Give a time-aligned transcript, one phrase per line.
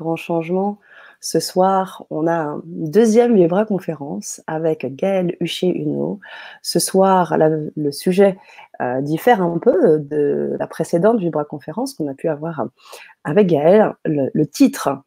[0.00, 0.78] grand changement.
[1.20, 6.18] Ce soir, on a une deuxième Vibra conférence avec Gaëlle Huchet-Huno.
[6.62, 8.38] Ce soir, le sujet
[8.80, 12.64] euh, diffère un peu de la précédente Vibra conférence qu'on a pu avoir
[13.24, 13.92] avec Gaëlle.
[14.06, 15.02] Le, titre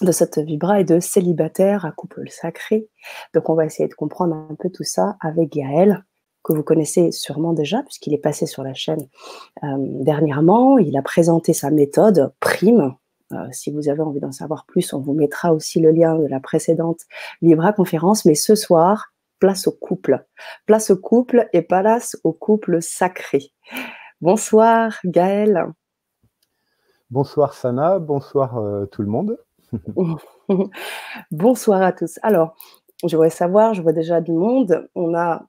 [0.00, 2.88] de cette Vibra est de célibataire à couple sacré.
[3.34, 6.02] Donc, on va essayer de comprendre un peu tout ça avec Gaëlle
[6.42, 9.06] que vous connaissez sûrement déjà, puisqu'il est passé sur la chaîne
[9.62, 10.78] euh, dernièrement.
[10.78, 12.94] Il a présenté sa méthode Prime,
[13.52, 16.40] si vous avez envie d'en savoir plus, on vous mettra aussi le lien de la
[16.40, 17.00] précédente
[17.42, 18.24] Libra conférence.
[18.24, 20.24] Mais ce soir, place au couple.
[20.66, 23.52] Place au couple et place au couple sacré.
[24.20, 25.66] Bonsoir Gaël.
[27.10, 29.38] Bonsoir Sana, bonsoir euh, tout le monde.
[31.30, 32.18] bonsoir à tous.
[32.22, 32.56] Alors,
[33.06, 34.88] je voudrais savoir, je vois déjà du monde.
[34.94, 35.46] On a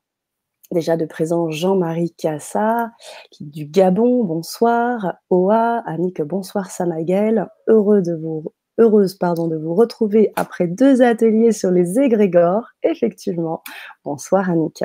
[0.72, 2.92] déjà de présent Jean-Marie Cassa,
[3.40, 5.16] du Gabon, bonsoir.
[5.30, 7.48] Oa, Annick, bonsoir Samaguel.
[7.68, 12.68] Heureux de vous, heureuse pardon, de vous retrouver après deux ateliers sur les égrégores.
[12.84, 13.64] Effectivement,
[14.04, 14.84] bonsoir Annick.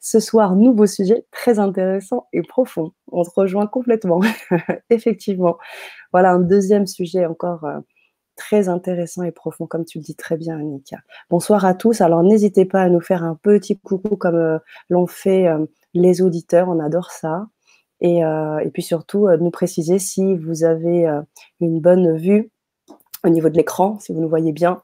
[0.00, 2.92] Ce soir, nouveau sujet très intéressant et profond.
[3.10, 4.20] On se rejoint complètement.
[4.90, 5.56] Effectivement.
[6.12, 7.64] Voilà un deuxième sujet encore.
[8.36, 10.98] Très intéressant et profond, comme tu le dis très bien, Annika.
[11.28, 12.00] Bonsoir à tous.
[12.00, 16.22] Alors, n'hésitez pas à nous faire un petit coucou comme euh, l'ont fait euh, les
[16.22, 16.70] auditeurs.
[16.70, 17.48] On adore ça.
[18.00, 21.06] Et, euh, puis surtout, nous préciser si vous avez
[21.60, 22.50] une bonne vue
[23.22, 24.82] au niveau de l'écran, si vous nous voyez bien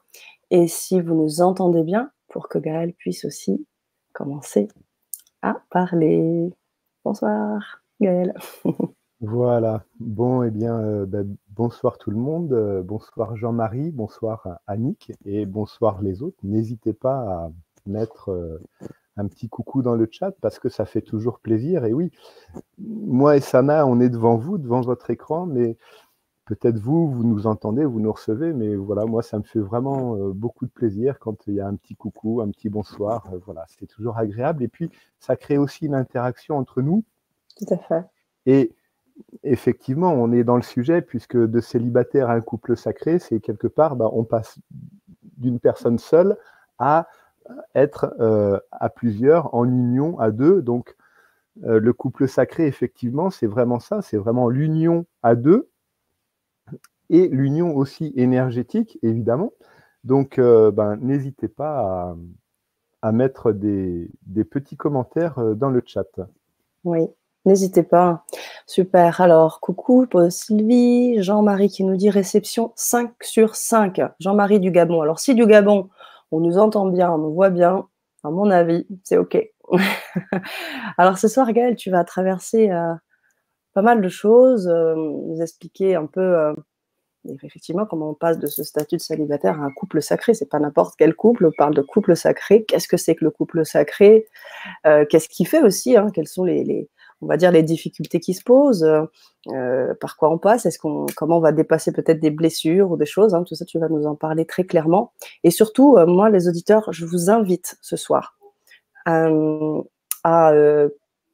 [0.51, 3.65] et si vous nous entendez bien pour que Gaël puisse aussi
[4.13, 4.69] commencer
[5.41, 6.53] à parler.
[7.03, 8.33] Bonsoir, Gaël.
[9.21, 9.83] Voilà.
[9.99, 12.53] Bon, eh bien, ben, bonsoir tout le monde.
[12.53, 16.37] Euh, bonsoir Jean-Marie, bonsoir Annick et bonsoir les autres.
[16.41, 17.51] N'hésitez pas à
[17.85, 18.63] mettre euh,
[19.17, 21.83] un petit coucou dans le chat parce que ça fait toujours plaisir.
[21.83, 22.13] Et oui,
[22.77, 25.75] moi et Sana, on est devant vous, devant votre écran, mais
[26.45, 30.15] peut-être vous, vous nous entendez, vous nous recevez, mais voilà, moi, ça me fait vraiment
[30.29, 33.29] beaucoup de plaisir quand il y a un petit coucou, un petit bonsoir.
[33.45, 34.63] voilà, c'est toujours agréable.
[34.63, 37.03] Et puis, ça crée aussi une interaction entre nous.
[37.57, 38.05] Tout à fait.
[38.45, 38.71] Et
[39.43, 43.67] effectivement, on est dans le sujet, puisque de célibataire à un couple sacré, c'est quelque
[43.67, 44.59] part, bah, on passe
[45.37, 46.37] d'une personne seule
[46.77, 47.07] à
[47.75, 50.61] être euh, à plusieurs, en union à deux.
[50.61, 50.95] Donc,
[51.63, 55.69] euh, le couple sacré, effectivement, c'est vraiment ça, c'est vraiment l'union à deux
[57.09, 59.51] et l'union aussi énergétique, évidemment.
[60.03, 62.15] Donc, euh, ben, n'hésitez pas
[63.01, 64.09] à, mettre des,
[64.49, 66.07] petits commentaires dans le chat.
[66.83, 67.07] Oui,
[67.45, 68.25] N'hésitez pas.
[68.67, 69.21] Super.
[69.21, 74.01] Alors, coucou pour Sylvie, Jean-Marie qui nous dit réception 5 sur 5.
[74.19, 75.01] Jean-Marie du Gabon.
[75.01, 75.89] Alors, si du Gabon,
[76.31, 77.87] on nous entend bien, on nous voit bien,
[78.23, 79.37] à mon avis, c'est OK.
[80.97, 82.93] Alors, ce soir, Gaël, tu vas traverser euh,
[83.73, 86.53] pas mal de choses, euh, nous expliquer un peu euh,
[87.43, 90.33] effectivement comment on passe de ce statut de célibataire à un couple sacré.
[90.33, 92.65] C'est pas n'importe quel couple, on parle de couple sacré.
[92.65, 94.27] Qu'est-ce que c'est que le couple sacré?
[94.83, 96.07] Qu'est-ce qu'il fait aussi hein?
[96.13, 96.89] Quels sont les
[97.21, 98.87] on va dire les difficultés qui se posent,
[99.53, 103.33] euh, par quoi on passe, comment on va dépasser peut-être des blessures ou des choses.
[103.33, 105.13] Hein, tout ça, tu vas nous en parler très clairement.
[105.43, 108.37] Et surtout, euh, moi, les auditeurs, je vous invite ce soir
[109.07, 109.81] euh,
[110.23, 110.53] à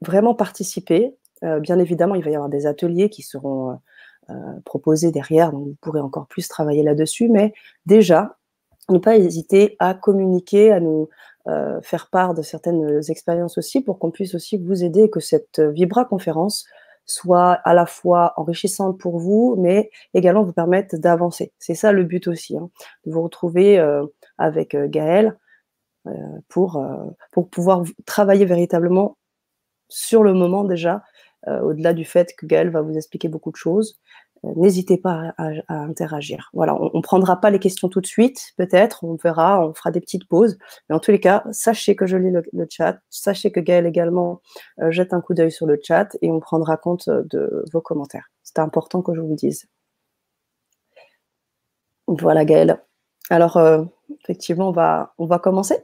[0.01, 1.15] vraiment participer.
[1.41, 3.79] bien évidemment, il va y avoir des ateliers qui seront
[4.65, 7.29] proposés derrière, donc vous pourrez encore plus travailler là-dessus.
[7.29, 7.53] Mais
[7.85, 8.37] déjà,
[8.89, 11.09] ne pas hésiter à communiquer, à nous,
[11.47, 15.19] euh, faire part de certaines expériences aussi pour qu'on puisse aussi vous aider et que
[15.19, 16.65] cette Vibra conférence
[17.05, 21.53] soit à la fois enrichissante pour vous, mais également vous permette d'avancer.
[21.59, 22.71] C'est ça le but aussi, hein,
[23.05, 24.07] de vous retrouver euh,
[24.39, 25.37] avec euh, Gaël
[26.49, 26.85] pour,
[27.31, 29.17] pour pouvoir travailler véritablement
[29.89, 31.01] sur le moment déjà,
[31.47, 33.99] au-delà du fait que Gaël va vous expliquer beaucoup de choses,
[34.43, 36.49] n'hésitez pas à, interagir.
[36.53, 39.91] Voilà, on ne prendra pas les questions tout de suite, peut-être, on verra, on fera
[39.91, 40.57] des petites pauses.
[40.89, 44.41] Mais en tous les cas, sachez que je lis le, chat, sachez que Gaël également
[44.81, 47.81] euh, jette un coup d'œil sur le chat et on prendra compte euh, de vos
[47.81, 48.29] commentaires.
[48.43, 49.67] C'est important que je vous le dise.
[52.07, 52.81] Voilà Gaël.
[53.29, 53.83] Alors, euh,
[54.21, 55.77] effectivement, on va, on va commencer.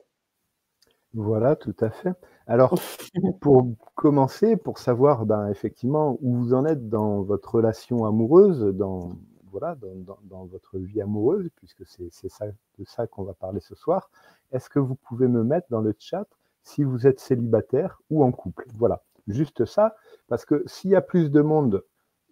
[1.14, 2.14] Voilà, tout à fait.
[2.48, 2.76] Alors,
[3.42, 9.14] pour commencer, pour savoir ben, effectivement où vous en êtes dans votre relation amoureuse, dans,
[9.52, 9.76] voilà,
[10.24, 14.10] dans, votre vie amoureuse, puisque c'est ça, de ça qu'on va parler ce soir,
[14.52, 16.28] est-ce que vous pouvez me mettre dans le chat
[16.64, 18.66] si vous êtes célibataire ou en couple?
[18.76, 19.96] Voilà, juste ça,
[20.28, 21.84] parce que s'il y a plus de monde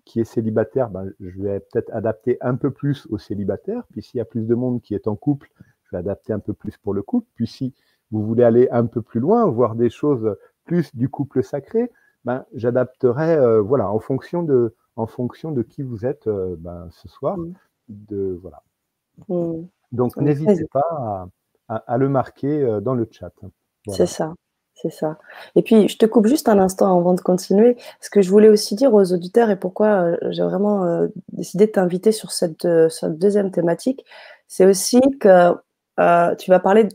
[0.06, 4.18] qui est célibataire, ben, je vais peut-être adapter un peu plus aux célibataires, puis s'il
[4.18, 5.52] y a plus de monde qui est en couple,
[5.84, 7.74] je vais adapter un peu plus pour le couple, puis si
[8.12, 10.36] vous voulez aller un peu plus loin, voir des choses
[10.66, 11.92] plus du couple sacré,
[12.26, 16.88] ben, j'adapterai euh, voilà, en, fonction de, en fonction de qui vous êtes euh, ben,
[16.92, 17.38] ce soir.
[17.88, 18.62] De, voilà.
[19.30, 19.64] Mmh.
[19.92, 21.28] Donc, n'hésitez pas
[21.68, 23.32] à, le marquer dans le chat.
[23.88, 24.34] C'est ça.
[24.76, 25.18] C'est ça.
[25.56, 27.76] Et puis, je te coupe juste un instant avant de continuer.
[28.00, 32.12] Ce que je voulais aussi dire aux auditeurs et pourquoi j'ai vraiment décidé de t'inviter
[32.12, 34.06] sur cette, cette, deuxième thématique,
[34.48, 35.54] c'est aussi que
[36.38, 36.88] tu vas parler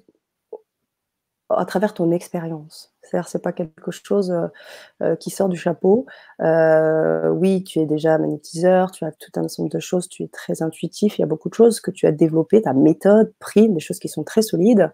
[1.59, 2.95] à travers ton expérience.
[3.05, 4.49] C'est-à-dire, c'est pas quelque chose euh,
[5.03, 6.07] euh, qui sort du chapeau.
[6.41, 10.29] Euh, oui, tu es déjà magnétiseur, tu as tout un ensemble de choses, tu es
[10.29, 11.19] très intuitif.
[11.19, 13.99] Il y a beaucoup de choses que tu as développées, ta méthode, prime, des choses
[13.99, 14.91] qui sont très solides.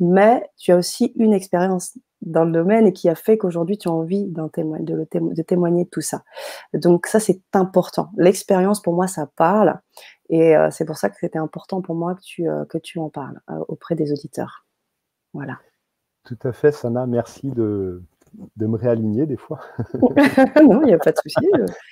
[0.00, 3.88] Mais tu as aussi une expérience dans le domaine et qui a fait qu'aujourd'hui tu
[3.88, 6.22] as envie de, de témoigner de tout ça.
[6.72, 8.10] Donc ça, c'est important.
[8.16, 9.80] L'expérience, pour moi, ça parle.
[10.30, 13.40] Et c'est pour ça que c'était important pour moi que tu, que tu en parles
[13.68, 14.66] auprès des auditeurs.
[15.34, 15.58] Voilà.
[16.24, 18.02] Tout à fait, Sana, merci de,
[18.56, 19.60] de me réaligner des fois.
[20.62, 21.46] non, il n'y a pas de souci.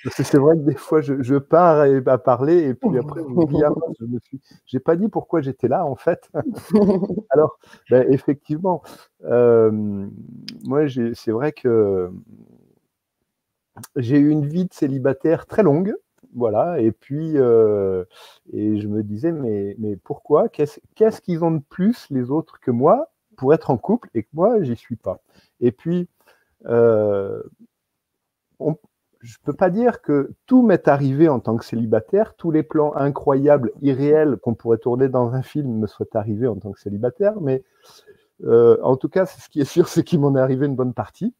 [0.09, 4.39] c'est vrai que des fois, je, pars à parler et puis après, je me suis.
[4.65, 6.29] J'ai pas dit pourquoi j'étais là en fait.
[7.29, 8.81] Alors, ben, effectivement,
[9.25, 9.71] euh,
[10.63, 12.11] moi, c'est vrai que
[13.95, 15.95] j'ai eu une vie de célibataire très longue.
[16.33, 18.05] Voilà, et puis euh,
[18.53, 20.47] et je me disais, mais, mais pourquoi?
[20.47, 23.11] Qu'est-ce qu'ils ont de plus les autres que moi?
[23.41, 25.19] Pour être en couple et que moi, j'y suis pas.
[25.61, 26.07] Et puis,
[26.67, 27.41] euh,
[28.59, 32.61] je ne peux pas dire que tout m'est arrivé en tant que célibataire, tous les
[32.61, 36.79] plans incroyables, irréels qu'on pourrait tourner dans un film me soient arrivés en tant que
[36.79, 37.63] célibataire, mais
[38.43, 40.93] euh, en tout cas, ce qui est sûr, c'est qu'il m'en est arrivé une bonne
[40.93, 41.33] partie.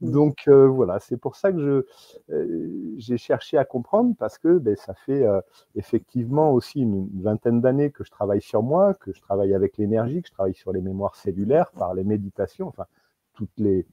[0.00, 0.10] Mmh.
[0.10, 1.86] Donc euh, voilà, c'est pour ça que
[2.30, 5.40] euh, j'ai cherché à comprendre parce que ben, ça fait euh,
[5.74, 10.22] effectivement aussi une, vingtaine d'années que je travaille sur moi, que je travaille avec l'énergie,
[10.22, 12.86] que je travaille sur les mémoires cellulaires par les méditations, enfin
[13.34, 13.86] toutes les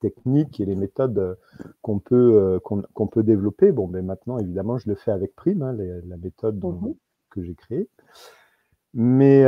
[0.00, 1.38] techniques et les méthodes
[1.82, 3.72] qu'on peut, qu'on peut développer.
[3.72, 6.92] Bon, mais ben, maintenant, évidemment, je le fais avec Prime, hein, la méthode mmh
[7.30, 7.88] que j'ai créée.
[8.94, 9.44] Mais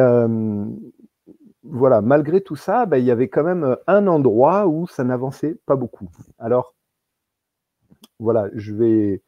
[1.62, 5.04] voilà, malgré tout ça, ben, il y avait quand même euh, un endroit où ça
[5.04, 6.08] n'avançait pas beaucoup.
[6.38, 6.74] Alors,
[8.18, 9.22] voilà, je vais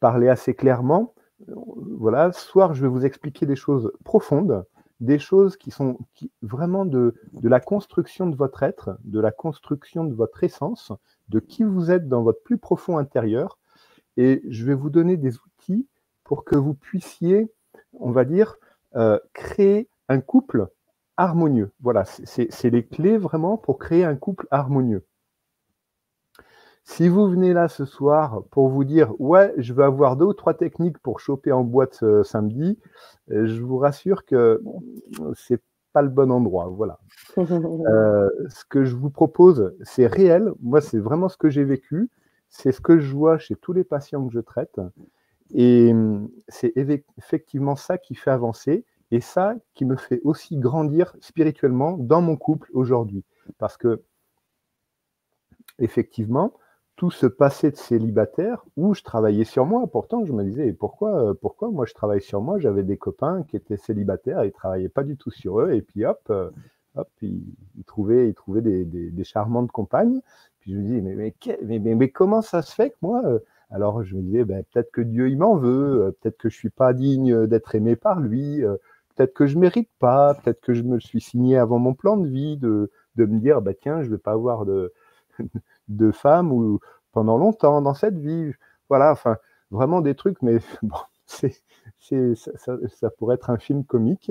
[0.00, 1.14] parler assez clairement.
[1.46, 4.64] Voilà, ce soir, je vais vous expliquer des choses profondes,
[5.00, 5.98] des choses qui sont
[6.42, 10.92] vraiment de, la construction de votre être, de la construction de votre essence,
[11.28, 13.58] de qui vous êtes dans votre plus profond intérieur.
[14.16, 15.88] Et je vais vous donner des outils
[16.22, 17.52] pour que vous puissiez,
[17.94, 18.56] on va dire,
[18.94, 20.68] euh, créer un couple
[21.16, 21.72] harmonieux.
[21.80, 25.04] Voilà, c'est les clés vraiment pour créer un couple harmonieux.
[26.86, 30.34] Si vous venez là ce soir pour vous dire ouais, je veux avoir deux ou
[30.34, 32.78] trois techniques pour choper en boîte ce samedi,
[33.30, 34.62] euh, je vous rassure que
[35.34, 35.62] c'est
[35.94, 36.68] pas le bon endroit.
[36.68, 36.98] Voilà.
[37.36, 40.52] Euh, ce que je vous propose, c'est réel.
[40.62, 42.10] Moi, c'est vraiment ce que j'ai vécu.
[42.48, 44.80] C'est ce que je vois chez tous les patients que je traite.
[45.52, 45.92] Et
[46.48, 48.84] c'est effectivement ça qui fait avancer.
[49.10, 53.24] Et ça qui me fait aussi grandir spirituellement dans mon couple aujourd'hui.
[53.58, 54.02] Parce que,
[55.78, 56.52] effectivement,
[56.96, 61.30] tout ce passé de célibataire où je travaillais sur moi, pourtant je me disais, pourquoi,
[61.30, 62.58] euh, pourquoi moi je travaille sur moi?
[62.58, 65.72] J'avais des copains qui étaient célibataires ils ne travaillaient pas du tout sur eux.
[65.72, 66.50] Et puis hop, euh,
[66.94, 70.20] hop ils, trouvaient, ils trouvaient des, charmantes compagnes.
[70.60, 73.40] Puis je me dis, mais, mais, mais, mais, comment ça se fait que moi euh,
[73.70, 76.70] alors je me disais, ben, peut-être que Dieu il m'en veut, peut-être que je suis
[76.70, 78.62] pas digne d'être aimé par lui,
[79.14, 82.28] peut-être que je mérite pas, peut-être que je me suis signé avant mon plan de
[82.28, 84.92] vie, de, de me dire, bah tiens, je vais pas avoir de,
[85.88, 86.80] de femme ou
[87.12, 88.52] pendant longtemps dans cette vie.
[88.88, 89.36] Voilà, enfin,
[89.70, 91.54] vraiment des trucs, mais bon, c'est,
[91.98, 94.30] c'est, ça, ça, pourrait être un film comique.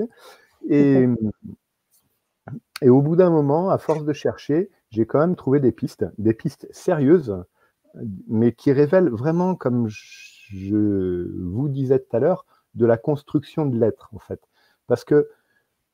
[0.68, 1.06] Et,
[2.80, 6.06] et au bout d'un moment, à force de chercher, j'ai quand même trouvé des pistes,
[6.18, 7.42] des pistes sérieuses,
[8.28, 13.78] mais qui révèlent vraiment, comme je vous disais tout à l'heure, de la construction de
[13.78, 14.40] l'être, en fait.
[14.86, 15.28] Parce que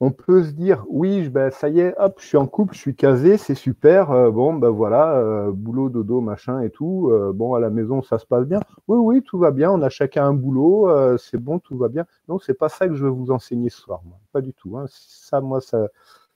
[0.02, 2.80] on peut se dire, oui, ben, ça y est, hop, je suis en couple, je
[2.80, 7.32] suis casé, c'est super, euh, bon, ben voilà, euh, boulot, dodo, machin et tout, euh,
[7.34, 8.60] bon, à la maison, ça se passe bien.
[8.88, 12.06] Oui, oui, tout va bien, on a chacun un boulot, c'est bon, tout va bien.
[12.28, 14.18] Non, c'est pas ça que je veux vous enseigner ce soir, moi.
[14.32, 14.78] pas du tout.
[14.78, 14.86] Hein.
[14.88, 15.88] Ça, moi, ça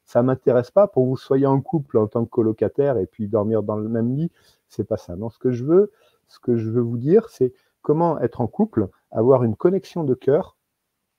[0.04, 3.62] ça m'intéresse pas pour vous soyez en couple en tant que colocataire et puis dormir
[3.62, 4.30] dans le même lit,
[4.68, 5.16] c'est pas ça.
[5.16, 5.92] Non, ce que je veux,
[6.28, 10.14] ce que je veux vous dire, c'est comment être en couple, avoir une connexion de
[10.14, 10.56] cœur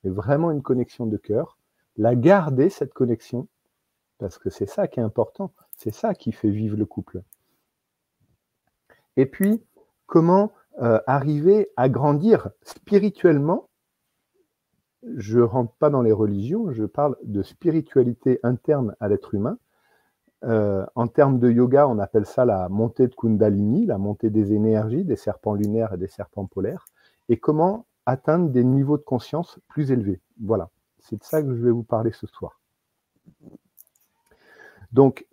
[0.09, 1.57] vraiment une connexion de cœur,
[1.97, 3.47] la garder, cette connexion,
[4.17, 7.21] parce que c'est ça qui est important, c'est ça qui fait vivre le couple.
[9.17, 9.63] Et puis,
[10.05, 13.69] comment euh, arriver à grandir spirituellement?
[15.15, 19.57] Je ne rentre pas dans les religions, je parle de spiritualité interne à l'être humain.
[20.43, 24.53] Euh, en termes de yoga, on appelle ça la montée de Kundalini, la montée des
[24.53, 26.85] énergies, des serpents lunaires et des serpents polaires.
[27.29, 30.21] Et comment atteindre des niveaux de conscience plus élevés.
[30.41, 30.69] Voilà,
[30.99, 32.59] c'est de ça que je vais vous parler ce soir.
[34.91, 35.25] Donc,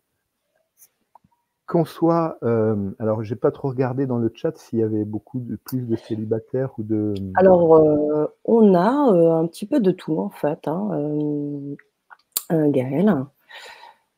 [1.66, 5.38] qu'on soit, euh, alors j'ai pas trop regardé dans le chat s'il y avait beaucoup
[5.38, 7.14] de plus de célibataires ou de.
[7.34, 10.90] Alors, euh, on a euh, un petit peu de tout en fait, hein,
[12.50, 13.24] Gaël.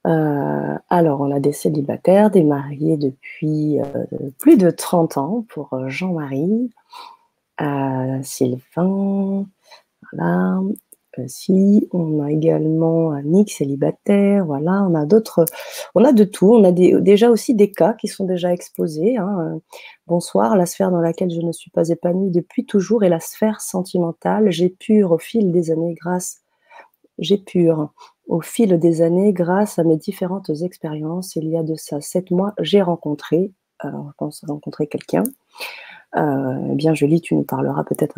[0.05, 3.79] alors, on a des célibataires, des mariés depuis
[4.41, 6.71] plus de 30 ans pour Jean-Marie,
[8.23, 9.47] Sylvain,
[10.13, 10.61] voilà,
[11.27, 15.45] si on a également mix célibataire, voilà, on a d'autres,
[15.95, 19.17] on a de tout, on a déjà aussi des cas qui sont déjà exposés.
[19.17, 19.61] Hein.
[20.07, 23.61] Bonsoir, la sphère dans laquelle je ne suis pas épanouie depuis toujours est la sphère
[23.61, 24.51] sentimentale.
[24.51, 26.43] J'ai pur au fil des années grâce,
[27.19, 27.93] j'ai pur
[28.27, 31.37] au fil des années grâce à mes différentes expériences.
[31.37, 35.23] Il y a de ça sept mois, j'ai rencontré, alors je pense rencontrer quelqu'un.
[36.17, 38.17] Euh, eh bien, Julie, tu nous parleras peut-être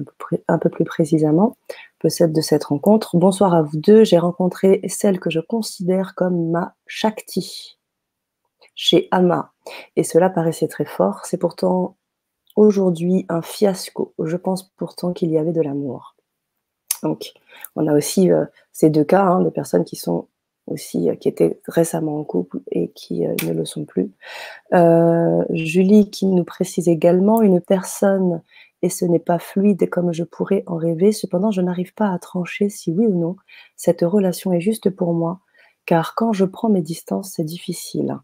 [0.48, 1.56] un, peu plus précisément
[1.98, 3.16] peut-être de cette rencontre.
[3.16, 4.04] Bonsoir à vous deux.
[4.04, 7.78] J'ai rencontré celle que je considère comme ma Shakti
[8.74, 9.52] chez Ama.
[9.96, 11.24] Et cela paraissait très fort.
[11.24, 11.96] C'est pourtant
[12.54, 14.14] aujourd'hui un fiasco.
[14.22, 16.16] Je pense pourtant qu'il y avait de l'amour.
[17.02, 17.32] Donc,
[17.76, 20.28] on a aussi euh, ces deux cas, hein, de personnes qui sont
[20.66, 24.10] aussi, euh, qui étaient récemment en couple et qui euh, ne le sont plus.
[24.74, 28.42] Euh, Julie qui nous précise également une personne
[28.82, 31.12] et ce n'est pas fluide comme je pourrais en rêver.
[31.12, 33.36] Cependant, je n'arrive pas à trancher si oui ou non
[33.76, 35.40] cette relation est juste pour moi,
[35.86, 38.18] car quand je prends mes distances, c'est difficile.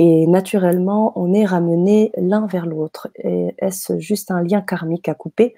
[0.00, 3.08] Et naturellement, on est ramené l'un vers l'autre.
[3.16, 5.56] Est-ce juste un lien karmique à couper?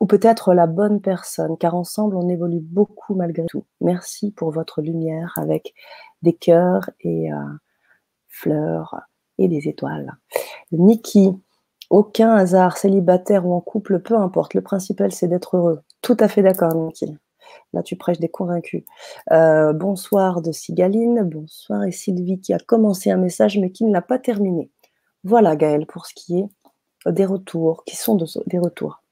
[0.00, 3.64] Ou peut-être la bonne personne, car ensemble on évolue beaucoup malgré tout.
[3.80, 5.74] Merci pour votre lumière avec
[6.22, 7.36] des cœurs et euh,
[8.28, 9.00] fleurs
[9.38, 10.16] et des étoiles.
[10.72, 11.32] Niki,
[11.90, 14.54] aucun hasard, célibataire ou en couple, peu importe.
[14.54, 15.80] Le principal, c'est d'être heureux.
[16.02, 17.16] Tout à fait d'accord, Niki.
[17.72, 18.84] Là, tu prêches des convaincus.
[19.32, 21.22] Euh, bonsoir de Sigaline.
[21.24, 24.70] Bonsoir et Sylvie qui a commencé un message mais qui ne l'a pas terminé.
[25.24, 28.16] Voilà, Gaël, pour ce qui est des retours, qui sont
[28.46, 29.02] des retours.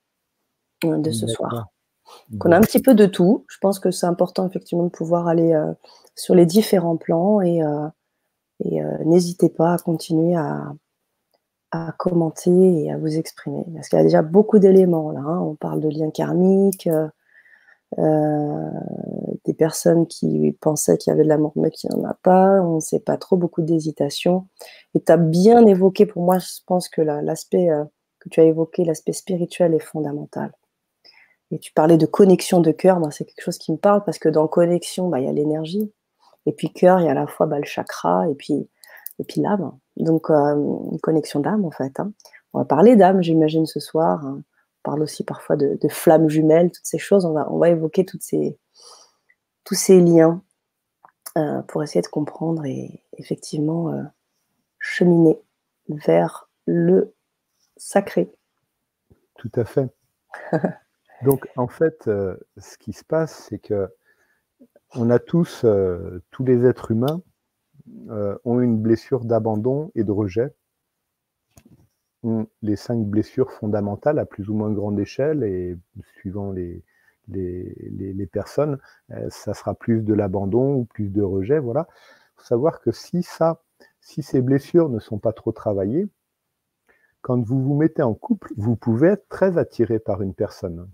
[0.85, 1.68] Euh, de ce soir.
[2.38, 3.44] Qu'on a un petit peu de tout.
[3.49, 5.73] Je pense que c'est important effectivement de pouvoir aller euh,
[6.14, 7.88] sur les différents plans et, euh,
[9.04, 10.75] n'hésitez pas à continuer à,
[11.99, 13.64] commenter et à vous exprimer.
[13.75, 15.20] Parce qu'il y a déjà beaucoup d'éléments là.
[15.20, 15.40] Hein.
[15.40, 16.88] On parle de liens karmiques,
[17.97, 22.62] des personnes qui pensaient qu'il y avait de l'amour mais qui n'en a pas.
[22.62, 24.47] On ne sait pas trop, beaucoup d'hésitation.
[24.94, 27.68] Et tu as bien évoqué, pour moi, je pense que l'aspect
[28.20, 30.52] que tu as évoqué, l'aspect spirituel est fondamental.
[31.50, 34.28] Et tu parlais de connexion de cœur, c'est quelque chose qui me parle parce que
[34.28, 35.93] dans connexion, bah, il y a l'énergie.
[36.47, 38.69] Et puis cœur, il y a à la fois bah, le chakra et puis,
[39.19, 39.73] et puis l'âme.
[39.97, 40.55] Donc, euh,
[40.93, 41.99] une connexion d'âme, en fait.
[42.00, 42.12] Hein.
[42.52, 44.25] On va parler d'âme, j'imagine, ce soir.
[44.25, 44.43] Hein.
[44.43, 47.25] On parle aussi parfois de, flammes jumelles, toutes ces choses.
[47.25, 48.59] On va, on va évoquer toutes ces,
[49.64, 50.43] tous ces liens
[51.37, 54.02] euh, pour essayer de comprendre et effectivement euh,
[54.78, 55.38] cheminer
[55.88, 57.14] vers le
[57.76, 58.33] sacré.
[59.37, 59.88] Tout à fait.
[61.22, 63.88] Donc, en fait, euh, ce qui se passe, c'est que
[64.94, 67.22] on a tous, euh, tous les êtres humains,
[68.10, 70.54] euh, ont une blessure d'abandon et de rejet.
[72.62, 75.76] les cinq blessures fondamentales à plus ou moins grande échelle et
[76.18, 76.84] suivant les,
[77.28, 78.78] les, personnes,
[79.30, 81.58] ça sera plus de l'abandon ou plus de rejet.
[81.60, 81.87] Voilà.
[81.90, 83.62] Il faut savoir que si ça,
[84.00, 86.08] si ces blessures ne sont pas trop travaillées,
[87.22, 90.88] quand vous vous mettez en couple, vous pouvez être très attiré par une personne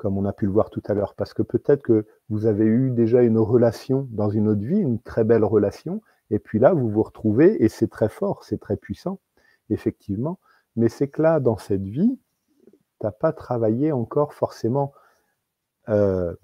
[0.00, 2.64] comme on a pu le voir tout à l'heure, parce que peut-être que vous avez
[2.64, 6.72] eu déjà une relation dans une autre vie, une très belle relation, et puis là,
[6.72, 9.20] vous vous retrouvez, et c'est très fort, c'est très puissant,
[9.68, 10.38] effectivement,
[10.74, 12.18] mais c'est que là, dans cette vie,
[12.64, 12.76] tu
[13.06, 14.94] n'as pas travaillé encore forcément,
[15.90, 16.34] euh,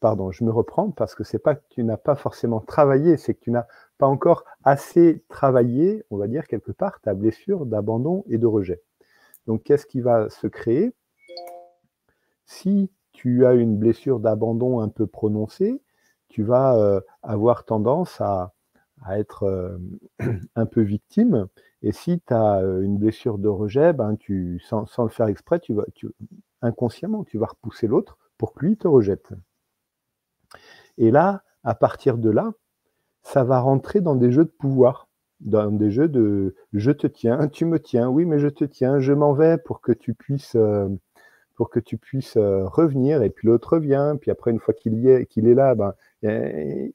[0.00, 3.34] pardon, je me reprends, parce que c'est pas que tu n'as pas forcément travaillé, c'est
[3.34, 3.66] que tu n'as
[3.98, 8.82] pas encore assez travaillé, on va dire quelque part, ta blessure d'abandon et de rejet.
[9.46, 10.94] Donc, qu'est-ce qui va se créer?
[12.52, 15.80] Si tu as une blessure d'abandon un peu prononcée,
[16.28, 18.52] tu vas euh, avoir tendance à,
[19.10, 19.78] être euh,
[20.54, 21.48] un peu victime.
[21.82, 24.16] Et si tu as euh, une blessure de rejet, ben,
[24.60, 25.84] sans, le faire exprès, tu vas,
[26.60, 29.32] inconsciemment, tu vas repousser l'autre pour que lui te rejette.
[30.98, 32.52] Et là, à partir de là,
[33.22, 35.08] ça va rentrer dans des jeux de pouvoir,
[35.40, 39.00] dans des jeux de je te tiens, tu me tiens, oui, mais je te tiens,
[39.00, 40.56] je m'en vais pour que tu puisses
[41.62, 45.06] pour que tu puisses euh, revenir, et puis l'autre revient, puis après, une fois qu'il
[45.06, 45.94] est, qu'il est là, ben,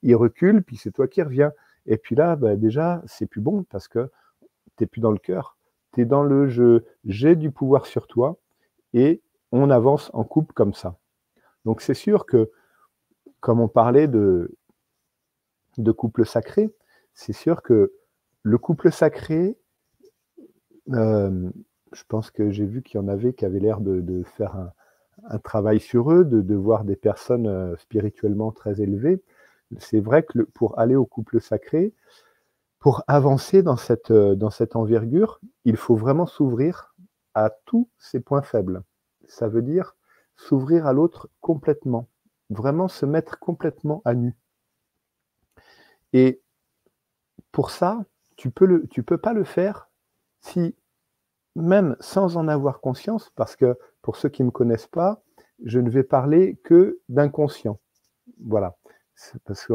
[0.04, 1.54] il recule, puis c'est toi qui reviens.
[1.86, 4.12] Et puis là, ben, déjà, c'est plus bon parce que
[4.76, 5.56] tu n'es plus dans le cœur,
[5.94, 8.36] tu es dans le jeu, j'ai du pouvoir sur toi,
[8.94, 9.22] et
[9.54, 10.98] on avance en couple comme ça.
[11.64, 12.52] Donc c'est sûr que,
[13.40, 14.54] comme on parlait de,
[15.78, 16.70] de couple sacré,
[17.14, 17.94] c'est sûr que
[18.44, 19.58] le couple sacré,
[20.92, 21.52] euh,
[21.98, 24.56] je pense que j'ai vu qu'il y en avait qui avaient l'air de, faire
[25.30, 29.22] un, travail sur eux, de, voir des personnes euh, spirituellement très élevées.
[29.80, 31.94] C'est vrai que pour aller au couple sacré,
[32.80, 36.94] pour avancer dans cette, euh, dans cette envergure, il faut vraiment s'ouvrir
[37.34, 38.84] à tous ces points faibles.
[39.27, 39.96] Ça veut dire
[40.36, 42.08] s'ouvrir à l'autre complètement,
[42.51, 44.36] vraiment se mettre complètement à nu.
[46.13, 46.42] Et
[47.51, 49.89] pour ça, tu peux le, tu peux pas le faire
[50.42, 50.75] si
[51.58, 55.22] même sans en avoir conscience, parce que pour ceux qui ne me connaissent pas,
[55.64, 57.80] je ne vais parler que d'inconscient.
[58.46, 58.78] Voilà.
[59.46, 59.74] Parce que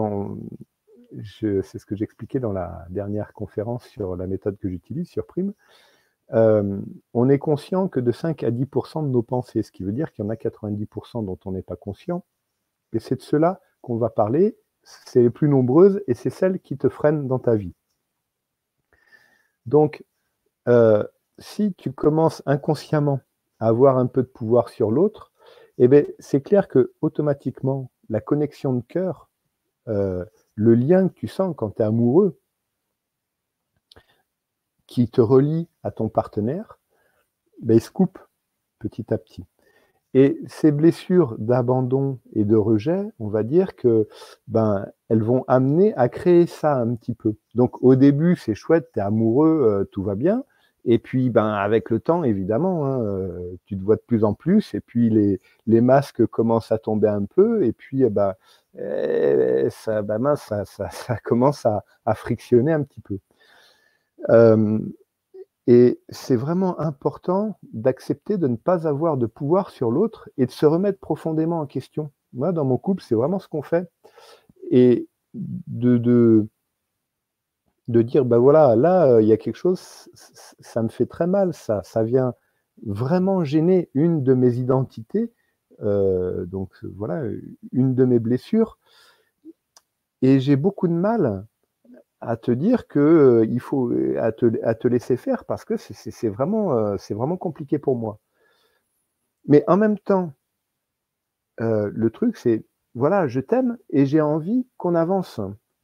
[1.62, 5.52] c'est ce que j'expliquais dans la dernière conférence sur la méthode que j'utilise, sur Prime.
[6.32, 6.80] Euh,
[7.12, 10.12] on est conscient que de 5 à 10% de nos pensées, ce qui veut dire
[10.12, 12.24] qu'il y en a 90% dont on n'est pas conscient.
[12.92, 14.56] Et c'est de cela qu'on va parler.
[14.84, 17.74] C'est les plus nombreuses et c'est celles qui te freinent dans ta vie.
[19.66, 20.04] Donc,
[20.68, 21.04] euh,
[21.38, 23.20] si tu commences inconsciemment
[23.58, 25.32] à avoir un peu de pouvoir sur l'autre,
[25.78, 29.30] eh bien, c'est clair que automatiquement, la connexion de cœur,
[29.88, 30.24] euh,
[30.54, 32.38] le lien que tu sens quand tu es amoureux,
[34.86, 36.78] qui te relie à ton partenaire,
[37.62, 38.18] ben, il se coupe
[38.78, 39.44] petit à petit.
[40.14, 44.08] Et ces blessures d'abandon et de rejet, on va dire que
[44.46, 47.34] ben elles vont amener à créer ça un petit peu.
[47.54, 50.44] Donc au début, c'est chouette, tu es amoureux, euh, tout va bien.
[50.84, 54.34] Et puis, ben, avec le temps, évidemment, hein, euh, tu te vois de plus en
[54.34, 58.34] plus, et puis les, les, masques commencent à tomber un peu, et puis, eh ben,
[58.78, 63.18] eh, ça, ben, ça, ça, commence à, à, frictionner un petit peu.
[65.66, 70.50] Et c'est vraiment important d'accepter de ne pas avoir de pouvoir sur l'autre et de
[70.50, 72.10] se remettre profondément en question.
[72.32, 73.88] Moi, dans mon couple, c'est vraiment ce qu'on fait.
[74.70, 76.48] Et de,
[77.88, 80.08] de dire, ben voilà, là, euh, il y a quelque chose,
[80.60, 82.34] ça me fait très mal, ça, ça vient
[82.84, 85.32] vraiment gêner une de mes identités,
[85.82, 87.24] euh, donc voilà,
[87.72, 88.78] une de mes blessures.
[90.22, 91.46] Et j'ai beaucoup de mal
[92.20, 96.28] à te dire que euh, faut à te, à te, laisser faire parce que c'est
[96.28, 98.20] vraiment, c'est vraiment compliqué pour moi.
[99.46, 100.32] Mais en même temps,
[101.58, 102.64] le truc, c'est
[102.94, 105.40] voilà, je t'aime et j'ai envie qu'on avance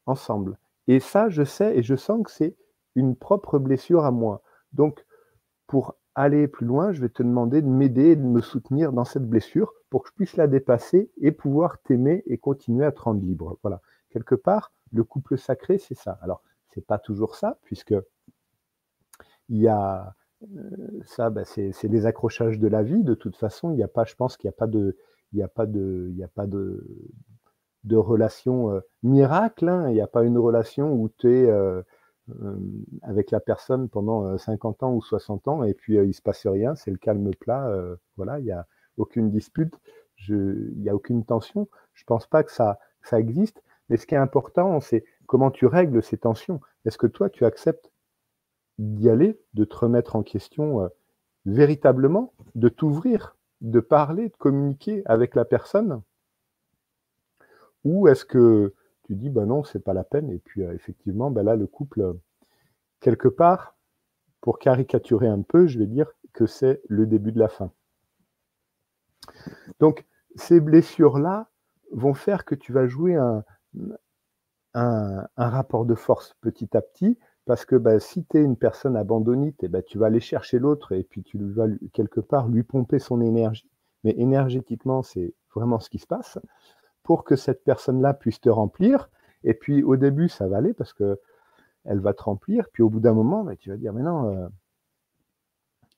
[0.07, 0.59] ensemble.
[0.89, 2.57] Et ça, je sais et je sens que c'est
[2.97, 4.43] une propre blessure à moi.
[4.73, 5.05] Donc,
[5.67, 9.29] pour aller plus loin, je vais te demander de m'aider de me soutenir dans cette
[9.29, 13.23] blessure pour que je puisse la dépasser et pouvoir t'aimer et continuer à te rendre
[13.23, 13.59] libre.
[13.63, 13.81] Voilà.
[14.11, 16.19] Quelque part, le couple sacré, c'est ça.
[16.23, 17.95] Alors, c'est pas toujours ça, puisque
[19.49, 23.05] il y a euh, ça, ben, c'est les accrochages de la vie.
[23.05, 24.97] De toute façon, il n'y a pas, je pense qu'il n'y a pas de,
[25.33, 26.85] il a pas de, il n'y a pas de,
[27.85, 29.69] de relation euh, miracle.
[29.69, 29.89] Hein.
[29.89, 31.83] Il n'y a pas une relation où tu es euh,
[32.31, 32.57] euh,
[33.03, 36.75] avec la personne pendant 50 ans ou 60 ans et puis il se passe rien,
[36.75, 37.73] c'est le calme plat.
[38.17, 39.75] voilà, il n'y a aucune dispute,
[40.29, 41.69] il n'y a aucune tension.
[41.95, 43.63] Je pense pas que ça, ça existe.
[43.89, 46.61] Mais ce qui est important, c'est comment tu règles ces tensions.
[46.85, 47.91] Est-ce que toi, tu acceptes
[48.77, 50.91] d'y aller, de te remettre en question
[51.47, 56.03] véritablement, de t'ouvrir, de parler, de communiquer avec la personne?
[57.89, 58.75] Ou est-ce que
[59.05, 61.67] tu dis, ben non, c'est pas la peine, et puis euh, effectivement, ben là, le
[61.67, 62.15] couple,
[63.01, 63.77] quelque part,
[64.43, 67.73] pour caricaturer un peu, je vais dire que c'est le début de la fin.
[69.81, 71.49] Donc, ces blessures-là
[71.93, 73.43] vont faire que tu vas jouer un,
[75.37, 79.65] rapport de force petit à petit, parce que ben, si tu es une personne abandonnite,
[79.65, 83.23] ben, tu vas aller chercher l'autre et puis tu vas quelque part lui pomper son
[83.23, 83.71] énergie.
[84.05, 86.39] Mais énergétiquement, c'est vraiment ce qui se passe
[87.09, 89.09] pour que cette personne-là puisse te remplir.
[89.43, 91.19] Et puis au début, ça va aller parce que
[91.87, 92.69] elle va te remplir.
[92.71, 94.47] Puis au bout d'un moment, bah, tu vas dire, mais non, euh,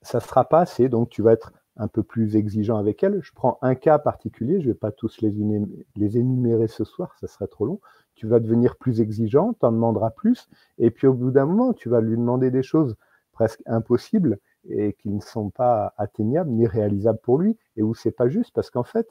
[0.02, 0.88] ça ne sera pas assez.
[0.88, 3.20] Donc tu vas être un peu plus exigeant avec elle.
[3.24, 7.26] Je prends un cas particulier, je ne vais pas tous les, énumérer ce soir, ça
[7.26, 7.80] serait trop long.
[8.14, 10.48] Tu vas devenir plus exigeant, tu en demanderas plus.
[10.78, 12.94] Et puis au bout d'un moment, tu vas lui demander des choses
[13.32, 18.12] presque impossibles et qui ne sont pas atteignables ni réalisables pour lui et où c'est
[18.12, 19.08] pas juste parce qu'en fait,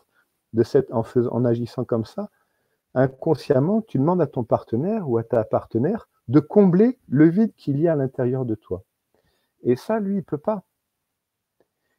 [0.64, 2.30] cette, en, agissant comme ça,
[2.94, 7.80] inconsciemment, tu demandes à ton partenaire ou à ta partenaire de combler le vide qu'il
[7.80, 8.84] y a à l'intérieur de toi.
[9.64, 10.64] Et ça, lui, il peut pas.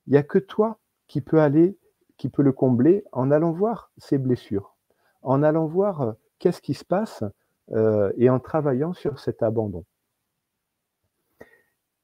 [0.06, 1.76] Il n'y a que toi qui peux aller,
[2.16, 4.76] qui peut le combler en allant voir ses blessures,
[5.22, 7.24] en allant voir euh, qu'est-ce qui se passe
[7.72, 9.84] euh, et en travaillant sur cet abandon.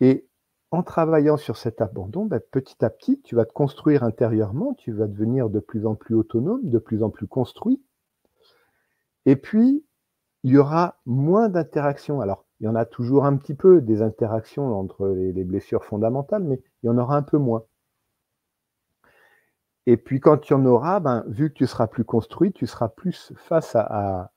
[0.01, 0.27] Et
[0.71, 4.93] en travaillant sur cet abandon, ben, petit à petit, tu vas te construire intérieurement, tu
[4.93, 7.83] vas devenir de plus en plus autonome, de plus en plus construit.
[9.27, 9.85] Et puis,
[10.43, 12.21] il y aura moins d'interactions.
[12.21, 16.45] Alors, il y en a toujours un petit peu des interactions entre les, blessures fondamentales,
[16.45, 17.65] mais il y en aura un peu moins.
[19.87, 22.89] Et puis quand y en aura, ben, vu que tu seras plus construit, tu seras
[22.89, 24.31] plus face à,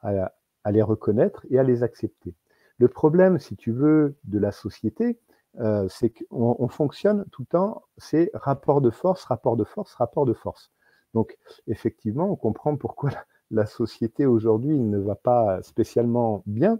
[0.69, 2.35] les reconnaître et à les accepter.
[2.77, 5.19] Le problème, si tu veux, de la société,
[5.59, 10.25] euh, c'est qu'on fonctionne tout le temps, c'est rapport de force, rapport de force, rapport
[10.25, 10.71] de force.
[11.13, 13.11] Donc effectivement, on comprend pourquoi
[13.51, 16.79] la société aujourd'hui ne va pas spécialement bien,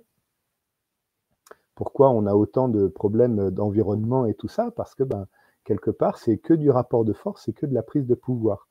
[1.80, 4.70] pourquoi on a autant de problèmes d'environnement et tout ça?
[4.76, 5.28] Parce que, ben,
[5.64, 8.68] quelque part, c'est que du rapport de force, c'est que de la prise de pouvoir.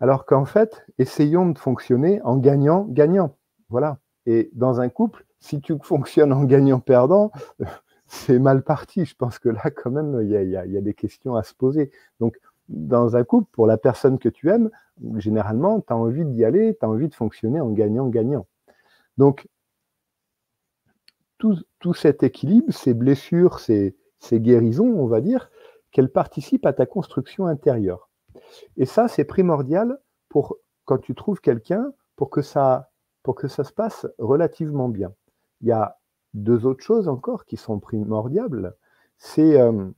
[0.00, 3.36] Alors qu'en fait, essayons de fonctionner en gagnant-gagnant.
[3.68, 3.98] Voilà.
[4.26, 7.30] Et dans un couple, si tu fonctionnes en gagnant-perdant,
[8.06, 9.04] c'est mal parti.
[9.04, 11.90] Je pense que là, quand même, il y, a, des questions à se poser.
[12.20, 12.38] Donc,
[12.68, 14.70] dans un couple, pour la personne que tu aimes,
[15.16, 18.46] généralement, tu as envie d'y aller, tu as envie de fonctionner en gagnant-gagnant.
[19.18, 19.46] Donc,
[21.38, 23.94] tout, cet équilibre, ces blessures, ces,
[24.32, 25.50] guérisons, on va dire,
[25.90, 28.08] qu'elles participent à ta construction intérieure.
[28.78, 29.98] Et ça, c'est primordial
[30.30, 32.90] pour quand tu trouves quelqu'un pour que ça
[33.22, 35.12] pour que ça se passe relativement bien.
[35.62, 35.98] Il y a
[36.34, 38.74] deux autres choses encore qui sont primordiales.
[39.16, 39.88] C'est euh,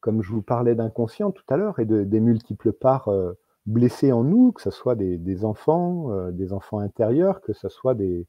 [0.00, 3.34] comme je vous parlais d'inconscient tout à l'heure et de, des multiples parts euh,
[3.66, 7.94] blessées en nous, que ce soit des, enfants, euh, des enfants intérieurs, que ce soit
[7.94, 8.26] des,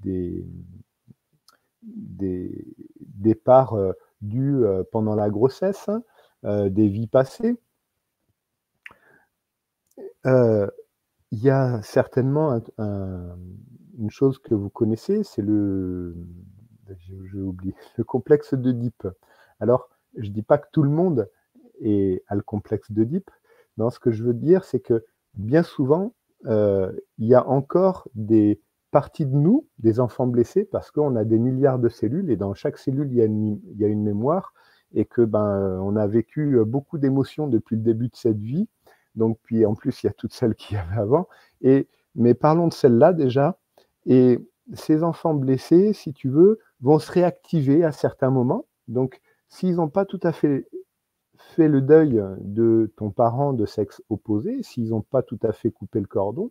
[0.00, 0.44] des,
[1.82, 3.76] des, parts
[4.22, 5.90] dues pendant la grossesse,
[6.42, 7.56] des vies passées.
[10.24, 10.70] Il
[11.32, 12.60] y a certainement
[13.98, 16.16] une chose que vous connaissez, c'est le,
[17.22, 19.06] le complexe d'Oedipe.
[19.60, 21.28] Alors, je ne dis pas que tout le monde
[21.82, 23.30] a le complexe d'Oedipe.
[23.78, 28.60] Non, ce que je veux dire, c'est que bien souvent, il y a encore des,
[28.90, 32.54] partie de nous, des enfants blessés, parce qu'on a des milliards de cellules et dans
[32.54, 34.52] chaque cellule, il y a une, y a une mémoire
[34.92, 38.68] et que ben on a vécu euh, beaucoup d'émotions depuis le début de cette vie.
[39.14, 41.28] Donc puis en plus, il y a toutes celles qu'il y avait avant.
[41.62, 43.59] Et mais parlons de celles-là déjà.
[44.06, 44.38] Et
[44.74, 48.66] ces enfants blessés, si tu veux, vont se réactiver à certains moments.
[48.88, 50.68] Donc s'ils n'ont pas tout à fait
[51.40, 55.70] fait le deuil de ton parent de sexe opposé, s'ils n'ont pas tout à fait
[55.70, 56.50] coupé le cordon,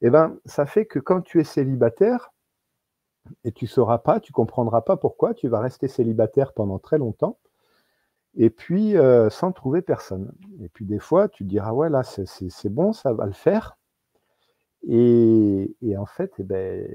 [0.00, 2.32] eh ben, ça fait que quand tu es célibataire,
[3.44, 6.98] et tu ne sauras pas, tu comprendras pas pourquoi, tu vas rester célibataire pendant très
[6.98, 7.38] longtemps,
[8.36, 10.32] et puis euh, sans trouver personne.
[10.60, 13.76] Et puis des fois, tu diras, ouais, là, c'est bon, ça va le faire.
[14.88, 16.86] Et, en fait, eh ben,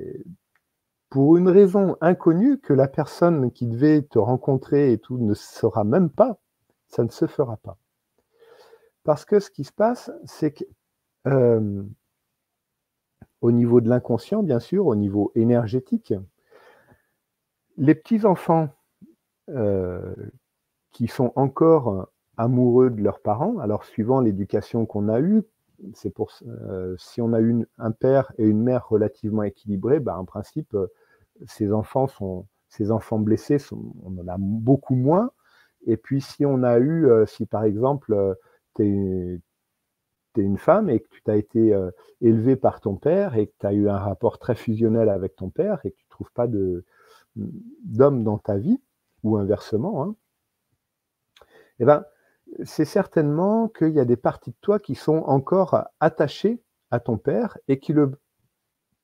[1.10, 5.84] pour une raison inconnue que la personne qui devait te rencontrer et tout ne saura
[5.84, 6.40] même pas,
[6.88, 7.78] ça ne se fera pas.
[9.04, 10.64] Parce que ce qui se passe, c'est que
[11.28, 11.84] euh,
[13.42, 16.14] au niveau de l'inconscient, bien sûr, au niveau énergétique.
[17.78, 18.70] Les petits-enfants
[19.50, 20.16] euh,
[20.92, 25.44] qui sont encore amoureux de leurs parents, alors suivant l'éducation qu'on a eue,
[25.94, 30.18] c'est pour euh, si on a eu un père et une mère relativement équilibrés, bah,
[30.18, 30.76] en principe,
[31.46, 35.32] ces enfants sont ces enfants blessés, on en a beaucoup moins.
[35.86, 38.38] Et puis si on a eu, euh, si par exemple,
[38.76, 39.42] tu
[40.38, 41.92] es une femme et que tu t'as été euh,
[42.22, 45.50] élevée par ton père et que tu as eu un rapport très fusionnel avec ton
[45.50, 46.48] père et que tu ne trouves pas
[47.36, 48.80] d'homme dans ta vie,
[49.24, 50.16] ou inversement, hein,
[51.80, 52.06] eh ben,
[52.64, 56.62] c'est certainement qu'il y a des parties de toi qui sont encore attachées
[56.92, 58.12] à ton père et qui le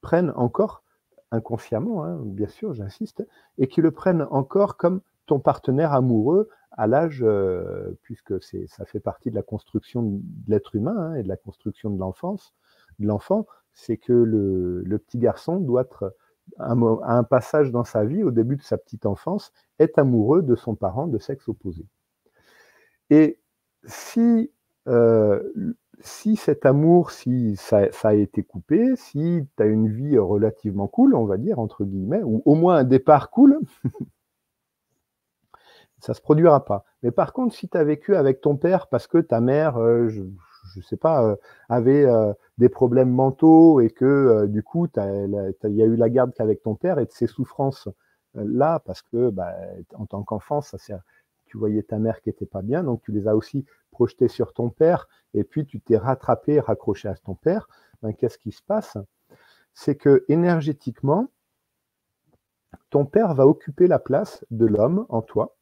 [0.02, 0.84] prennent encore
[1.32, 3.26] inconsciemment, hein, bien sûr, j'insiste,
[3.58, 9.00] et qui le prennent encore comme ton partenaire amoureux à l'âge, euh, puisque ça fait
[9.00, 12.54] partie de la construction de l'être humain hein, et de la construction de l'enfance,
[13.00, 16.16] de l'enfant, c'est que le, petit garçon doit être
[16.60, 20.56] à un, passage dans sa vie, au début de sa petite enfance, est amoureux de
[20.56, 21.86] son parent de sexe opposé.
[23.10, 23.40] Et
[23.86, 24.52] si,
[24.88, 25.42] euh,
[26.00, 31.16] si cet amour, si ça, a été coupé, si tu as une vie relativement cool,
[31.16, 33.60] on va dire, entre guillemets, ou au moins un départ cool,
[36.00, 36.86] ça se produira pas.
[37.04, 40.10] Mais par contre, si tu as vécu avec ton père parce que ta mère, euh,
[40.10, 41.36] je ne sais pas, euh,
[41.70, 42.06] avait
[42.58, 46.76] des problèmes mentaux et que du coup, il y a eu la garde qu'avec ton
[46.76, 47.88] père et de ces souffrances
[48.36, 49.56] là, parce que bah,
[49.96, 50.78] en tant qu'enfant, ça
[51.48, 54.54] tu voyais ta mère qui était pas bien, donc tu les as aussi projetées sur
[54.54, 57.68] ton père, et puis tu t'es rattrapé, raccroché à ton père.
[58.02, 58.98] Ben, Qu'est-ce qui se passe?
[59.74, 61.28] C'est que énergétiquement,
[62.90, 65.56] ton père va occuper la place de l'homme en toi,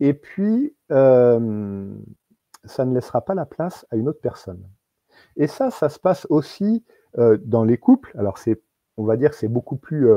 [0.00, 4.66] et puis ça ne laissera pas la place à une autre personne.
[5.36, 6.84] Et ça, ça se passe aussi
[7.16, 8.12] dans les couples.
[8.18, 8.38] Alors
[8.96, 10.08] on va dire, que c'est beaucoup plus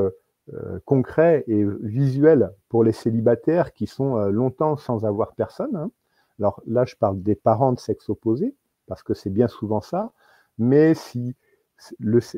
[0.84, 5.76] concret et visuel pour les célibataires qui sont longtemps sans avoir personne.
[5.76, 5.90] Hein.
[6.38, 8.54] Alors là, je parle des parents de sexe opposé,
[8.86, 10.12] parce que c'est bien souvent ça,
[10.58, 11.34] mais si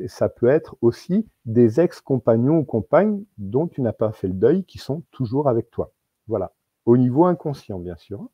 [0.07, 4.63] ça peut être aussi des ex-compagnons ou compagnes dont tu n'as pas fait le deuil,
[4.65, 5.91] qui sont toujours avec toi.
[6.27, 6.53] Voilà,
[6.85, 8.29] au niveau inconscient, bien sûr.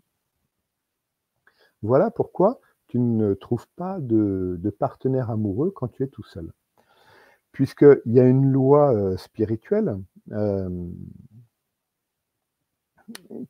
[1.81, 6.51] Voilà pourquoi tu ne trouves pas de, partenaire amoureux quand tu es tout seul.
[7.57, 9.97] Puisqu'il y a une loi euh, spirituelle
[10.31, 10.69] euh,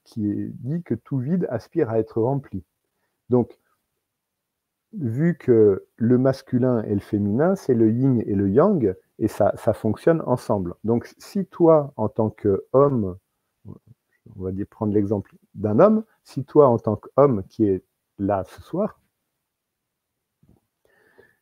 [0.05, 2.63] qui dit que tout vide aspire à être rempli.
[3.29, 3.59] Donc,
[4.93, 9.51] vu que le masculin et le féminin, c'est le yin et le yang, et ça,
[9.73, 10.75] fonctionne ensemble.
[10.85, 13.17] Donc, si toi, en tant qu'homme,
[13.65, 17.83] on va dire prendre l'exemple d'un homme, si toi, en tant qu'homme qui est
[18.19, 19.01] là ce soir,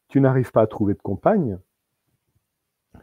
[0.07, 1.59] tu n'arrives pas à trouver de compagne,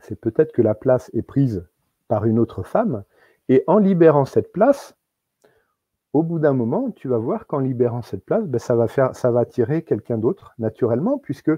[0.03, 1.67] c'est peut-être que la place est prise
[2.09, 3.05] par une autre femme,
[3.49, 4.95] et en libérant cette place,
[6.13, 8.75] au bout d'un moment, tu vas voir qu'en libérant cette place, ben, ça,
[9.31, 11.51] va attirer quelqu'un d'autre naturellement, puisque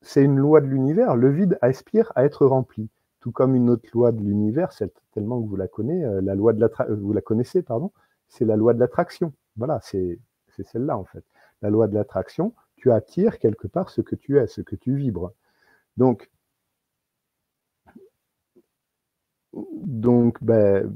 [0.00, 1.16] c'est une loi de l'univers.
[1.16, 2.88] Le vide aspire à être rempli,
[3.18, 4.70] tout comme une autre loi de l'univers,
[5.12, 7.90] tellement que vous la connaissez, euh, euh, vous la connaissez, pardon,
[8.28, 9.32] c'est la loi de l'attraction.
[9.56, 10.18] Voilà, c'est
[10.62, 11.24] celle-là en fait.
[11.62, 14.94] La loi de l'attraction, tu attires quelque part ce que tu es, ce que tu
[14.94, 15.32] vibres.
[15.96, 16.30] Donc,
[19.54, 20.92] donc ben,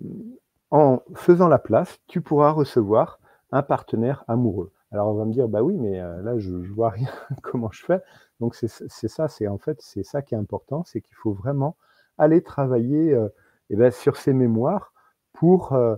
[0.70, 3.18] en faisant la place, tu pourras recevoir
[3.52, 4.72] un partenaire amoureux.
[4.90, 7.08] Alors on va me dire, bah oui, mais euh, là je, ne vois rien,
[7.42, 8.00] comment je fais
[8.40, 11.76] Donc c'est ça, c'est en fait c'est ça qui est important, c'est qu'il faut vraiment
[12.18, 13.28] aller travailler euh,
[13.70, 14.92] eh ben, sur ces mémoires
[15.32, 15.96] pour euh,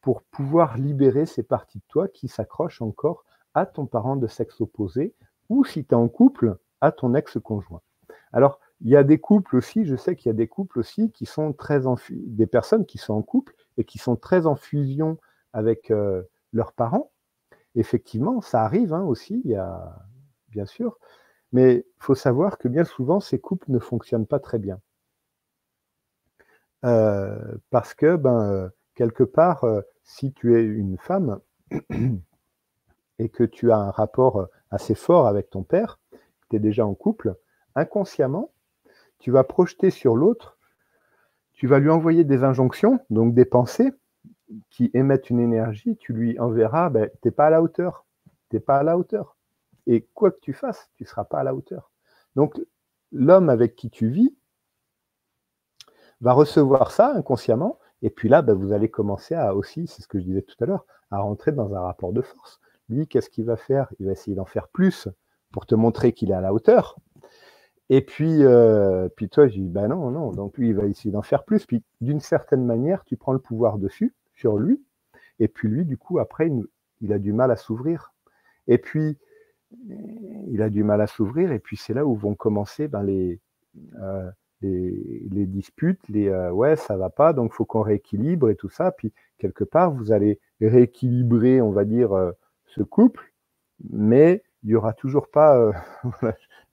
[0.00, 4.60] pour pouvoir libérer ces parties de toi qui s'accrochent encore à ton parent de sexe
[4.60, 5.14] opposé
[5.48, 7.82] ou si tu es en couple à ton ex-conjoint.
[8.32, 11.10] Alors il y a des couples aussi, je sais qu'il y a des couples aussi
[11.10, 14.54] qui sont très en des personnes qui sont en couple et qui sont très en
[14.54, 15.18] fusion
[15.52, 17.10] avec euh, leurs parents.
[17.74, 19.42] Effectivement, ça arrive hein, aussi,
[20.48, 20.98] bien sûr,
[21.52, 24.80] mais il faut savoir que bien souvent, ces couples ne fonctionnent pas très bien.
[26.84, 29.64] Euh, parce que, ben, euh, quelque part,
[30.04, 31.40] si tu es une femme
[33.18, 35.98] et que tu as un rapport assez fort avec ton père,
[36.50, 37.36] tu es déjà en couple,
[37.74, 38.50] inconsciemment,
[39.18, 40.58] tu vas projeter sur l'autre
[41.58, 43.92] tu vas lui envoyer des injonctions, donc des pensées
[44.70, 48.06] qui émettent une énergie, tu lui enverras, ben, tu n'es pas à la hauteur,
[48.48, 49.36] tu n'es pas à la hauteur.
[49.88, 51.90] Et quoi que tu fasses, tu ne seras pas à la hauteur.
[52.36, 52.60] Donc
[53.10, 54.36] l'homme avec qui tu vis
[56.20, 60.06] va recevoir ça inconsciemment, et puis là, ben, vous allez commencer à aussi, c'est ce
[60.06, 62.60] que je disais tout à l'heure, à rentrer dans un rapport de force.
[62.88, 63.92] Lui, qu'est-ce qu'il va faire?
[63.98, 65.08] Il va essayer d'en faire plus
[65.50, 67.00] pour te montrer qu'il est à la hauteur.
[67.90, 70.32] Et puis, euh, puis toi, je dis, ben non, non.
[70.32, 71.66] Donc lui, il va essayer d'en faire plus.
[71.66, 74.82] Puis d'une certaine manière, tu prends le pouvoir dessus, sur lui.
[75.40, 76.50] Et puis lui, du coup, après,
[77.00, 78.12] il, a du mal à s'ouvrir.
[78.66, 79.16] Et puis,
[80.48, 81.52] il a du mal à s'ouvrir.
[81.52, 83.40] Et puis c'est là où vont commencer ben, les,
[84.00, 88.56] euh, les, les, disputes, les euh, ouais, ça va pas, donc faut qu'on rééquilibre et
[88.56, 88.90] tout ça.
[88.92, 92.32] Puis quelque part, vous allez rééquilibrer, on va dire, euh,
[92.66, 93.32] ce couple,
[93.90, 95.72] mais il y aura toujours pas,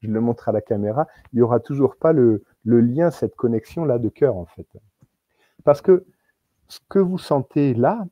[0.01, 3.99] je le montre à la caméra, il n'y aura toujours pas le, lien, cette connexion-là
[3.99, 4.67] de cœur, en fait.
[5.63, 6.05] Parce que
[6.67, 8.05] ce que vous sentez là,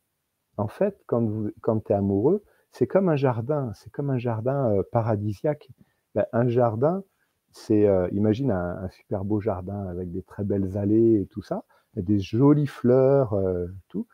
[0.58, 1.28] en fait, quand,
[1.62, 5.70] quand tu es amoureux, c'est comme un jardin, c'est comme un jardin euh, paradisiaque.
[6.16, 7.04] Ben, un jardin,
[7.52, 11.64] c'est, euh, imagine un, super beau jardin avec des très belles allées et tout ça,
[11.96, 14.08] des jolies fleurs, euh, tout.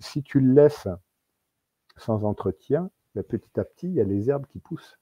[0.00, 0.88] Si tu le laisses
[1.96, 2.90] sans entretien,
[3.22, 4.98] petit à petit, il y a les herbes qui poussent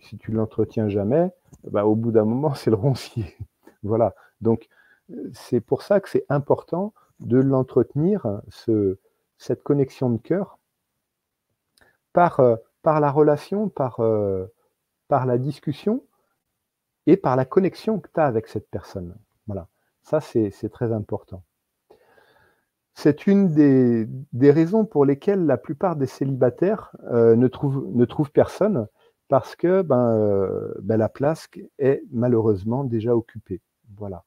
[0.00, 1.30] si tu l'entretiens jamais,
[1.64, 3.36] bah, au bout d'un moment, c'est le roncier.
[3.82, 4.14] voilà.
[4.40, 4.68] Donc,
[5.32, 8.98] c'est pour ça que c'est important de l'entretenir, ce,
[9.38, 10.58] cette connexion de cœur,
[12.12, 14.46] par, euh, la relation, par, euh,
[15.08, 16.04] par la discussion
[17.06, 19.14] et par la connexion que tu as avec cette personne.
[19.46, 19.68] Voilà.
[20.02, 21.42] Ça, c'est très important.
[23.00, 28.32] C'est une des, raisons pour lesquelles la plupart des célibataires euh, ne, trouvent, ne trouvent
[28.32, 28.88] personne
[29.28, 33.60] parce que ben, euh, ben, la place est malheureusement déjà occupée.
[33.96, 34.24] Voilà.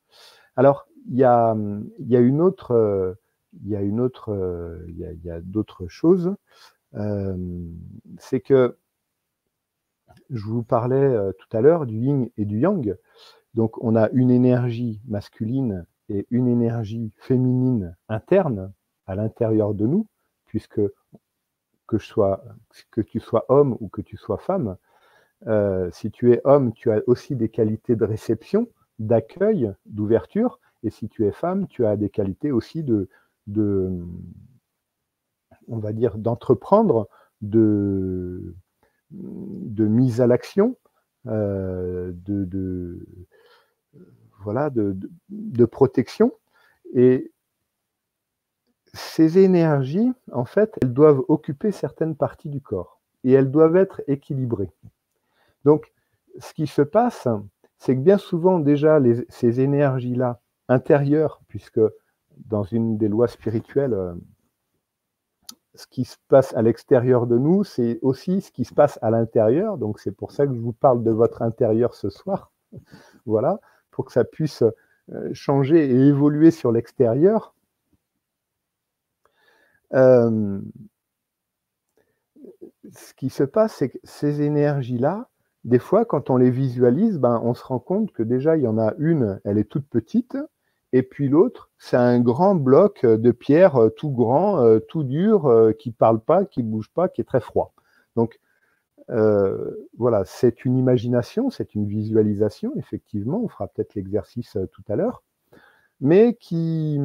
[0.56, 3.14] Alors, il y a, une autre, euh,
[3.62, 6.34] il euh, d'autres choses.
[8.20, 8.78] c'est que
[10.30, 12.96] je vous parlais tout à l'heure du yin et du yang.
[13.54, 15.86] Donc, on a une énergie masculine
[16.30, 18.74] une énergie féminine interne
[19.06, 20.08] à l'intérieur de nous,
[20.46, 20.82] puisque
[21.88, 22.44] que, je sois,
[22.92, 24.78] que tu sois homme ou que tu sois femme,
[25.48, 28.68] euh, si tu es homme, tu as aussi des qualités de réception,
[29.00, 30.60] d'accueil, d'ouverture.
[30.84, 33.10] Et si tu es femme, tu as des qualités aussi de,
[33.48, 34.06] de
[35.68, 37.08] on va dire, d'entreprendre,
[37.42, 38.56] de,
[39.12, 40.78] de mise à l'action,
[41.28, 43.06] euh, de,
[44.44, 46.34] voilà, de, protection.
[46.94, 47.32] Et
[48.94, 54.02] ces énergies, en fait, elles doivent occuper certaines parties du corps et elles doivent être
[54.08, 54.72] équilibrées.
[55.64, 55.92] Donc,
[56.40, 57.28] ce qui se passe,
[57.78, 59.00] c'est que bien souvent, déjà,
[59.30, 61.82] ces énergies-là intérieures, puisque
[62.38, 64.14] dans une des lois spirituelles, euh,
[65.76, 69.10] ce qui se passe à l'extérieur de nous, c'est aussi ce qui se passe à
[69.10, 69.78] l'intérieur.
[69.78, 72.52] Donc, c'est pour ça que je vous parle de votre intérieur ce soir.
[73.26, 73.60] voilà,
[73.92, 74.64] pour que ça puisse
[75.14, 77.54] euh, changer et évoluer sur l'extérieur.
[79.94, 80.60] Euh,
[82.94, 85.30] ce qui se passe, c'est que ces énergies-là,
[85.64, 88.68] des fois, quand on les visualise, ben, on se rend compte que déjà, il y
[88.68, 90.38] en a une, elle est toute petite,
[90.94, 95.90] et puis l'autre, c'est un grand bloc de pierre euh, tout grand, tout dur, qui
[95.90, 97.74] ne parle pas, qui ne bouge pas, qui est très froid.
[98.16, 98.40] Donc,
[99.98, 105.24] voilà, c'est une imagination, c'est une visualisation, effectivement, on fera peut-être l'exercice tout à l'heure,
[106.00, 107.00] mais qui,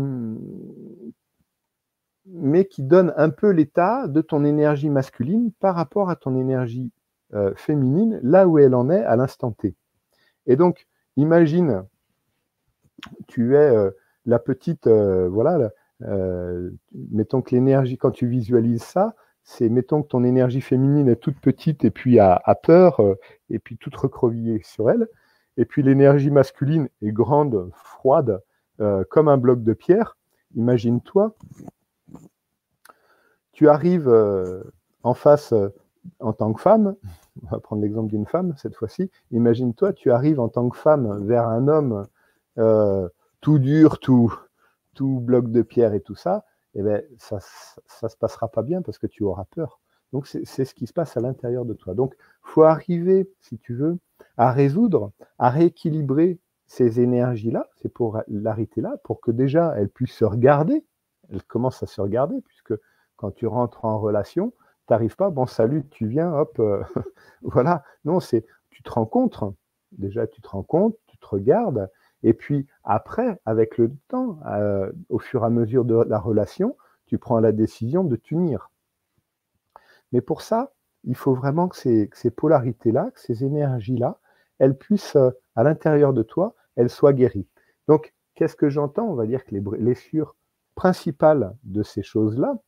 [2.79, 6.91] donne un peu l'état de ton énergie masculine par rapport à ton énergie
[7.35, 9.75] euh, féminine là où elle en est à l'instant T.
[10.47, 11.85] Et donc, imagine,
[13.27, 13.91] tu es euh,
[14.27, 15.71] la petite, euh, voilà,
[16.93, 21.41] mettons que l'énergie, quand tu visualises ça, c'est mettons que ton énergie féminine est toute
[21.41, 23.01] petite et puis a, peur
[23.49, 25.09] et puis toute recroquevillée sur elle,
[25.57, 28.43] et puis l'énergie masculine est grande, froide,
[29.09, 30.19] comme un bloc de pierre.
[30.57, 31.35] Imagine-toi,
[33.53, 34.13] tu arrives
[35.05, 35.55] en face
[36.21, 36.97] en tant que femme,
[37.43, 41.25] on va prendre l'exemple d'une femme cette fois-ci, imagine-toi, tu arrives en tant que femme
[41.27, 42.07] vers un homme
[42.59, 43.09] euh,
[43.41, 44.35] tout dur, tout,
[44.95, 46.45] tout bloc de pierre et tout ça,
[46.77, 47.37] eh bien, ça
[48.03, 49.81] ne se passera pas bien parce que tu auras peur.
[50.13, 51.95] Donc, c'est ce qui se passe à l'intérieur de toi.
[51.95, 53.99] Donc, il faut arriver, si tu veux,
[54.37, 60.13] à résoudre, à rééquilibrer ces énergies-là, c'est pour l'arrêter là, pour que déjà elle puisse
[60.13, 60.85] se regarder,
[61.31, 62.75] elle commence à se regarder, puisque
[63.17, 64.53] quand tu rentres en relation,
[64.87, 66.83] t'arrives pas, bon salut, tu viens, hop, euh,
[67.43, 67.85] voilà.
[68.05, 69.53] Non, c'est tu te rencontres.
[69.93, 71.91] Déjà, tu te rencontres, tu te regardes,
[72.27, 76.77] et puis après, avec le temps, euh, au fur et à mesure de la relation,
[77.07, 78.73] tu prends la décision de t'unir.
[80.11, 80.73] Mais pour ça,
[81.05, 84.19] il faut vraiment que ces, polarités-là, que ces énergies-là,
[84.59, 87.47] elles puissent, euh, à l'intérieur de toi, elles soient guéries.
[87.87, 89.07] Donc, qu'est-ce que j'entends?
[89.07, 90.35] On va dire que les blessures
[90.75, 92.59] principales de ces choses-là,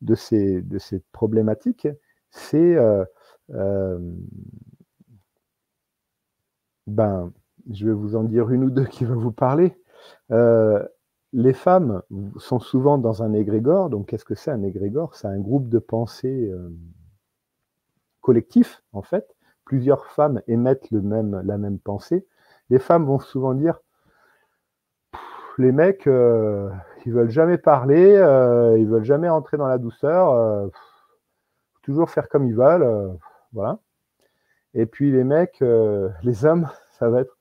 [0.00, 0.80] de ces, de
[1.12, 1.86] problématiques,
[2.32, 3.04] c'est euh,
[6.88, 7.32] ben,
[7.72, 9.76] je vais vous en dire une ou deux qui vont vous parler.
[10.30, 10.84] Euh,
[11.32, 12.02] les femmes
[12.38, 13.90] sont souvent dans un égrégore.
[13.90, 15.14] Donc, qu'est-ce que c'est un égrégore?
[15.14, 16.50] C'est un groupe de pensée
[18.22, 19.36] collectif, en fait.
[19.64, 22.26] Plusieurs femmes émettent la même pensée.
[22.70, 23.80] Les femmes vont souvent dire
[25.58, 26.70] les mecs, euh,
[27.04, 30.68] ils veulent jamais parler, euh, ils veulent jamais rentrer dans la douceur, euh,
[31.82, 33.18] toujours faire comme ils veulent,
[33.52, 33.78] voilà.
[34.74, 35.62] Et puis les mecs,
[36.22, 37.36] les hommes, ça va être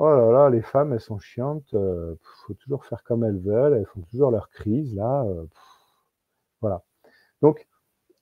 [0.00, 3.74] oh là là, les femmes, elles sont chiantes, il faut toujours faire comme elles veulent,
[3.74, 5.24] elles font toujours leur crise là,
[6.60, 6.82] voilà.
[7.42, 7.66] Donc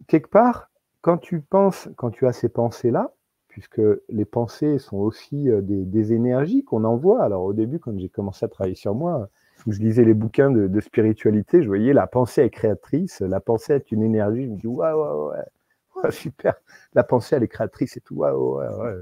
[0.07, 3.13] quelque part, quand tu penses, quand tu as ces pensées là,
[3.49, 7.23] puisque les pensées sont aussi euh, des, énergies qu'on envoie.
[7.25, 9.29] Alors au début, quand j'ai commencé à travailler sur moi,
[9.67, 13.91] je lisais les bouquins de, spiritualité, je voyais la pensée est créatrice, la pensée est
[13.91, 14.45] une énergie.
[14.45, 15.39] Je me dis, ouais, ouais,
[16.05, 16.55] ouais, super,
[16.95, 18.95] la pensée elle est créatrice et tout, ouais, ouais, ouais.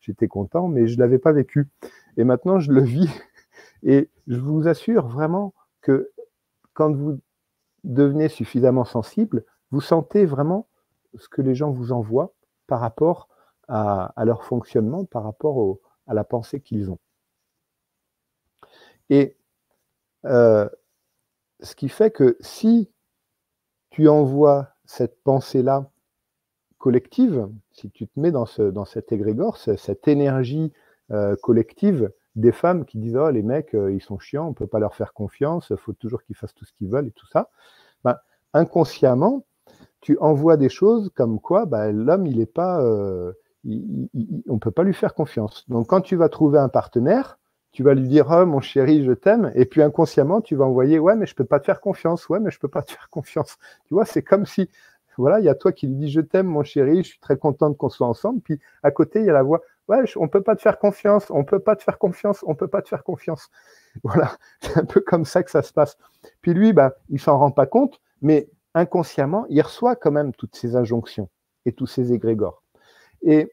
[0.00, 1.68] J'étais content, mais je ne l'avais pas vécu.
[2.16, 3.10] Et maintenant, je le vis.
[3.82, 6.10] Et je vous assure vraiment que
[6.72, 7.20] quand vous
[7.84, 10.68] devenez suffisamment sensible, vous sentez vraiment
[11.14, 12.34] ce que les gens vous envoient
[12.66, 13.28] par rapport
[13.68, 16.98] à, leur fonctionnement par rapport à la pensée qu'ils ont.
[19.10, 19.36] Et
[20.24, 20.68] euh,
[21.60, 22.90] ce qui fait que si
[23.90, 25.90] tu envoies cette pensée-là
[26.78, 30.72] collective, si tu te mets dans cet égrégore, cette énergie
[31.12, 34.66] euh, collective des femmes qui disent Oh, les mecs, euh, ils sont chiants, on peut
[34.66, 37.50] pas leur faire confiance, faut toujours qu'ils fassent tout ce qu'ils veulent et tout ça,
[38.04, 38.16] ben,
[38.54, 39.44] inconsciemment,
[40.00, 42.82] tu envoies des choses comme quoi ben, l'homme, il n'est pas
[43.66, 45.64] on ne peut pas lui faire confiance.
[45.68, 47.38] Donc quand tu vas trouver un partenaire,
[47.72, 50.98] tu vas lui dire oh, mon chéri, je t'aime, et puis inconsciemment tu vas envoyer
[50.98, 53.08] ouais mais je peux pas te faire confiance, ouais mais je peux pas te faire
[53.10, 53.58] confiance.
[53.86, 54.70] Tu vois, c'est comme si
[55.18, 57.36] voilà, il y a toi qui lui dis je t'aime mon chéri, je suis très
[57.36, 58.40] contente qu'on soit ensemble.
[58.40, 61.30] Puis à côté, il y a la voix ouais, on peut pas te faire confiance,
[61.30, 63.50] on peut pas te faire confiance, on peut pas te faire confiance.
[64.04, 65.96] Voilà, c'est un peu comme ça que ça se passe.
[66.42, 70.54] Puis lui, bah, il s'en rend pas compte, mais inconsciemment, il reçoit quand même toutes
[70.54, 71.30] ces injonctions
[71.64, 72.62] et tous ces égrégores.
[73.22, 73.50] Et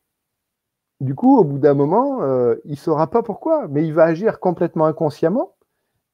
[1.00, 4.40] du coup, au bout d'un moment, euh, il saura pas pourquoi, mais il va agir
[4.40, 5.56] complètement inconsciemment.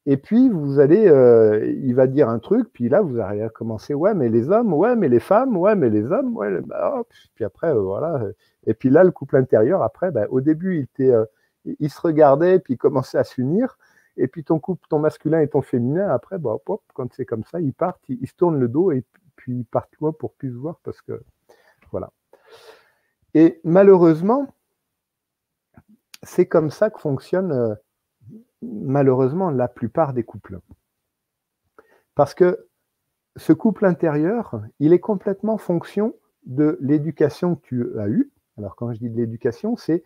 [0.06, 3.94] Et puis, vous allez, euh, il va dire un truc, puis là, vous allez commencer,
[3.94, 7.04] ouais, mais les hommes, ouais, mais les femmes, ouais, mais les hommes, ouais, bah,
[7.36, 8.22] puis après, euh, voilà.
[8.66, 11.14] Et puis là, le couple intérieur, après, bah, au début, il, était,
[11.80, 13.78] il se regardait, puis il commençait à s'unir.
[14.20, 17.46] Et puis ton couple, ton masculin et ton féminin, après, bah, hop, quand c'est comme
[17.46, 19.06] ça, ils partent, ils, se tournent le dos et
[19.38, 21.24] puis ils partent loin pour plus se voir parce que,
[21.92, 22.12] voilà.
[23.34, 24.48] Et malheureusement,
[26.24, 27.76] c'est comme ça que fonctionne euh,
[28.62, 30.60] malheureusement la plupart des couples.
[32.16, 32.68] Parce que
[33.36, 38.32] ce couple intérieur, il est complètement fonction de l'éducation que tu as eue.
[38.58, 40.04] Alors quand je dis de l'éducation, c'est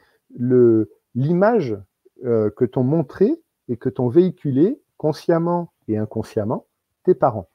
[1.16, 1.78] l'image
[2.24, 6.68] euh, que t'ont montré et que t'ont véhiculé consciemment et inconsciemment
[7.04, 7.49] tes parents.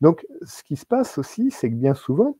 [0.00, 2.38] Donc ce qui se passe aussi, c'est que bien souvent,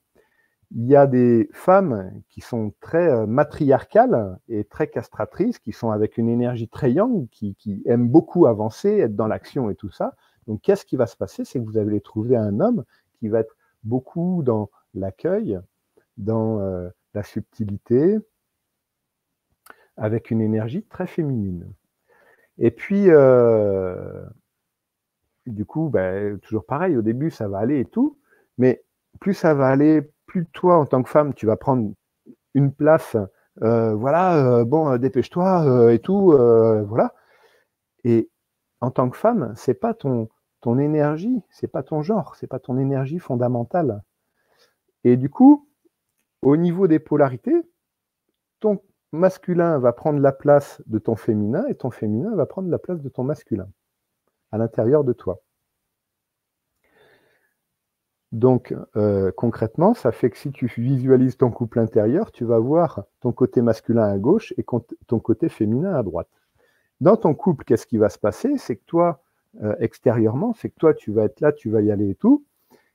[0.70, 5.90] il y a des femmes qui sont très euh, matriarcales et très castratrices, qui sont
[5.90, 10.14] avec une énergie très yang, qui, aiment beaucoup avancer, être dans l'action et tout ça.
[10.46, 11.44] Donc, qu'est-ce qui va se passer?
[11.44, 12.84] C'est que vous allez trouver un homme
[13.18, 15.58] qui va être beaucoup dans l'accueil,
[16.18, 18.18] dans euh, la subtilité,
[19.96, 21.66] avec une énergie très féminine.
[22.58, 24.24] Et puis, euh,
[25.46, 28.18] du coup, ben, toujours pareil, au début, ça va aller et tout,
[28.58, 28.82] mais
[29.20, 31.92] plus ça va aller, plus toi, en tant que femme, tu vas prendre
[32.54, 33.16] une place,
[33.62, 36.32] euh, voilà, euh, bon, euh, dépêche-toi et tout,
[36.86, 37.14] voilà.
[38.04, 38.30] Et
[38.80, 40.28] en tant que femme, c'est pas ton,
[40.60, 44.02] ton énergie, c'est pas ton genre, c'est pas ton énergie fondamentale.
[45.04, 45.68] Et du coup,
[46.42, 47.56] au niveau des polarités,
[48.60, 48.80] ton
[49.12, 53.00] masculin va prendre la place de ton féminin et ton féminin va prendre la place
[53.00, 53.68] de ton masculin
[54.52, 55.40] à l'intérieur de toi.
[58.32, 63.04] Donc, euh, concrètement, ça fait que si tu visualises ton couple intérieur, tu vas voir
[63.20, 64.64] ton côté masculin à gauche et
[65.06, 66.28] ton côté féminin à droite.
[67.00, 68.58] Dans ton couple, qu'est-ce qui va se passer?
[68.58, 69.22] C'est que toi,
[69.62, 72.44] euh, extérieurement, c'est que toi, tu vas être là, tu vas y aller et tout.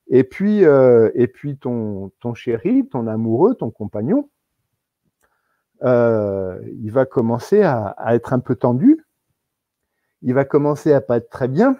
[0.08, 4.30] Et puis, euh, et puis ton, ton chéri, ton amoureux, ton compagnon,
[5.82, 9.04] il va commencer à, être un peu tendu.
[10.22, 11.76] Il va commencer à pas être très bien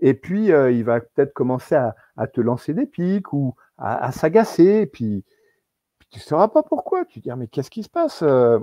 [0.00, 1.94] et puis, il va peut-être commencer à,
[2.26, 4.86] te lancer des pics ou à, s'agacer.
[4.86, 5.24] Puis,
[6.10, 7.04] tu ne sauras pas pourquoi.
[7.04, 8.58] Tu te dis, mais qu'est-ce qui se passe euh?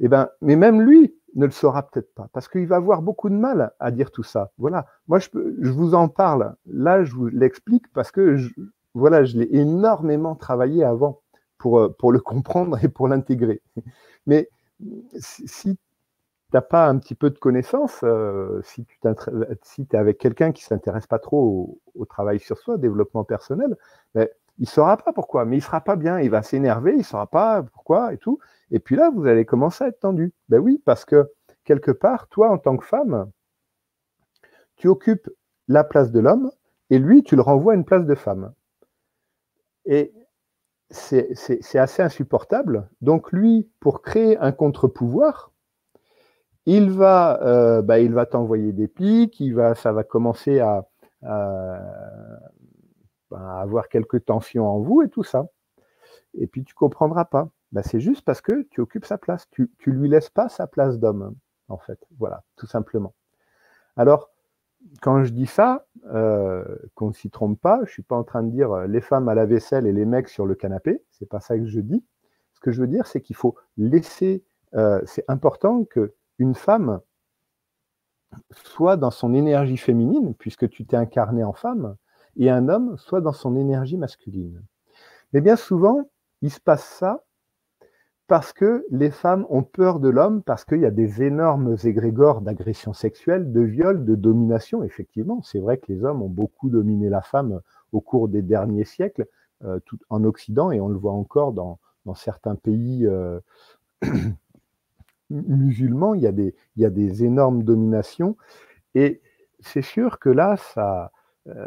[0.00, 3.28] Eh ben, mais même lui ne le saura peut-être pas, parce qu'il va avoir beaucoup
[3.28, 4.52] de mal à dire tout ça.
[4.58, 4.86] Voilà.
[5.08, 5.28] Moi, je,
[5.60, 6.54] je vous en parle.
[6.66, 8.50] Là, je vous l'explique parce que je,
[8.94, 11.20] voilà, je l'ai énormément travaillé avant
[11.58, 13.62] pour, euh, pour le comprendre et pour l'intégrer.
[14.26, 14.48] Mais
[15.18, 15.78] si
[16.54, 19.06] n'as pas un petit peu de connaissances, euh, si tu
[19.92, 23.76] es avec quelqu'un qui s'intéresse pas trop au, travail sur soi, développement personnel,
[24.14, 24.28] ben,
[24.58, 27.02] il ne saura pas pourquoi, mais il sera pas bien, il va s'énerver, il ne
[27.02, 28.38] saura pas pourquoi et tout.
[28.70, 30.32] Et puis là, vous allez commencer à être tendu.
[30.48, 31.30] Ben oui, parce que
[31.64, 33.30] quelque part, toi, en tant que femme,
[34.76, 35.28] tu occupes
[35.68, 36.50] la place de l'homme
[36.90, 38.52] et lui, tu le renvoies à une place de femme.
[39.84, 40.12] Et
[40.90, 42.88] c'est assez insupportable.
[43.00, 45.52] Donc lui, pour créer un contre-pouvoir,
[46.70, 50.86] il va, euh, bah, il va t'envoyer des pics, il va, ça va commencer à,
[51.22, 51.80] bah,
[53.30, 55.46] avoir quelques tensions en vous et tout ça.
[56.34, 57.48] Et puis tu comprendras pas.
[57.72, 59.48] Bah, c'est juste parce que tu occupes sa place.
[59.50, 61.34] Tu, tu lui laisses pas sa place d'homme,
[61.68, 61.98] en fait.
[62.18, 63.14] Voilà, tout simplement.
[63.96, 64.28] Alors,
[65.00, 66.64] quand je dis ça, euh,
[66.94, 69.30] qu'on ne s'y trompe pas, je suis pas en train de dire euh, les femmes
[69.30, 71.02] à la vaisselle et les mecs sur le canapé.
[71.12, 72.04] C'est pas ça que je dis.
[72.52, 74.44] Ce que je veux dire, c'est qu'il faut laisser.
[75.06, 77.00] c'est important que une femme
[78.50, 81.96] soit dans son énergie féminine, puisque tu t'es incarné en femme,
[82.36, 84.62] et un homme soit dans son énergie masculine.
[85.32, 86.08] Mais bien souvent,
[86.42, 87.24] il se passe ça
[88.28, 92.42] parce que les femmes ont peur de l'homme, parce qu'il y a des énormes égrégores
[92.42, 94.82] d'agression sexuelle, de viol, de domination.
[94.82, 97.60] Effectivement, c'est vrai que les hommes ont beaucoup dominé la femme
[97.92, 99.26] au cours des derniers siècles,
[99.64, 101.78] euh, tout, en Occident, et on le voit encore dans,
[102.14, 103.40] certains pays euh,
[105.30, 108.36] musulmans, il y a des, il y a des énormes dominations.
[108.94, 109.20] Et
[109.60, 111.12] c'est sûr que là, ça,
[111.48, 111.66] euh,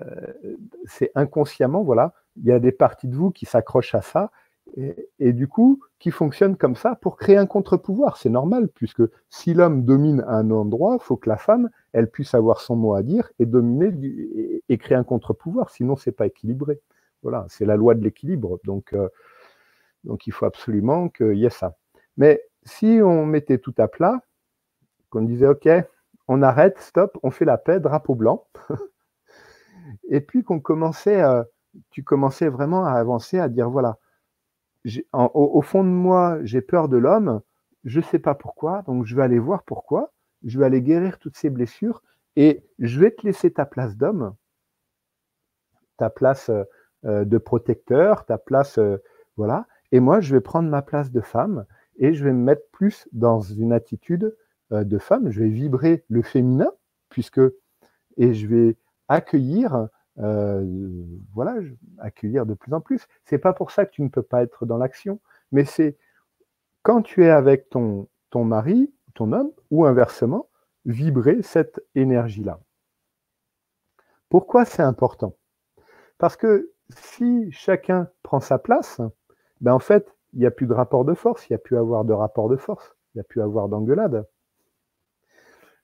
[0.86, 4.32] c'est inconsciemment, voilà, il y a des parties de vous qui s'accrochent à ça.
[5.20, 8.16] Et, du coup, qui fonctionnent comme ça pour créer un contre-pouvoir.
[8.16, 12.36] C'est normal, puisque si l'homme domine un endroit, il faut que la femme, elle puisse
[12.36, 13.92] avoir son mot à dire et dominer
[14.70, 16.80] et, créer un contre-pouvoir, sinon c'est pas équilibré.
[17.22, 18.60] Voilà, c'est la loi de l'équilibre.
[18.64, 18.96] Donc,
[20.06, 21.76] donc il faut absolument qu'il y ait ça.
[22.16, 24.22] Mais si on mettait tout à plat,
[25.10, 25.68] qu'on disait OK,
[26.28, 28.48] on arrête, stop, on fait la paix, drapeau blanc,
[30.10, 31.24] et puis qu'on commençait,
[31.90, 33.98] tu commençais vraiment à avancer, à dire voilà,
[35.14, 37.42] au, fond de moi, j'ai peur de l'homme,
[37.84, 40.12] je ne sais pas pourquoi, donc je vais aller voir pourquoi,
[40.44, 42.02] je vais aller guérir toutes ces blessures,
[42.36, 44.36] et je vais te laisser ta place d'homme,
[45.98, 46.50] ta place
[47.06, 48.98] euh, de protecteur, ta place, euh,
[49.38, 51.66] voilà, et moi, je vais prendre ma place de femme,
[52.02, 54.36] et je vais me mettre plus dans une attitude
[54.74, 56.72] euh, de femme, je vais vibrer le féminin,
[57.10, 57.42] puisque,
[58.18, 58.76] et je vais
[59.08, 59.88] accueillir
[60.18, 60.66] euh,
[61.34, 61.56] voilà,
[62.00, 63.08] accueillir de plus en plus.
[63.24, 65.22] C'est pas pour ça que tu ne peux pas être dans l'action,
[65.52, 65.98] mais c'est
[66.84, 70.50] quand tu es avec ton, ton mari, ton homme, ou inversement,
[70.86, 72.60] vibrer cette énergie-là.
[74.30, 75.36] Pourquoi c'est important?
[76.18, 79.02] Parce que si chacun prend sa place,
[79.60, 81.78] ben en fait, il n'y a plus de rapport de force, il n'y a plus
[81.78, 84.26] avoir de rapport de force, il n'y a plus avoir d'engueulade.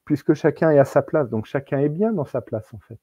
[0.05, 2.99] Puisque chacun est à sa place, donc chacun est bien dans sa place en fait.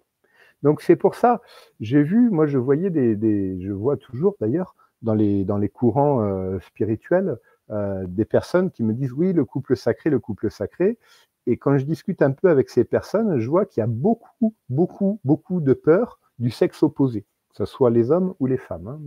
[0.62, 1.42] Donc c'est pour ça,
[1.80, 7.36] j'ai vu, moi je voyais des, je vois toujours d'ailleurs dans les, courants euh, spirituels
[7.70, 10.98] euh, des personnes qui me disent oui, le couple sacré, le couple sacré.
[11.46, 14.54] Et quand je discute un peu avec ces personnes, je vois qu'il y a beaucoup,
[14.70, 18.88] beaucoup, beaucoup de peur du sexe opposé, que ce soit les hommes ou les femmes,
[18.88, 19.00] hein,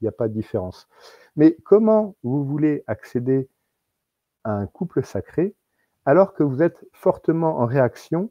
[0.00, 0.88] il n'y a pas de différence.
[1.36, 3.48] Mais comment vous voulez accéder
[4.44, 5.54] à un couple sacré
[6.06, 8.30] alors que vous êtes fortement en réaction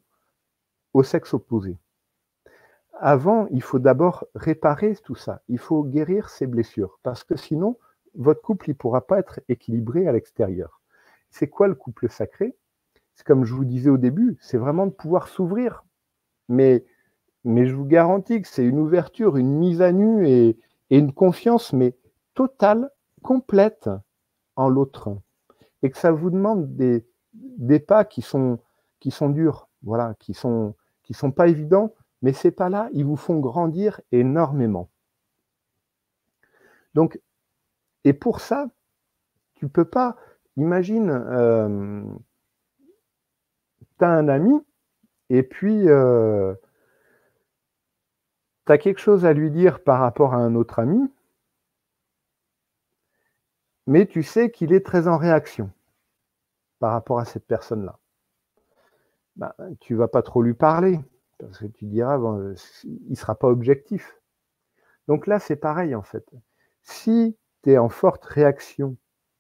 [0.94, 1.78] au sexe opposé?
[3.02, 5.42] Avant, il faut d'abord réparer tout ça.
[5.48, 7.00] Il faut guérir ces blessures.
[7.02, 7.78] Parce que sinon,
[8.16, 10.82] votre couple ne pourra pas être équilibré à l'extérieur.
[11.30, 12.58] C'est quoi le couple sacré?
[13.16, 15.86] C'est comme je vous disais au début, c'est vraiment de pouvoir s'ouvrir.
[16.50, 16.84] Mais,
[17.46, 20.58] mais je vous garantis que c'est une ouverture, une mise à nu et,
[20.98, 21.96] une confiance, mais
[22.34, 22.90] totale,
[23.22, 23.90] complète
[24.56, 25.16] en l'autre.
[25.84, 28.60] Et que ça vous demande des, des pas qui sont,
[29.00, 33.16] qui sont durs, voilà, qui sont, qui sont pas évidents, mais ces pas-là, ils vous
[33.16, 34.90] font grandir énormément.
[36.94, 37.20] Donc,
[38.04, 38.68] et pour ça,
[39.56, 40.16] tu peux pas,
[40.58, 42.04] imagine, euh,
[43.98, 44.60] tu as un ami,
[45.30, 46.56] et puis euh,
[48.78, 51.12] tu quelque chose à lui dire par rapport à un autre ami,
[53.88, 55.72] mais tu sais qu'il est très en réaction
[56.80, 57.98] par rapport à cette personne-là.
[59.36, 61.00] Ben, tu vas pas trop lui parler,
[61.40, 64.16] parce que tu diras, il ne sera pas objectif.
[65.08, 66.30] Donc là, c'est pareil en fait.
[66.84, 68.98] Si tu es en forte réaction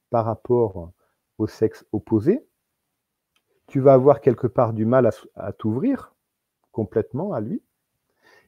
[0.09, 0.91] par rapport
[1.37, 2.43] au sexe opposé,
[3.67, 6.15] tu vas avoir quelque part du mal à, t'ouvrir
[6.71, 7.61] complètement à lui.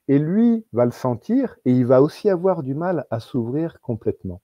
[0.08, 4.42] Et lui va le sentir et il va aussi avoir du mal à s'ouvrir complètement.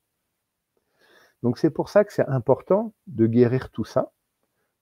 [1.44, 4.12] Donc c'est pour ça que c'est important de guérir tout ça,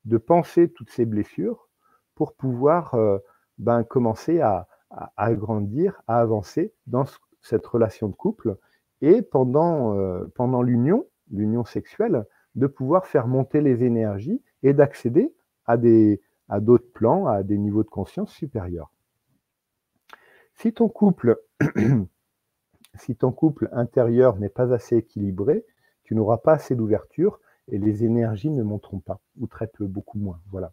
[0.05, 1.69] de penser toutes ces blessures
[2.13, 3.17] pour pouvoir euh,
[3.57, 7.05] ben, commencer à, à, grandir, à avancer dans
[7.41, 8.57] cette relation de couple
[9.01, 15.33] et pendant, euh, pendant l'union, l'union sexuelle, de pouvoir faire monter les énergies et d'accéder
[15.65, 18.91] à d'autres plans, à des niveaux de conscience supérieurs.
[22.97, 25.65] Si ton couple, intérieur n'est pas assez équilibré,
[26.03, 30.39] tu n'auras pas assez d'ouverture et les énergies ne monteront pas ou peu, beaucoup moins.
[30.51, 30.71] Voilà.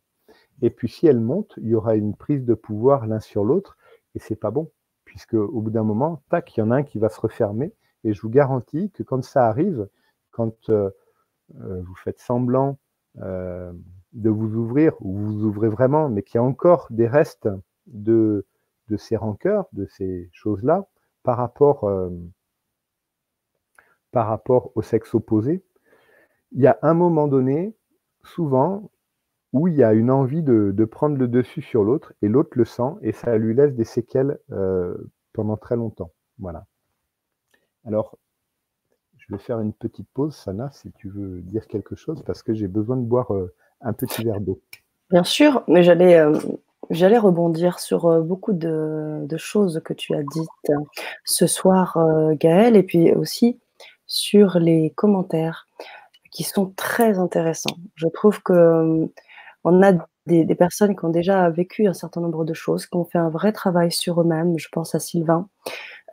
[0.60, 3.76] Et puis si elle monte, il y aura une prise de pouvoir l'un sur l'autre,
[4.14, 4.70] et c'est pas bon,
[5.04, 7.74] puisque au bout d'un moment, tac, il y en a un qui va se refermer,
[8.04, 9.88] et je vous garantis que quand ça arrive,
[10.30, 10.90] quand euh,
[11.60, 12.78] euh, vous faites semblant
[13.20, 13.72] euh,
[14.12, 17.48] de vous ouvrir, ou vous ouvrez vraiment, mais qu'il y a encore des restes
[17.86, 18.46] de,
[18.92, 20.86] de ces rancœurs, de ces choses-là,
[21.22, 21.90] par rapport,
[24.10, 25.64] par rapport au sexe opposé,
[26.52, 27.74] il y a un moment donné,
[28.22, 28.90] souvent,
[29.52, 32.64] où il y a une envie de, prendre le dessus sur l'autre et l'autre le
[32.64, 34.96] sent et ça lui laisse des séquelles euh,
[35.32, 36.12] pendant très longtemps.
[36.38, 36.66] Voilà.
[37.84, 38.16] Alors,
[39.18, 42.54] je vais faire une petite pause, Sana, si tu veux dire quelque chose, parce que
[42.54, 44.60] j'ai besoin de boire euh, un petit verre d'eau.
[45.10, 46.38] Bien sûr, mais j'allais euh,
[46.92, 50.72] j'allais rebondir sur beaucoup de, choses que tu as dites
[51.24, 51.98] ce soir,
[52.34, 53.58] Gaël, et puis aussi
[54.06, 55.66] sur les commentaires
[56.30, 57.76] qui sont très intéressants.
[57.94, 59.08] Je trouve que
[59.64, 59.92] on a
[60.26, 63.28] des, personnes qui ont déjà vécu un certain nombre de choses, qui ont fait un
[63.28, 64.58] vrai travail sur eux-mêmes.
[64.58, 65.48] Je pense à Sylvain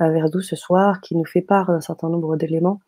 [0.02, 2.80] euh, Verdou ce soir, qui nous fait part d'un certain nombre d'éléments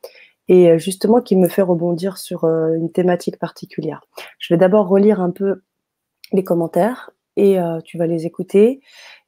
[0.47, 4.01] et euh, justement qui me fait rebondir sur euh, une thématique particulière.
[4.39, 5.61] Je vais d'abord relire un peu
[6.33, 8.81] les commentaires et tu vas les écouter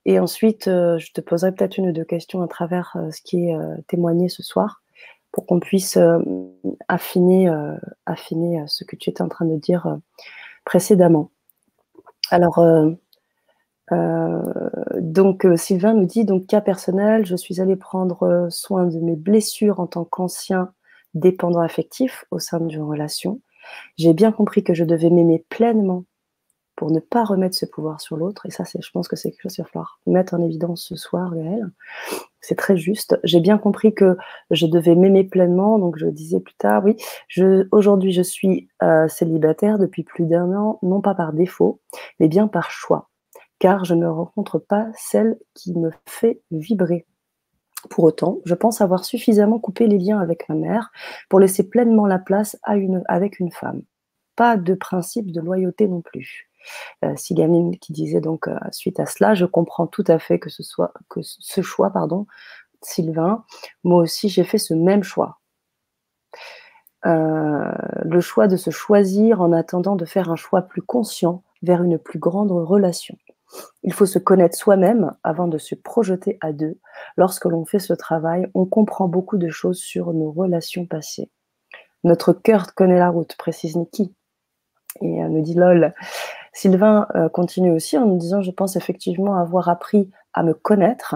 [0.05, 3.57] Et ensuite, je te poserai peut-être une ou deux questions à travers ce qui est
[3.87, 4.81] témoigné ce soir
[5.31, 5.97] pour qu'on puisse
[6.87, 7.51] affiner,
[8.05, 9.97] affiner ce que tu étais en train de dire
[10.65, 11.31] précédemment.
[12.29, 12.63] Alors,
[14.99, 19.79] donc Sylvain nous dit donc cas personnel, je suis allée prendre soin de mes blessures
[19.79, 20.73] en tant qu'ancien
[21.13, 23.39] dépendant affectif au sein d'une relation.
[23.97, 26.03] J'ai bien compris que je devais m'aimer pleinement
[26.75, 28.45] pour ne pas remettre ce pouvoir sur l'autre.
[28.45, 30.95] Et ça, je pense que c'est quelque chose qu'il va falloir mettre en évidence ce
[30.95, 31.69] soir, Gaël.
[32.41, 33.19] C'est très juste.
[33.23, 34.17] J'ai bien compris que
[34.51, 35.79] je devais m'aimer pleinement.
[35.79, 36.97] Donc, je disais plus tard, oui,
[37.71, 41.79] aujourd'hui, je suis euh, célibataire depuis plus d'un an, non pas par défaut,
[42.19, 43.09] mais bien par choix.
[43.59, 47.05] Car je ne rencontre pas celle qui me fait vibrer.
[47.89, 50.91] Pour autant, je pense avoir suffisamment coupé les liens avec ma mère
[51.29, 53.81] pour laisser pleinement la place à une, avec une femme.
[54.35, 56.49] Pas de principe de loyauté non plus.
[57.03, 60.49] Euh, Sigamine qui disait donc euh, suite à cela, je comprends tout à fait que
[60.49, 62.27] ce soit que ce choix, pardon,
[62.81, 63.43] Sylvain.
[63.83, 65.39] Moi aussi, j'ai fait ce même choix.
[67.05, 67.71] Euh,
[68.05, 71.97] le choix de se choisir en attendant de faire un choix plus conscient vers une
[71.97, 73.17] plus grande relation.
[73.83, 76.79] Il faut se connaître soi-même avant de se projeter à deux.
[77.17, 81.29] Lorsque l'on fait ce travail, on comprend beaucoup de choses sur nos relations passées.
[82.03, 84.13] Notre cœur connaît la route, précise Niki.
[85.01, 85.93] Et elle nous dit lol.
[86.53, 91.15] Sylvain euh, continue aussi en nous disant Je pense effectivement avoir appris à me connaître,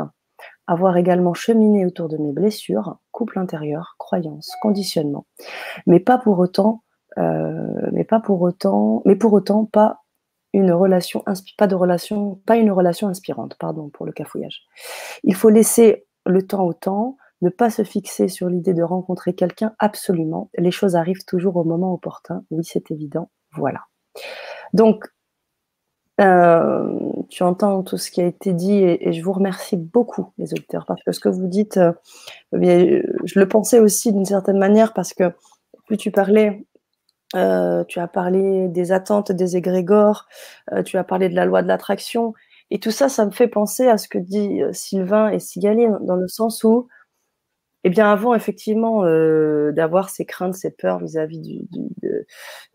[0.66, 5.26] avoir également cheminé autour de mes blessures, couple intérieur, croyances, conditionnement,
[5.86, 6.84] mais pas pour autant,
[7.18, 9.70] euh, mais pas pour autant, mais pour autant
[10.54, 14.64] une relation, de relation, pas une relation inspirante, pardon pour le cafouillage.
[15.24, 19.34] Il faut laisser le temps au temps, ne pas se fixer sur l'idée de rencontrer
[19.34, 20.50] quelqu'un absolument.
[20.58, 22.44] Les choses arrivent toujours au moment opportun.
[22.50, 23.30] Oui, c'est évident.
[23.52, 23.82] Voilà.
[24.74, 25.06] Donc,
[26.20, 26.99] euh,
[27.30, 30.86] tu entends tout ce qui a été dit et, je vous remercie beaucoup, les auditeurs,
[30.86, 31.93] parce que ce que vous dites, euh,
[32.53, 35.32] je le pensais aussi d'une certaine manière, parce que
[35.86, 36.65] plus tu parlais,
[37.36, 40.28] euh, tu as parlé des attentes des égrégores,
[40.86, 42.34] tu as parlé de la loi de l'attraction,
[42.72, 46.15] et tout ça, ça me fait penser à ce que dit Sylvain et Sigaline, dans
[46.15, 46.88] le sens où
[47.88, 51.62] eh bien, avant, effectivement, euh, d'avoir ces craintes, ces peurs vis-à-vis du,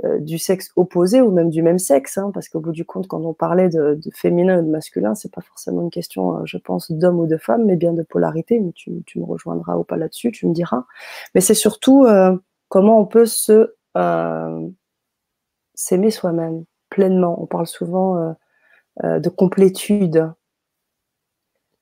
[0.04, 3.08] euh, du, sexe opposé ou même du même sexe, hein, parce qu'au bout du compte,
[3.08, 6.56] quand on parlait de, féminin ou de masculin, c'est pas forcément une question, euh, je
[6.56, 8.58] pense, d'homme ou de femme, mais bien de polarité.
[8.58, 10.86] Mais tu, me rejoindras ou pas là-dessus, tu me diras.
[11.34, 12.06] Mais c'est surtout
[12.70, 13.74] comment on peut se
[15.74, 17.38] s'aimer soi-même pleinement.
[17.38, 18.34] On parle souvent
[19.04, 20.32] de complétude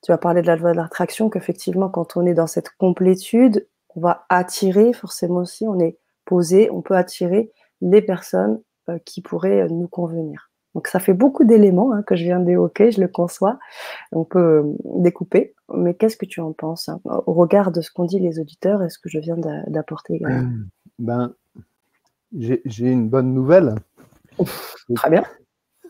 [0.01, 3.67] tu as parlé de la loi de l'attraction, qu'effectivement, quand on est dans cette complétude,
[3.95, 9.21] on va attirer, forcément aussi, on est posé, on peut attirer les personnes euh, qui
[9.21, 10.49] pourraient euh, nous convenir.
[10.73, 13.59] Donc ça fait beaucoup d'éléments hein, que je viens d'évoquer, je le conçois,
[14.11, 14.63] on peut euh,
[15.01, 18.39] découper, mais qu'est-ce que tu en penses hein, au regard de ce qu'ont dit les
[18.39, 19.37] auditeurs et ce que je viens
[19.67, 20.49] d'apporter également?
[20.97, 21.33] Ben,
[22.33, 23.75] j'ai une bonne nouvelle.
[24.95, 25.23] Très bien.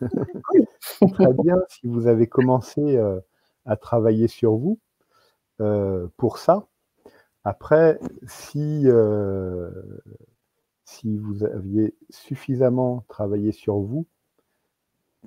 [0.00, 2.98] Très bien, si vous avez commencé
[3.64, 4.78] à travailler sur vous
[5.60, 6.66] euh, pour ça.
[7.44, 9.70] Après, si, euh,
[10.84, 14.06] si vous aviez suffisamment travaillé sur vous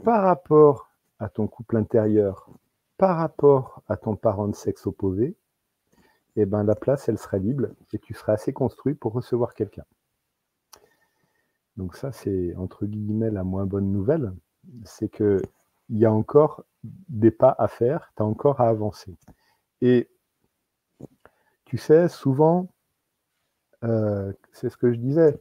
[0.04, 2.50] par rapport à ton couple intérieur,
[2.98, 5.36] par rapport à ton parent de sexe opposé,
[6.38, 9.86] eh ben, la place, elle serait libre et tu serais assez construit pour recevoir quelqu'un.
[11.78, 14.34] Donc ça, c'est entre guillemets la moins bonne nouvelle,
[14.84, 15.42] c'est que
[15.90, 19.16] il y a encore des pas à faire, tu as encore à avancer.
[19.82, 20.10] Et
[21.66, 22.70] tu sais, souvent,
[23.84, 25.40] euh, c'est ce que je disais,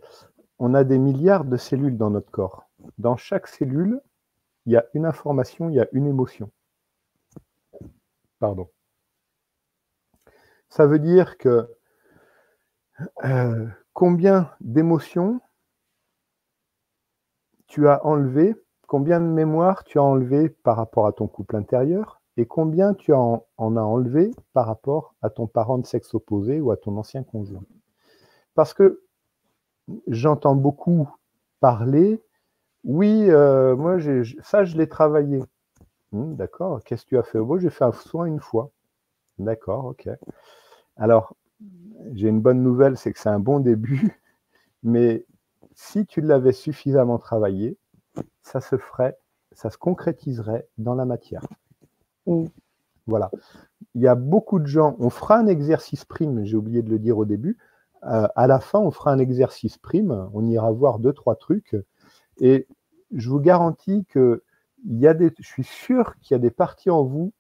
[0.59, 2.69] on a des milliards de cellules dans notre corps.
[2.99, 4.01] Dans chaque cellule,
[4.67, 6.51] il y a une information, il y a une émotion.
[8.39, 8.71] Pardon.
[10.69, 11.69] Ça veut dire que
[13.25, 15.41] euh, combien d'émotions
[17.67, 18.55] tu as enlevé
[18.95, 23.13] combien de mémoire tu as enlevé par rapport à ton couple intérieur et combien tu
[23.13, 27.25] en, as enlevé par rapport à ton parent de sexe opposé ou à ton ancien
[27.25, 27.65] conjoint?
[28.55, 29.03] Parce que
[30.07, 31.09] j'entends beaucoup
[31.59, 32.23] parler,
[32.85, 33.97] oui, euh, moi,
[34.45, 35.43] ça, je l'ai travaillé.
[36.13, 38.71] Hmm, d'accord, qu'est-ce que tu as fait Moi, j'ai fait un soin une fois.
[39.41, 40.09] D'accord, ok.
[40.97, 41.35] Alors,
[42.13, 44.23] j'ai une bonne nouvelle, c'est que c'est un bon début,
[44.85, 45.27] mais
[45.75, 47.77] si tu l'avais suffisamment travaillé,
[48.43, 49.17] ça se ferait,
[49.53, 51.43] ça se concrétiserait dans la matière.
[52.27, 52.45] Mm.
[53.07, 53.31] Voilà.
[53.95, 56.99] Il y a beaucoup de gens, on fera un exercice prime, j'ai oublié de le
[56.99, 57.59] dire au début.
[58.05, 61.77] Euh, à la fin, on fera un exercice prime, on ira voir deux, trois trucs.
[62.39, 62.67] Et
[63.13, 64.43] je vous garantis que
[64.87, 67.33] il y a des, je suis sûr qu'il y a des parties en vous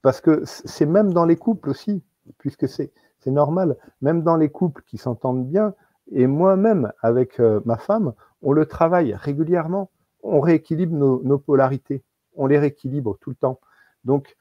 [0.00, 2.02] parce que c'est même dans les couples aussi,
[2.38, 2.92] puisque c'est
[3.26, 5.74] normal, même dans les couples qui s'entendent bien,
[6.12, 9.90] et moi-même avec euh, ma femme, on le travaille régulièrement,
[10.22, 12.02] on rééquilibre nos, polarités,
[12.34, 13.60] on les rééquilibre tout le temps.
[14.04, 14.36] Donc,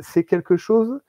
[0.00, 1.00] c'est quelque chose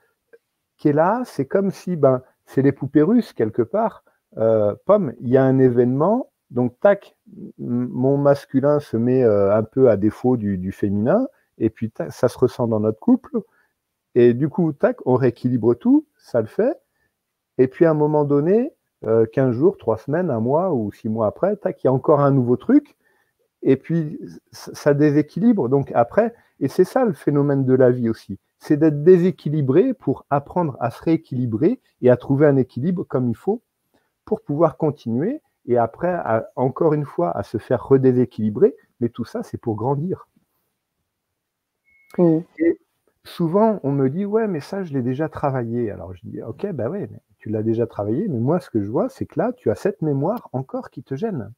[0.76, 4.04] qui est là, c'est comme si, ben, c'est les poupées russes quelque part.
[4.38, 7.16] Euh, pomme, il y a un événement, donc tac,
[7.58, 11.26] mon masculin se met euh, un peu à défaut du, féminin,
[11.58, 13.38] et puis ça se ressent dans notre couple,
[14.14, 16.78] et du coup, tac, on rééquilibre tout, ça le fait,
[17.58, 18.75] et puis à un moment donné,
[19.32, 21.92] 15 euh, jours, 3 semaines, un mois ou 6 mois après, tac, il y a
[21.92, 22.96] encore un nouveau truc,
[23.62, 24.18] et puis
[24.52, 25.68] ça déséquilibre.
[25.68, 30.24] Donc après, et c'est ça le phénomène de la vie aussi, c'est d'être déséquilibré pour
[30.30, 33.62] apprendre à se rééquilibrer et à trouver un équilibre comme il faut
[34.24, 36.16] pour pouvoir continuer et après,
[36.54, 38.74] encore une fois, à se faire redéséquilibrer.
[39.00, 40.28] Mais tout ça, c'est pour grandir.
[42.18, 42.78] Et
[43.24, 45.90] souvent, on me dit, ouais, mais ça, je l'ai déjà travaillé.
[45.90, 47.08] Alors je dis, ok, ben ouais,
[47.46, 49.76] tu l'as déjà travaillé, mais moi, ce que je vois, c'est que là, tu as
[49.76, 51.52] cette mémoire encore qui te gêne.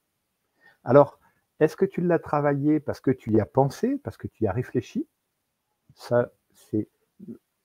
[0.84, 1.18] Alors,
[1.60, 4.46] est-ce que tu l'as travaillé parce que tu y as pensé, parce que tu y
[4.46, 5.08] as réfléchi?
[5.94, 6.90] Ça, c'est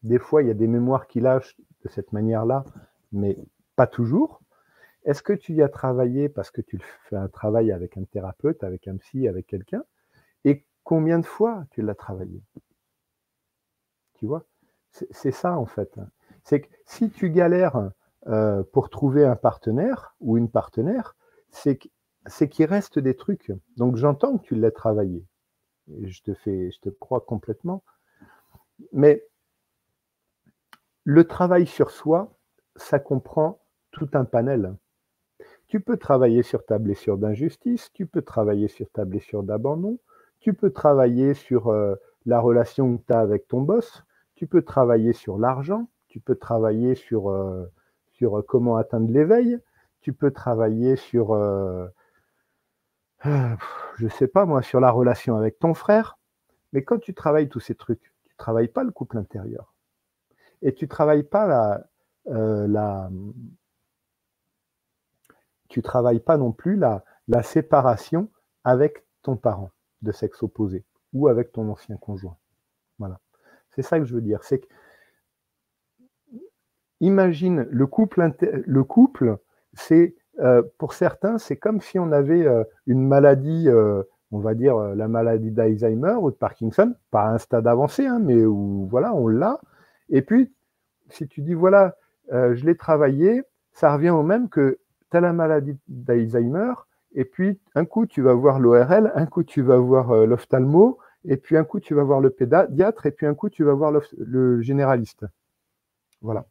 [0.03, 2.63] des fois, il y a des mémoires qui lâchent de cette manière-là,
[3.11, 3.37] mais
[3.75, 4.41] pas toujours.
[5.03, 8.63] Est-ce que tu y as travaillé parce que tu fais un travail avec un thérapeute,
[8.63, 9.83] avec un psy, avec quelqu'un?
[10.45, 12.41] Et combien de fois tu l'as travaillé?
[14.13, 14.45] Tu vois?
[14.91, 15.99] C'est ça en fait.
[16.45, 17.91] C'est que si tu galères
[18.27, 21.15] euh, pour trouver un partenaire ou une partenaire,
[21.49, 23.51] c'est qu'il reste des trucs.
[23.77, 25.25] Donc j'entends que tu l'as travaillé.
[26.01, 27.83] je te fais, je te crois complètement.
[28.91, 29.25] Mais
[31.03, 32.37] le travail sur soi,
[32.75, 33.59] ça comprend
[33.91, 34.75] tout un panel.
[35.67, 39.99] Tu peux travailler sur ta blessure d'injustice, tu peux travailler sur ta blessure d'abandon,
[40.39, 41.95] tu peux travailler sur euh,
[42.25, 44.03] la relation que tu as avec ton boss,
[44.35, 47.65] tu peux travailler sur l'argent, tu peux travailler sur, euh,
[48.25, 49.59] euh, comment atteindre l'éveil,
[50.01, 51.33] tu peux travailler sur,
[53.23, 56.17] je sais pas moi, sur la relation avec ton frère.
[56.73, 59.73] Mais quand tu travailles tous ces trucs, tu travailles pas le couple intérieur.
[60.61, 61.87] Et tu travailles pas la,
[62.25, 63.09] la,
[65.69, 68.29] tu travailles pas non plus la, la séparation
[68.63, 69.71] avec ton parent
[70.01, 72.37] de sexe opposé ou avec ton ancien conjoint.
[72.99, 73.19] Voilà.
[73.71, 74.43] C'est ça que je veux dire.
[74.43, 74.67] C'est que,
[77.03, 79.37] imagine le couple, le couple,
[79.73, 84.01] c'est euh, pour certains, c'est comme si on avait euh, une maladie, euh,
[84.31, 88.19] on va dire la maladie d'Alzheimer ou de Parkinson, pas à un stade avancé, hein,
[88.19, 89.59] mais où voilà, on l'a.
[90.09, 90.51] Et puis,
[91.09, 91.95] si tu dis voilà,
[92.31, 93.43] je l'ai travaillé,
[93.73, 94.79] ça revient au même que
[95.11, 96.73] tu as la maladie d'Alzheimer,
[97.13, 101.37] et puis un coup tu vas voir l'ORL, un coup tu vas voir l'ophtalmo, et
[101.37, 103.91] puis un coup tu vas voir le pédiatre, et puis un coup tu vas voir
[104.17, 105.25] le généraliste.
[106.21, 106.45] Voilà.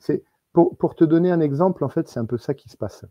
[0.00, 3.04] C'est pour, te donner un exemple, en fait, c'est un peu ça qui se passe.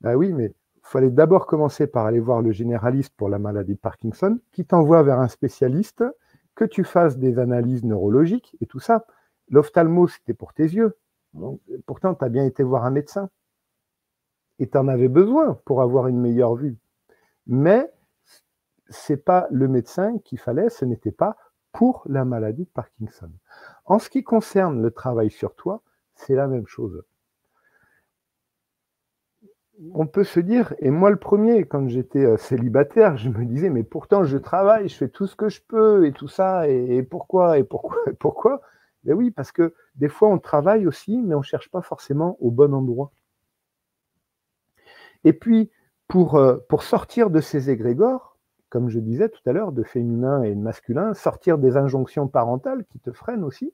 [0.00, 3.74] Ben oui, mais il fallait d'abord commencer par aller voir le généraliste pour la maladie
[3.74, 6.04] de Parkinson, qui t'envoie vers un spécialiste,
[6.54, 9.04] que tu fasses des analyses neurologiques et tout ça.
[9.48, 10.96] L'ophtalmo, c'était pour tes yeux.
[11.86, 13.30] pourtant, tu as bien été voir un médecin
[14.58, 16.78] et tu en avais besoin pour avoir une meilleure vue.
[17.46, 17.90] Mais
[18.88, 21.36] c'est pas le médecin qu'il fallait, ce n'était pas
[21.72, 23.30] pour la maladie de Parkinson.
[23.86, 25.82] En ce qui concerne le travail sur toi,
[26.26, 27.02] c'est la même chose.
[29.94, 33.70] On peut se dire, et moi le premier, quand j'étais euh, célibataire, je me disais,
[33.70, 37.02] mais pourtant je travaille, je fais tout ce que je peux et tout ça, et,
[37.02, 38.60] pourquoi, et pourquoi, et pourquoi
[39.04, 42.36] Mais oui, parce que des fois on travaille aussi, mais on ne cherche pas forcément
[42.40, 43.12] au bon endroit.
[45.24, 45.70] Et puis,
[46.08, 50.42] pour, euh, pour sortir de ces égrégores, comme je disais tout à l'heure, de féminin
[50.42, 53.72] et de masculin, sortir des injonctions parentales qui te freinent aussi,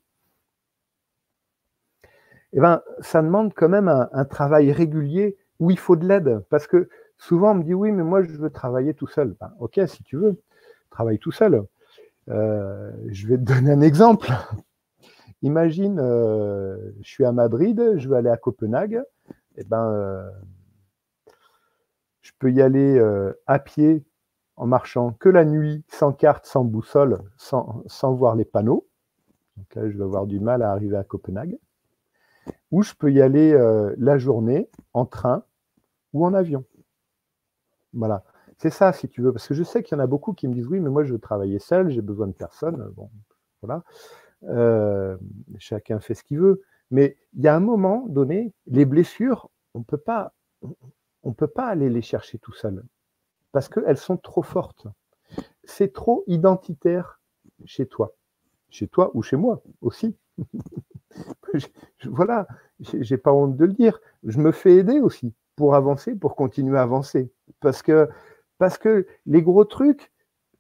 [2.52, 6.40] eh ben, ça demande quand même un, travail régulier où il faut de l'aide.
[6.50, 6.88] Parce que
[7.18, 9.36] souvent, on me dit oui, mais moi, je veux travailler tout seul.
[9.40, 10.40] Ben, ok, si tu veux,
[10.90, 11.64] travaille tout seul.
[12.28, 14.30] Euh, je vais te donner un exemple.
[15.42, 19.02] Imagine, euh, je suis à Madrid, je veux aller à Copenhague.
[19.56, 20.30] Eh ben,
[22.26, 24.04] je peux y aller euh, à pied
[24.56, 28.88] en marchant que la nuit, sans carte, sans boussole, sans, voir les panneaux.
[29.56, 31.56] Donc là, je vais avoir du mal à arriver à Copenhague.
[32.70, 35.44] Ou je peux y aller euh, la journée en train
[36.12, 36.64] ou en avion.
[37.92, 38.24] Voilà.
[38.58, 40.48] C'est ça, si tu veux, parce que je sais qu'il y en a beaucoup qui
[40.48, 42.90] me disent oui, mais moi je veux travailler seul, j'ai besoin de personne.
[42.96, 43.10] Bon,
[43.62, 43.82] voilà.
[44.44, 45.16] Euh,
[45.58, 46.62] chacun fait ce qu'il veut.
[46.90, 50.32] Mais il y a un moment donné, les blessures, on peut pas,
[50.62, 52.82] on ne peut pas aller les chercher tout seul
[53.56, 54.86] parce qu'elles sont trop fortes.
[55.64, 57.20] C'est trop identitaire
[57.64, 58.14] chez toi.
[58.68, 60.14] chez toi ou chez moi aussi.
[62.04, 62.46] voilà,
[62.80, 64.00] j'ai pas honte de le dire.
[64.24, 67.32] Je me fais aider aussi pour avancer, pour continuer à avancer.
[67.60, 68.08] Parce que,
[68.58, 70.12] parce que les gros trucs,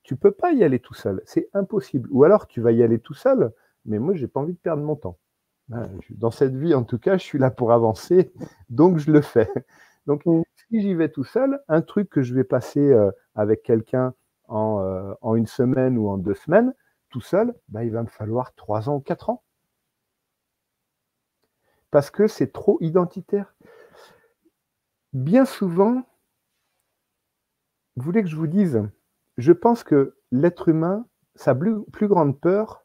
[0.02, 1.20] tu peux pas y aller tout seul.
[1.24, 2.08] C'est impossible.
[2.12, 3.52] Ou alors tu vas y aller tout seul,
[3.84, 5.18] mais moi, j'ai pas envie de perdre mon temps.
[5.68, 8.32] Ben, dans cette vie, en tout cas, je suis là pour avancer,
[8.70, 9.50] donc je le fais.
[10.06, 10.42] Donc, mm.
[10.70, 14.14] si j'y vais tout seul, un truc que je vais passer euh, avec quelqu'un
[14.48, 16.72] en, euh, en, une semaine ou en deux semaines,
[17.10, 19.42] tout seul, ben, il va me falloir trois ans ou quatre ans.
[21.96, 23.54] Parce que c'est trop identitaire.
[25.14, 26.06] Bien souvent,
[27.96, 28.82] vous voulez que je vous dise,
[29.38, 32.84] je pense que l'être humain, sa plus, grande peur,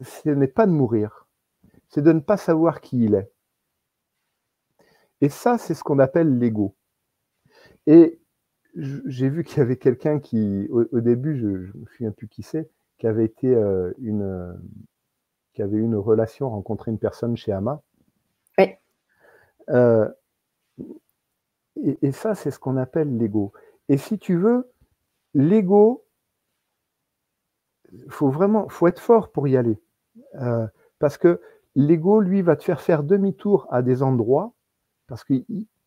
[0.00, 1.28] ce n'est pas de mourir,
[1.90, 3.30] c'est de ne pas savoir qui il est.
[5.20, 6.74] Et ça, c'est ce qu'on appelle l'ego.
[7.86, 8.18] Et
[8.74, 12.42] j'ai vu qu'il y avait quelqu'un qui, au, début, je ne me souviens plus qui
[12.42, 14.58] c'est, qui avait été euh, une,
[15.52, 17.82] qui avait eu une relation, rencontré une personne chez Ama.
[19.70, 20.08] Euh,
[21.82, 23.52] et, et, ça, c'est ce qu'on appelle l'ego.
[23.88, 24.70] Et si tu veux,
[25.34, 26.04] l'ego,
[28.08, 29.78] faut vraiment, faut être fort pour y aller.
[30.36, 30.66] Euh,
[30.98, 31.40] parce que
[31.74, 34.52] l'ego, lui, va te faire faire demi-tour à des endroits,
[35.06, 35.34] parce que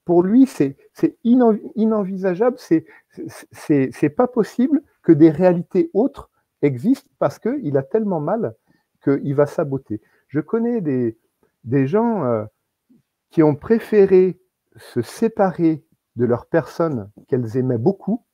[0.06, 0.76] pour lui, c'est
[1.24, 6.30] inenvisageable, c'est pas possible que des réalités autres
[6.62, 8.56] existent parce qu'il a tellement mal
[9.04, 10.02] qu'il va saboter.
[10.28, 11.18] Je connais des,
[11.64, 12.46] des gens euh,
[13.30, 14.40] qui ont préféré
[14.76, 18.26] se séparer de leur personne qu'elles aimaient beaucoup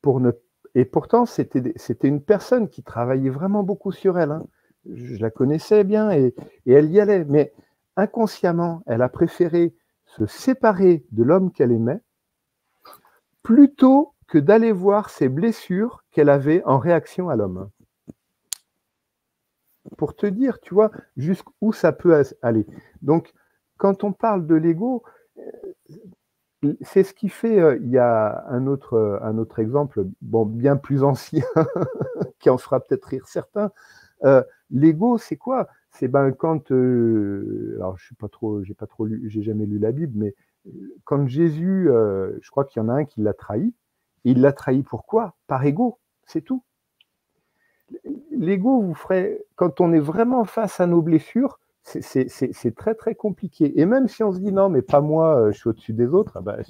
[0.00, 0.32] pour ne
[0.74, 4.32] et pourtant c'était c'était une personne qui travaillait vraiment beaucoup sur elle.
[4.32, 4.46] Hein
[4.90, 6.34] je la connaissais bien et,
[6.66, 7.24] elle y allait.
[7.24, 7.52] Mais
[7.96, 12.00] inconsciemment, elle a préféré se séparer de l'homme qu'elle aimait
[13.42, 17.70] plutôt que d'aller voir ses blessures qu'elle avait en réaction à l'homme.
[19.98, 22.66] Pour te dire, tu vois, jusqu'où ça peut aller.
[23.02, 23.32] Donc,
[23.82, 25.02] quand on parle de l'ego,
[25.38, 30.46] euh, c'est ce qui fait, euh, il y a un autre, un autre exemple, bon,
[30.46, 31.44] bien plus ancien,
[32.38, 33.72] qui en fera peut-être rire certains,
[34.24, 35.68] euh, l'ego, c'est quoi?
[35.90, 39.66] C'est ben quand, euh, alors je suis pas trop, j'ai pas trop lu, j'ai jamais
[39.66, 40.36] lu la Bible, mais
[40.68, 40.70] euh,
[41.02, 43.74] quand Jésus, je crois qu'il y en a un qui l'a trahi.
[44.22, 45.34] il l'a trahi pourquoi?
[45.48, 46.62] Par ego, c'est tout.
[48.30, 53.80] L'ego vous ferait, quand on est vraiment face à nos blessures, c'est très très compliqué.
[53.80, 56.32] Et même si on se dit non, mais pas moi, je suis au-dessus des autres,
[56.36, 56.62] ah ben,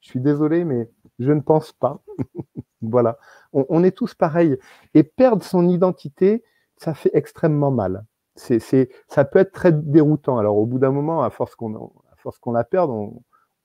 [0.00, 2.00] je suis désolé, mais je ne pense pas.
[2.82, 3.18] voilà,
[3.52, 4.56] on, est tous pareils.
[4.94, 6.44] Et perdre son identité,
[6.76, 8.04] ça fait extrêmement mal.
[8.36, 10.38] C'est, ça peut être très déroutant.
[10.38, 13.22] Alors au bout d'un moment, à force qu'on, à force qu'on la perde, on,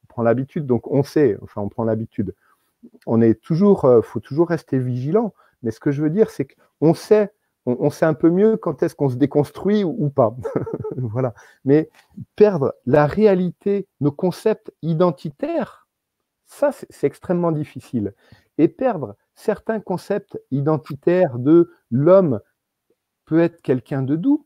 [0.07, 0.65] prend l'habitude.
[0.65, 2.35] Donc on sait, enfin on prend l'habitude.
[3.07, 5.33] On est toujours, euh, faut toujours rester vigilant.
[5.61, 6.47] Mais ce que je veux dire, c'est
[6.79, 7.31] qu'on sait,
[7.65, 10.35] on, sait un peu mieux quand est-ce qu'on se déconstruit ou, pas.
[10.97, 11.33] voilà.
[11.63, 11.89] Mais
[12.35, 15.87] perdre la réalité, nos concepts identitaires,
[16.45, 18.13] ça c'est extrêmement difficile.
[18.57, 22.41] Et perdre certains concepts identitaires de l'homme
[23.25, 24.45] peut être quelqu'un de doux,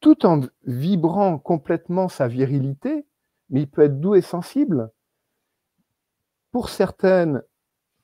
[0.00, 3.06] tout en vibrant complètement sa virilité,
[3.50, 4.90] mais il peut être doux et sensible.
[6.52, 7.42] Pour certaines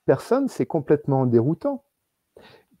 [0.05, 1.83] personnes, c'est complètement déroutant.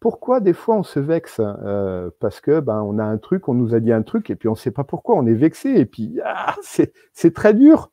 [0.03, 3.53] Pourquoi des fois on se vexe euh, Parce que ben on a un truc, on
[3.53, 5.69] nous a dit un truc et puis on ne sait pas pourquoi, on est vexé
[5.69, 7.89] et puis ah, c'est très dur,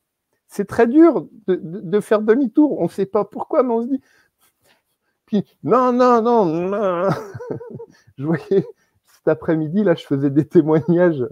[0.48, 2.80] c'est très dur de, faire demi-tour.
[2.80, 4.00] On ne sait pas pourquoi, mais on se dit
[5.24, 7.10] puis non non non, non.
[8.18, 8.66] je voyais
[9.06, 11.24] cet après-midi, là, je faisais des témoignages.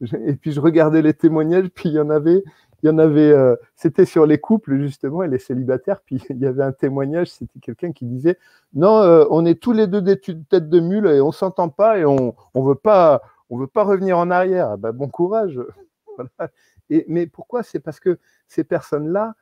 [0.26, 2.42] Et puis, je regardais les témoignages, puis il y en avait,
[2.82, 6.00] il y en avait, euh, c'était sur les couples, justement, et les célibataires.
[6.02, 8.38] Puis, il y avait un témoignage, c'était quelqu'un qui disait
[8.74, 11.98] Non, euh, on est tous les deux des têtes de mule et on s'entend pas
[11.98, 14.78] et on ne veut, pas, on veut pas revenir en arrière.
[14.78, 15.60] Ben, bon courage.
[16.88, 17.64] Et, mais pourquoi?
[17.64, 19.34] C'est parce que ces personnes-là,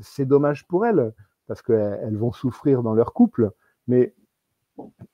[0.00, 1.12] c'est dommage pour elles,
[1.48, 3.50] parce qu'elles vont souffrir dans leur couple.
[3.88, 4.14] Mais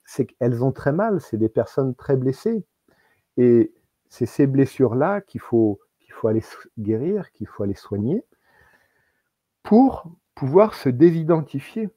[0.03, 2.63] c'est qu'elles ont très mal, c'est des personnes très blessées.
[3.37, 3.73] Et
[4.09, 5.79] c'est ces blessures-là qu'il faut,
[6.25, 6.43] faut aller
[6.79, 8.23] guérir, qu'il faut aller soigner
[9.63, 11.89] pour pouvoir se désidentifier,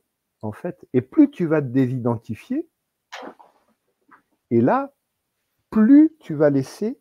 [0.42, 0.86] en fait.
[0.92, 2.68] Et plus tu vas te désidentifier,
[4.50, 4.92] et là,
[5.70, 6.98] plus tu vas laisser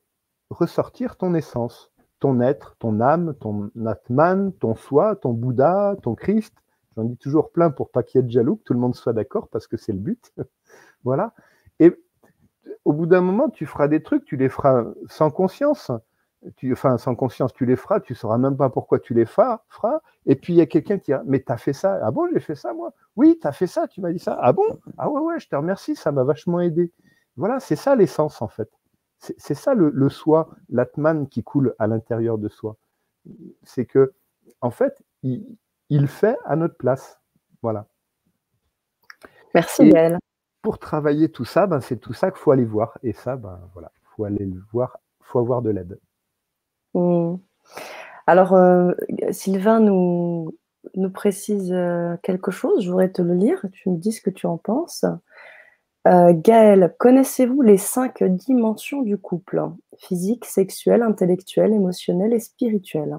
[0.49, 6.53] ressortir ton essence, ton être, ton âme, ton Atman, ton soi, ton Bouddha, ton Christ.
[6.95, 8.95] J'en dis toujours plein pour pas qu'il y ait de jaloux, que tout le monde
[8.95, 10.33] soit d'accord, parce que c'est le but.
[11.03, 11.33] Voilà.
[11.79, 11.93] Et
[12.83, 15.91] au bout d'un moment, tu feras des trucs, tu les feras sans conscience.
[16.55, 19.61] Tu, enfin sans conscience, tu les feras, tu sauras même pas pourquoi tu les feras,
[20.25, 22.27] et puis il y a quelqu'un qui dira, mais tu as fait ça, ah bon,
[22.33, 24.79] j'ai fait ça moi, oui, tu as fait ça, tu m'as dit ça, ah bon,
[24.97, 26.91] ah ouais, ouais, je te remercie, ça m'a vachement aidé.
[27.35, 28.69] Voilà, c'est ça l'essence en fait.
[29.19, 32.77] C'est ça le, soi, l'atman qui coule à l'intérieur de soi.
[33.63, 34.13] C'est que,
[34.61, 37.19] en fait, il, fait à notre place.
[37.63, 37.87] Voilà.
[39.55, 40.19] Merci Gaël.
[40.61, 42.99] Pour travailler tout ça, ben, c'est tout ça qu'il faut aller voir.
[43.01, 45.99] Et ça, ben, voilà, faut aller le voir, faut avoir de l'aide.
[46.97, 47.37] Mmh.
[48.25, 48.91] Alors, euh,
[49.31, 50.53] Sylvain nous,
[50.95, 52.83] nous précise euh, quelque chose.
[52.83, 53.63] Je voudrais te le lire.
[53.71, 55.05] Tu me dis ce que tu en penses.
[56.07, 59.61] Euh, Gaël, connaissez-vous les cinq dimensions du couple?
[59.97, 63.17] Physique, sexuel, intellectuel, émotionnel et spirituel.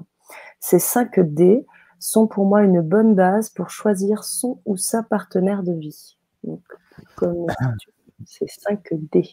[0.59, 1.65] Ces cinq D
[1.99, 6.17] sont pour moi une bonne base pour choisir son ou sa partenaire de vie.
[6.43, 6.61] Donc,
[8.25, 9.29] ces cinq D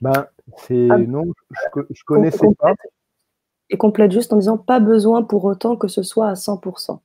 [0.00, 0.26] ben,
[0.56, 2.74] c'est ah, non, je, je connaissais pas.
[3.70, 6.98] Et complète juste en disant pas besoin pour autant que ce soit à 100%.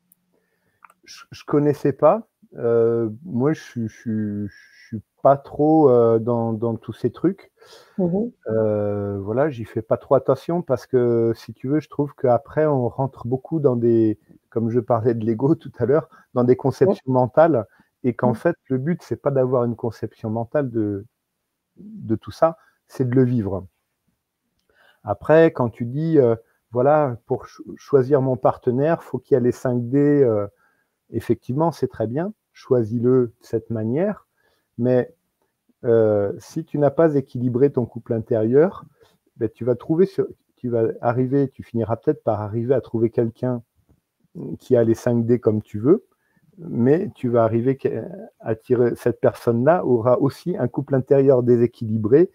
[1.03, 2.27] Je, je connaissais pas.
[2.57, 4.47] Euh, moi, je, je,
[4.87, 7.51] suis pas trop euh, dans, dans, tous ces trucs.
[7.97, 12.13] Mmh euh, voilà, j'y fais pas trop attention parce que si tu veux, je trouve
[12.15, 16.43] qu'après on rentre beaucoup dans des, comme je parlais de l'ego tout à l'heure, dans
[16.43, 17.65] des conceptions mentales
[18.03, 18.35] et qu'en mmh.
[18.35, 21.05] fait le but c'est pas d'avoir une conception mentale de
[21.77, 22.57] de tout ça,
[22.87, 23.65] c'est de le vivre.
[25.03, 26.35] Après, quand tu dis, euh,
[26.75, 27.45] voilà, pour
[27.77, 30.45] choisir mon partenaire, faut qu'il y ait les 5D, euh,
[31.09, 34.27] effectivement, c'est très bien, choisis-le de cette manière,
[34.77, 35.15] mais
[35.85, 38.83] euh, si tu n'as pas équilibré ton couple intérieur,
[39.37, 40.05] ben, tu vas trouver,
[40.57, 43.63] tu vas arriver, tu finiras peut-être par arriver à trouver quelqu'un
[44.59, 46.05] qui a les 5D comme tu veux,
[46.57, 47.79] mais tu vas arriver
[48.41, 52.29] à tirer cette personne-là aura aussi un couple intérieur déséquilibré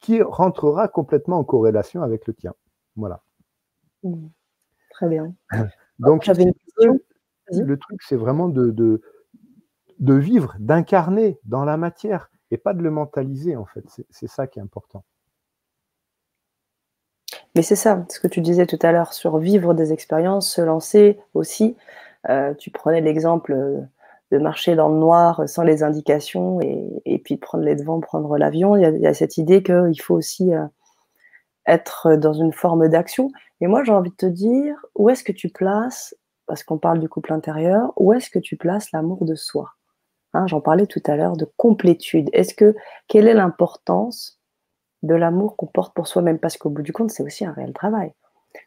[0.00, 2.54] qui rentrera complètement en corrélation avec le tien.
[2.96, 3.22] Voilà.
[4.02, 4.26] Mmh.
[4.90, 5.34] Très bien.
[5.98, 12.82] Donc, le truc, c'est vraiment de, de, vivre, d'incarner dans la matière et pas de
[12.82, 13.84] le mentaliser, en fait.
[14.10, 15.04] C'est ça qui est important.
[17.54, 20.62] Mais c'est ça, ce que tu disais tout à l'heure sur vivre des expériences, se
[20.62, 21.76] lancer aussi.
[22.30, 23.80] Euh, tu prenais l'exemple euh,
[24.30, 28.76] de marcher dans le noir sans les indications et, puis prendre les devants, prendre l'avion.
[28.76, 30.64] Il, y a cette idée qu'il faut aussi euh,
[31.66, 33.30] être dans une forme d'action.
[33.60, 36.14] Et moi, j'ai envie de te dire, où est-ce que tu places,
[36.46, 39.70] parce qu'on parle du couple intérieur, où est-ce que tu places l'amour de soi?
[40.34, 42.28] Hein, J'en parlais tout à l'heure de complétude.
[42.32, 42.74] Est-ce que
[43.08, 44.40] quelle est l'importance
[45.02, 46.38] de l'amour qu'on porte pour soi-même?
[46.38, 48.12] Parce qu'au bout du compte, c'est aussi un réel travail.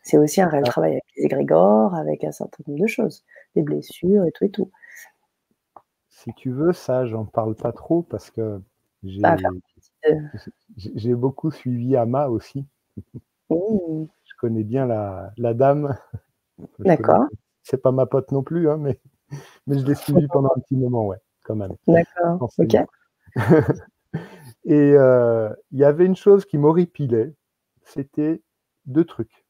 [0.04, 0.70] C'est aussi un réel ah.
[0.70, 3.24] travail avec les égrégores, avec un certain nombre de choses,
[3.56, 4.72] des blessures et tout et tout
[6.26, 8.60] si tu veux, ça, j'en parle pas trop parce que
[9.04, 9.38] j'ai ah,
[11.16, 12.66] beaucoup suivi Ama aussi.
[13.50, 14.06] Mmh.
[14.24, 15.98] Je connais bien la, dame.
[16.80, 17.26] D'accord.
[17.64, 19.00] C'est pas ma pote non plus, hein, mais,
[19.68, 21.74] mais je l'ai suivi pendant un petit moment, ouais, quand même.
[21.88, 22.50] D'accord.
[22.58, 22.76] Ok.
[24.66, 27.34] Et euh, il y avait une chose qui m'horripilait,
[27.84, 28.42] c'était
[28.86, 29.46] deux trucs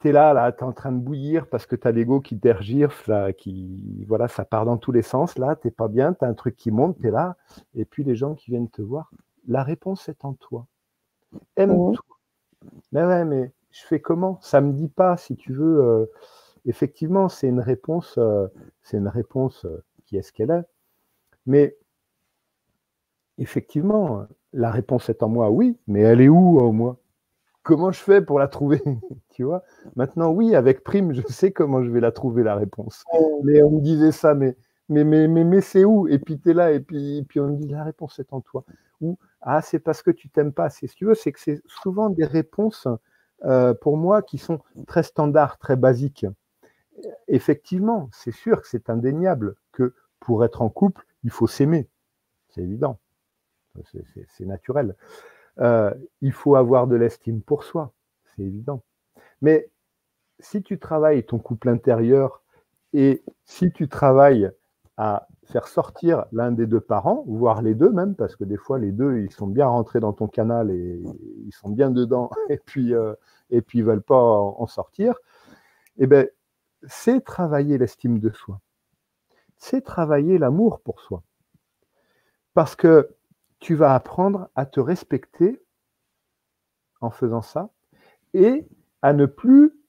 [0.00, 2.20] tu es là, là tu es en train de bouillir parce que tu as l'ego
[2.20, 5.38] qui tergirfe, là, qui, voilà, ça part dans tous les sens.
[5.38, 7.36] Là, tu pas bien, tu as un truc qui monte, tu es là.
[7.74, 9.10] Et puis les gens qui viennent te voir,
[9.46, 10.66] la réponse est en toi.
[11.56, 12.00] Aime-toi.
[12.92, 14.38] Mais ouais, mais je fais comment?
[14.42, 15.82] Ça me dit pas, si tu veux.
[15.82, 16.06] Euh,
[16.66, 18.48] effectivement, c'est une réponse, euh,
[18.82, 20.64] c'est une réponse euh, qui est ce qu'elle est.
[21.46, 21.76] Mais
[23.38, 26.98] effectivement, la réponse est en moi, oui, mais elle est où en moi
[27.62, 28.82] comment je fais pour la trouver
[29.30, 29.62] Tu vois?
[29.96, 33.04] Maintenant, oui, avec Prime, je sais comment je vais la trouver, la réponse.
[33.44, 34.56] Mais on me disait ça, mais,
[34.88, 36.08] mais, mais, mais, c'est où?
[36.08, 38.40] Et puis tu es là, et puis, puis on me dit la réponse est en
[38.40, 38.64] toi.
[39.00, 40.70] Ou ah, c'est parce que tu t'aimes pas.
[40.70, 42.86] C'est ce que tu veux, c'est que c'est souvent des réponses
[43.44, 46.26] euh, pour moi qui sont très standards, très basiques.
[47.28, 51.88] Effectivement, c'est sûr que c'est indéniable que pour être en couple, il faut s'aimer.
[52.50, 52.98] C'est évident.
[53.84, 54.96] C'est naturel.
[55.60, 57.92] Euh, il faut avoir de l'estime pour soi,
[58.24, 58.82] c'est évident.
[59.42, 59.70] Mais
[60.38, 62.42] si tu travailles ton couple intérieur
[62.92, 64.50] et si tu travailles
[65.02, 68.78] à faire sortir l'un des deux parents, voire les deux même, parce que des fois
[68.78, 71.02] les deux ils sont bien rentrés dans ton canal et
[71.46, 73.14] ils sont bien dedans et puis euh,
[73.48, 75.14] et puis ils veulent pas en sortir,
[75.96, 76.28] eh ben
[76.86, 78.60] c'est travailler l'estime de soi,
[79.56, 81.22] c'est travailler l'amour pour soi,
[82.52, 83.08] parce que
[83.58, 85.62] tu vas apprendre à te respecter
[87.00, 87.70] en faisant ça
[88.34, 88.68] et
[89.00, 89.79] à ne plus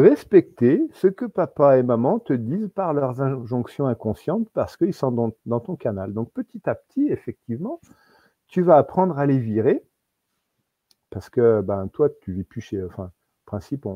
[0.00, 5.32] respecter ce que papa et maman te disent par leurs injonctions inconscientes parce qu'ils sont
[5.46, 6.12] dans, ton canal.
[6.12, 7.80] Donc petit à petit, effectivement,
[8.48, 9.84] tu vas apprendre à les virer
[11.10, 12.82] Parce que ben, toi, tu vis plus chez.
[12.82, 13.12] Enfin,
[13.44, 13.86] principe,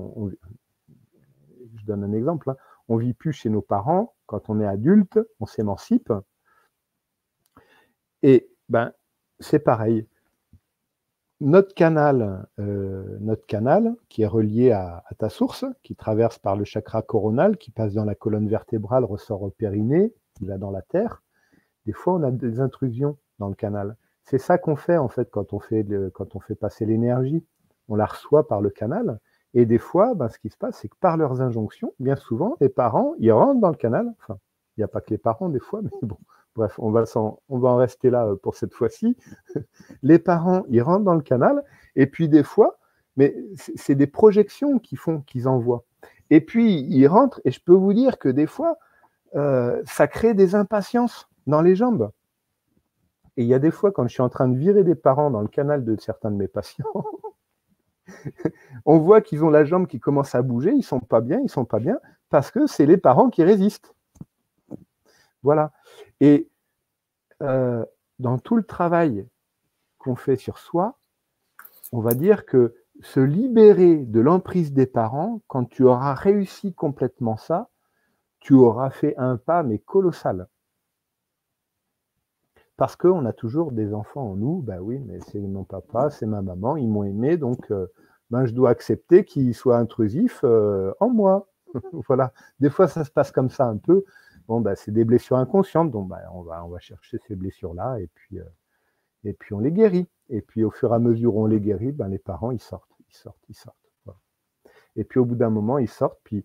[1.76, 2.51] je donne un exemple.
[2.51, 2.57] Hein.
[2.88, 4.14] On vit plus chez nos parents.
[4.26, 6.12] Quand on est adulte, on s'émancipe.
[8.22, 8.92] Et ben,
[9.40, 10.07] c'est pareil.
[11.41, 16.64] Notre canal, euh, notre canal, qui est relié à, ta source, qui traverse par le
[16.64, 20.82] chakra coronal, qui passe dans la colonne vertébrale, ressort au périnée, qui va dans la
[20.82, 21.22] terre.
[21.86, 23.97] Des fois, on a des intrusions dans le canal.
[24.24, 27.45] C'est ça qu'on fait en fait quand on fait, quand on fait passer l'énergie.
[27.89, 29.20] On la reçoit par le canal.
[29.55, 32.57] Et des fois, ben, ce qui se passe, c'est que par leurs injonctions, bien souvent,
[32.61, 34.12] les parents, ils rentrent dans le canal.
[34.20, 34.39] Enfin,
[34.76, 36.18] il n'y a pas que les parents des fois, mais bon,
[36.59, 37.05] bref, on va,
[37.71, 39.17] en, rester là euh, pour cette fois-ci.
[40.03, 41.65] les parents, ils rentrent dans le canal.
[41.97, 42.79] Et puis des fois,
[43.17, 43.35] mais
[43.77, 45.85] c'est des projections qui font qu'ils envoient.
[46.31, 48.77] Et puis, ils rentrent, et je peux vous dire que des fois,
[49.35, 52.11] euh, ça crée des impatiences dans les jambes.
[53.37, 55.31] Et il y a des fois, quand je suis en train de virer des parents
[55.31, 56.85] dans le canal de certains de mes patients,
[58.85, 61.51] on voit qu'ils ont la jambe qui commence à bouger, ils sont pas bien, ils
[61.51, 61.99] sont pas bien,
[62.31, 63.95] parce que c'est les parents qui résistent.
[65.43, 65.72] Voilà.
[66.20, 66.49] Et
[67.43, 67.84] euh,
[68.18, 69.26] dans tout le travail
[69.99, 70.99] qu'on fait sur soi,
[71.93, 77.36] on va dire que se libérer de l'emprise des parents, quand tu auras réussi complètement
[77.36, 77.68] ça,
[78.41, 80.49] tu auras fait un pas, mais colossal.
[82.76, 86.26] Parce qu'on a toujours des enfants en nous, ben oui, mais c'est mon papa, c'est
[86.26, 87.89] ma maman, ils m'ont aimé, donc euh,
[88.30, 91.49] ben, je dois accepter qu'ils soient intrusifs euh, en moi.
[92.09, 92.32] voilà.
[92.61, 94.05] Des fois, ça se passe comme ça un peu.
[94.49, 98.01] Bon, ben, c'est des blessures inconscientes, donc ben, on, va, on va chercher ces blessures-là
[98.01, 98.44] et puis, euh,
[99.24, 100.09] et puis on les guérit.
[100.30, 102.61] Et puis au fur et à mesure où on les guérit, ben, les parents, ils
[102.61, 103.76] sortent, ils sortent, ils sortent.
[104.96, 106.44] Et puis au bout d'un moment, ils sortent, puis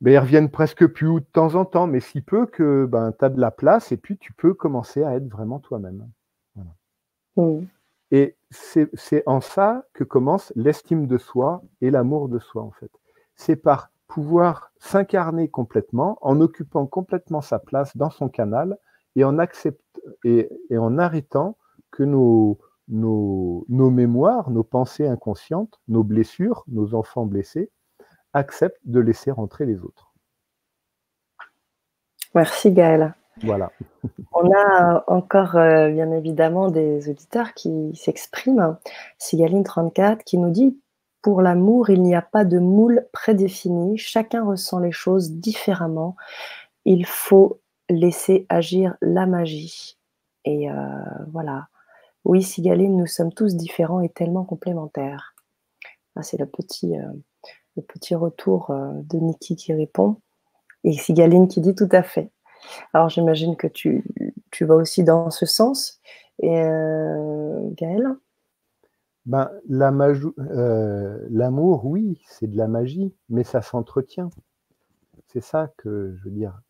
[0.00, 3.24] ben, ils reviennent presque plus de temps en temps, mais si peu que ben, tu
[3.24, 6.08] as de la place et puis tu peux commencer à être vraiment toi-même.
[7.36, 7.64] Mmh.
[8.10, 12.90] Et c'est en ça que commence l'estime de soi et l'amour de soi, en fait.
[13.34, 18.78] C'est par pouvoir s'incarner complètement, en occupant complètement sa place dans son canal
[19.16, 19.36] et en,
[20.22, 21.58] et, en arrêtant
[21.90, 27.72] que nos, nos, nos mémoires, nos pensées inconscientes, nos blessures, nos enfants blessés,
[28.34, 30.14] acceptent de laisser rentrer les autres.
[32.36, 33.16] Merci Gaël.
[33.42, 33.72] Voilà.
[34.32, 38.76] On a encore euh, bien évidemment des auditeurs qui s'expriment.
[39.18, 40.78] Sigaline34 qui nous dit
[41.24, 46.16] Pour l'amour, il n'y a pas de moule prédéfini, chacun ressent les choses différemment.
[46.84, 49.96] Il faut laisser agir la magie.
[50.44, 50.74] Et euh,
[51.32, 51.68] voilà.
[52.24, 55.34] Oui, Sigaline, nous sommes tous différents et tellement complémentaires.
[56.14, 56.96] Ah, c'est le petit.
[56.96, 57.12] Euh,
[57.76, 60.16] le petit retour euh, de Niki qui répond.
[60.84, 62.30] Et Sigaline qui dit tout à fait.
[62.92, 64.04] Alors j'imagine que tu,
[64.60, 66.00] vas aussi dans ce sens.
[66.40, 67.70] Et euh,
[69.26, 74.30] Ben, euh, L'amour, oui, c'est de la magie, mais ça s'entretient.
[75.28, 76.60] C'est ça que je veux dire.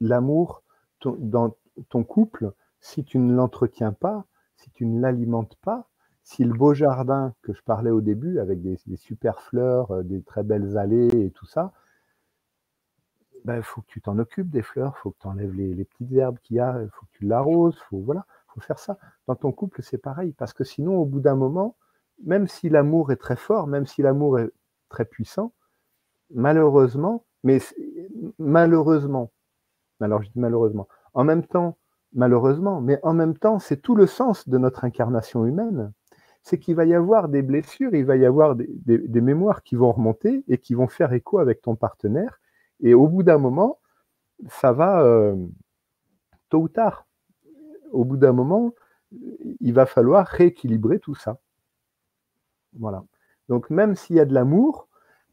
[0.00, 0.62] L'amour,
[1.04, 1.56] dans
[1.88, 4.26] ton couple, si tu ne l'entretiens pas,
[4.56, 5.88] si tu ne l'alimentes pas,
[6.22, 10.22] si le beau jardin que je parlais au début, avec des, super fleurs, euh, des
[10.22, 11.72] très belles allées et tout ça,
[13.34, 15.84] il ben, faut que tu t'en occupes des fleurs, il faut que tu enlèves les,
[15.84, 18.98] petites herbes qu'il y a, il faut que tu l'arroses, faut voilà, faut faire ça.
[19.26, 21.76] Dans ton couple, c'est pareil, parce que sinon, au bout d'un moment,
[22.24, 24.50] même si l'amour est très fort, même si l'amour est
[24.88, 25.52] très puissant,
[26.34, 27.58] malheureusement, mais
[28.38, 29.32] malheureusement,
[30.00, 31.78] alors je dis malheureusement, en même temps,
[32.12, 35.92] malheureusement, mais en même temps, c'est tout le sens de notre incarnation humaine
[36.42, 39.92] c'est qu'il va y avoir des blessures, il va y avoir des, mémoires qui vont
[39.92, 42.40] remonter et qui vont faire écho avec ton partenaire.
[42.80, 43.78] Et au bout d'un moment,
[44.48, 45.36] ça va, euh,
[46.48, 47.06] tôt ou tard,
[47.92, 48.74] au bout d'un moment,
[49.60, 51.38] il va falloir rééquilibrer tout ça.
[52.78, 53.04] Voilà.
[53.48, 54.88] Donc même s'il y a de l'amour,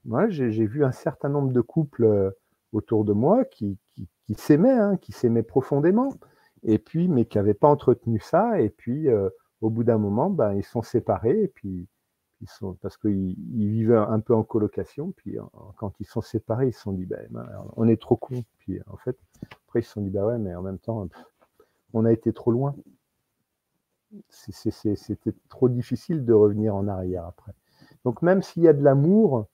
[0.05, 2.31] moi j'ai vu un certain nombre de couples euh,
[2.73, 3.77] autour de moi qui,
[4.35, 6.13] s'aimaient, hein, qui s'aimaient profondément,
[6.63, 9.29] et puis mais qui n'avaient pas entretenu ça, et puis euh,
[9.61, 11.87] au bout d'un moment, ben, ils sont séparés puis
[12.81, 15.11] parce qu'ils vivaient un peu en colocation.
[15.11, 15.37] Puis
[15.77, 18.43] quand ils sont séparés, ils se sont dit ben, ben on est trop cons.
[18.59, 19.17] Puis en fait,
[19.67, 21.07] après ils se sont dit bah ouais, mais en même temps,
[21.97, 22.75] on a été trop loin.
[24.29, 27.53] C'était trop difficile de revenir en arrière après.
[28.05, 29.47] Donc même s'il y a de l'amour,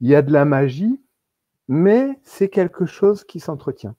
[0.00, 1.00] il y a de la magie,
[1.68, 3.96] mais c'est quelque chose qui s'entretient.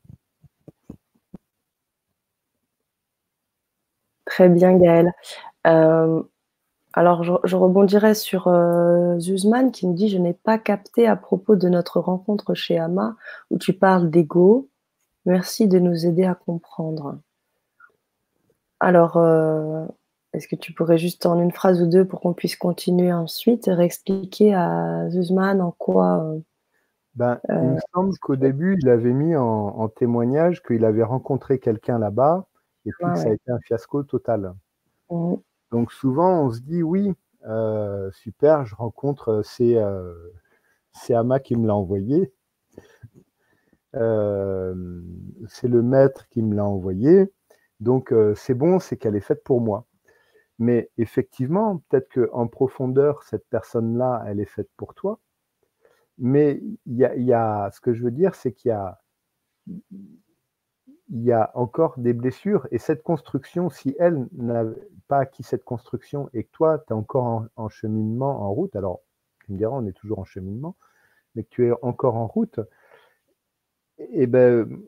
[4.25, 5.13] Très bien, Gaëlle.
[5.65, 6.21] Euh,
[6.93, 11.55] alors, je, rebondirai sur euh, Zuzman qui me dit Je n'ai pas capté à propos
[11.55, 13.15] de notre rencontre chez Ama
[13.51, 14.69] où tu parles d'ego.
[15.27, 17.19] Merci de nous aider à comprendre.
[18.79, 19.85] Alors, euh,
[20.31, 23.65] Est-ce que tu pourrais juste en une phrase ou deux pour qu'on puisse continuer ensuite
[23.67, 26.39] réexpliquer à Zuzman en quoi euh,
[27.15, 31.99] ben, Il me semble qu'au début, il avait mis en, témoignage qu'il avait rencontré quelqu'un
[31.99, 32.47] là-bas
[32.85, 34.53] et puis que ça a été un fiasco total.
[35.09, 35.35] Mmh.
[35.71, 37.13] Donc souvent, on se dit oui,
[38.13, 39.75] super, je rencontre, c'est
[40.93, 42.31] c'est Ama qui me l'a envoyé.
[45.47, 47.31] C'est le maître qui me l'a envoyé.
[47.79, 49.85] Donc c'est bon, c'est qu'elle est faite pour moi.
[50.59, 55.19] Mais effectivement, peut-être qu'en profondeur, cette personne-là, elle est faite pour toi.
[56.17, 58.99] Mais il y, a, ce que je veux dire, c'est qu'il y a,
[61.09, 62.67] il y a encore des blessures.
[62.71, 64.63] Et cette construction, si elle n'a
[65.07, 69.01] pas acquis cette construction et que toi, tu es encore en, cheminement, en route, alors
[69.45, 70.75] tu me diras, on est toujours en cheminement,
[71.35, 72.59] mais que tu es encore en route,
[74.11, 74.81] eh ben,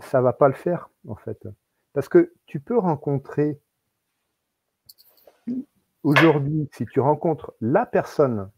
[0.00, 1.48] ça va pas le faire, en fait.
[1.92, 3.60] Parce que tu peux rencontrer
[6.02, 8.50] aujourd'hui, si tu rencontres la personne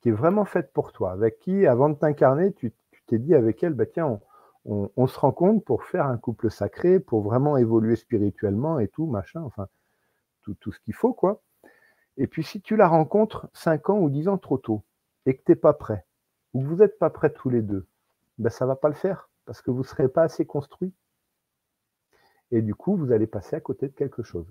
[0.00, 2.72] qui est vraiment faite pour toi, avec qui, avant de t'incarner, tu
[3.06, 4.20] t'es dit avec elle, bah, tiens,
[4.64, 9.42] on, se rencontre pour faire un couple sacré, pour vraiment évoluer spirituellement et tout, machin,
[9.42, 9.68] enfin,
[10.42, 11.42] tout, tout ce qu'il faut, quoi.
[12.16, 14.82] Et puis si tu la rencontres 5 ans ou 10 ans trop tôt,
[15.26, 16.06] et que tu n'es pas prêt,
[16.54, 17.86] ou que vous n'êtes pas prêts tous les deux,
[18.38, 20.94] ben ça ne va pas le faire, parce que vous ne serez pas assez construit.
[22.50, 24.46] Et du coup, vous allez passer à côté de quelque chose.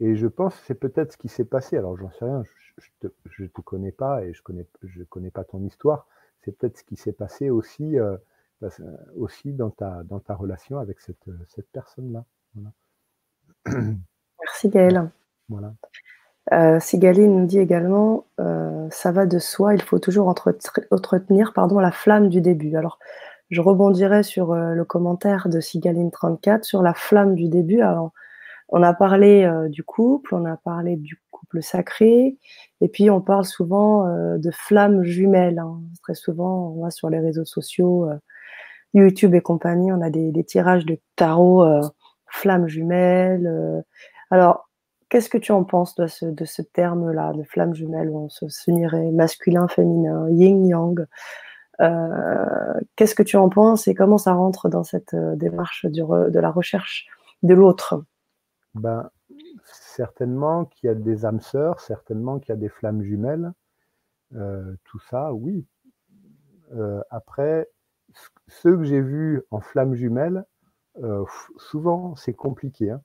[0.00, 1.76] Et je pense que c'est peut-être ce qui s'est passé.
[1.76, 2.42] Alors, j'en sais rien,
[3.26, 6.06] je ne te, connais pas et je ne connais, je connais pas ton histoire
[6.42, 8.16] c'est peut-être ce qui s'est passé aussi, euh,
[9.16, 12.24] aussi dans, ta, dans ta relation avec cette, cette personne-là.
[13.64, 15.10] Merci Gaël.
[15.48, 15.74] Voilà.
[16.50, 21.92] Euh, nous dit également, euh, ça va de soi, il faut toujours entretenir pardon, la
[21.92, 22.76] flamme du début.
[22.76, 22.98] Alors,
[23.50, 27.80] je rebondirai sur euh, le commentaire de Sigaline34 sur la flamme du début.
[27.80, 28.12] Alors,
[28.68, 32.38] on a parlé du couple, on a parlé du couple sacré,
[32.80, 34.06] et puis on parle souvent
[34.38, 35.58] de flammes jumelles.
[35.58, 35.82] Hein.
[36.02, 38.08] Très souvent, on voit sur les réseaux sociaux,
[38.94, 41.66] YouTube et compagnie, on a des, tirages de tarot
[42.26, 43.84] flammes jumelles.
[44.30, 44.70] alors,
[45.12, 48.28] qu'est-ce que tu en penses de ce, de ce terme-là, de flammes jumelles, où on
[48.30, 51.06] se signerait masculin, féminin, yin-yang
[52.96, 57.08] Qu'est-ce que tu en penses et comment ça rentre dans cette démarche de la recherche
[57.42, 58.02] de l'autre?
[58.74, 59.10] Ben,
[59.64, 63.52] certainement qu'il y a des âmes sœurs, certainement qu'il y a des flammes jumelles.
[64.34, 65.66] Euh, tout ça, oui.
[66.74, 67.68] Euh, après,
[68.48, 70.44] ceux que j'ai vus en flammes jumelles,
[71.02, 71.24] euh,
[71.58, 72.90] souvent c'est compliqué.
[72.90, 73.02] Hein.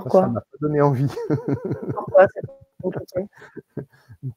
[0.00, 1.14] Pourquoi Ça m'a pas donné envie.
[1.94, 2.26] Pourquoi
[2.82, 3.26] compliqué?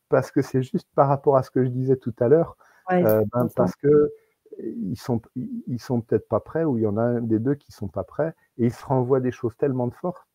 [0.10, 2.58] Parce que c'est juste par rapport à ce que je disais tout à l'heure.
[2.90, 4.12] Ben, parce que
[4.60, 7.56] ils sont, ils sont peut-être pas prêts, ou il y en a un des deux
[7.56, 10.28] qui sont pas prêts, et ils se renvoient des choses tellement fortes,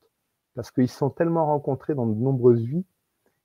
[0.55, 2.85] parce qu'ils sont tellement rencontrés dans de nombreuses vies,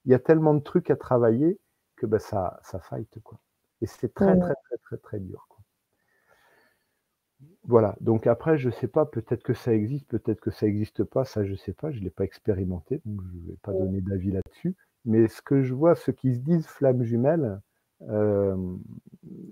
[0.05, 1.59] il y a tellement de trucs à travailler
[1.95, 3.39] que ben, ça, ça fight, quoi.
[3.81, 5.56] Et c'est très, très, très, très, très dur, quoi.
[7.65, 7.95] Voilà.
[8.01, 11.45] Donc après, je sais pas, peut-être que ça existe, peut-être que ça n'existe pas, ça,
[11.45, 14.75] je sais pas, je l'ai pas expérimenté, donc je vais pas donner d'avis là-dessus.
[15.05, 17.61] Mais ce que je vois, ceux qui se disent flammes jumelles,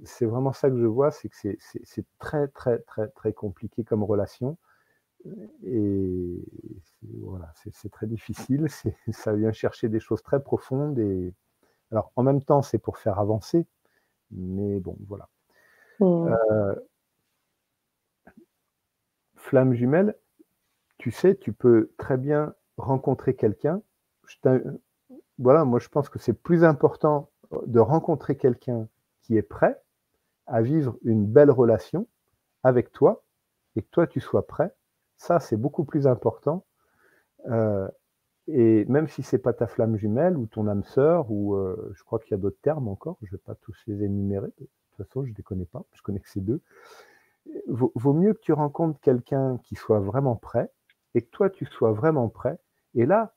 [0.03, 4.03] c'est vraiment ça que je vois, c'est que c'est très, très, très, très compliqué comme
[4.03, 4.57] relation.
[5.63, 6.43] Et
[7.19, 8.67] voilà, c'est très difficile.
[9.11, 10.99] Ça vient chercher des choses très profondes.
[10.99, 11.33] Et
[11.91, 13.65] alors, en même temps, c'est pour faire avancer.
[14.31, 15.29] Mais bon, voilà.
[15.99, 16.27] Mmh.
[16.51, 16.75] Euh,
[19.55, 20.15] flamme jumelle,
[20.97, 23.81] tu sais, tu peux très bien rencontrer quelqu'un.
[25.37, 27.31] Voilà, moi je pense que c'est plus important
[27.65, 28.89] de rencontrer quelqu'un
[29.21, 29.81] qui est prêt
[30.45, 32.05] à vivre une belle relation
[32.63, 33.23] avec toi
[33.77, 34.75] et que toi tu sois prêt,
[35.15, 36.65] ça c'est beaucoup plus important.
[37.47, 37.87] Euh,
[38.47, 42.03] et même si c'est pas ta flamme jumelle ou ton âme sœur, ou euh, je
[42.03, 44.97] crois qu'il y a d'autres termes encore, je vais pas tous les énumérer, de toute
[44.97, 46.61] façon je ne les connais pas, je connais que ces deux.
[47.67, 50.71] Vaut, mieux que tu rencontres quelqu'un qui soit vraiment prêt
[51.13, 52.57] et que toi tu sois vraiment prêt.
[52.95, 53.33] Et là,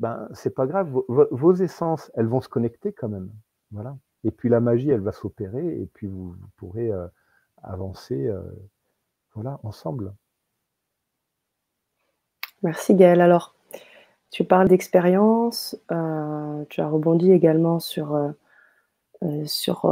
[0.00, 3.30] ben, c'est pas grave, vos, essences, elles vont se connecter quand même.
[3.70, 3.96] Voilà.
[4.24, 7.06] Et puis la magie, elle va s'opérer, et puis vous, pourrez euh,
[7.62, 8.42] avancer euh,
[9.34, 10.14] voilà, ensemble.
[12.62, 13.20] Merci Gaël.
[13.20, 13.54] Alors,
[14.30, 18.34] tu parles d'expérience, euh, tu as rebondi également sur,
[19.46, 19.86] sur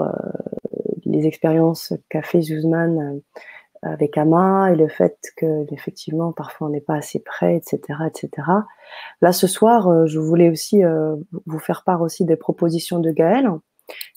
[1.09, 3.21] les expériences qu'a fait Zuzman
[3.83, 8.31] avec Ama et le fait que effectivement parfois on n'est pas assez prêt, etc., etc.
[9.21, 11.17] Là ce soir, euh, je voulais aussi euh,
[11.47, 13.49] vous faire part aussi des propositions de Gaël,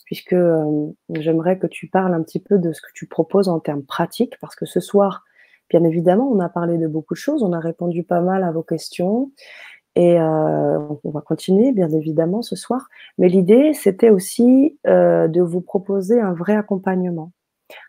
[0.06, 3.60] puisque euh, j'aimerais que tu parles un petit peu de ce que tu proposes en
[3.60, 5.24] termes pratiques, parce que ce soir
[5.70, 8.52] Bien évidemment, on a parlé de beaucoup de choses, on a répondu pas mal à
[8.52, 9.32] vos questions
[9.96, 12.88] et euh, on va continuer bien évidemment ce soir.
[13.18, 17.32] Mais l'idée, c'était aussi euh, de vous proposer un vrai accompagnement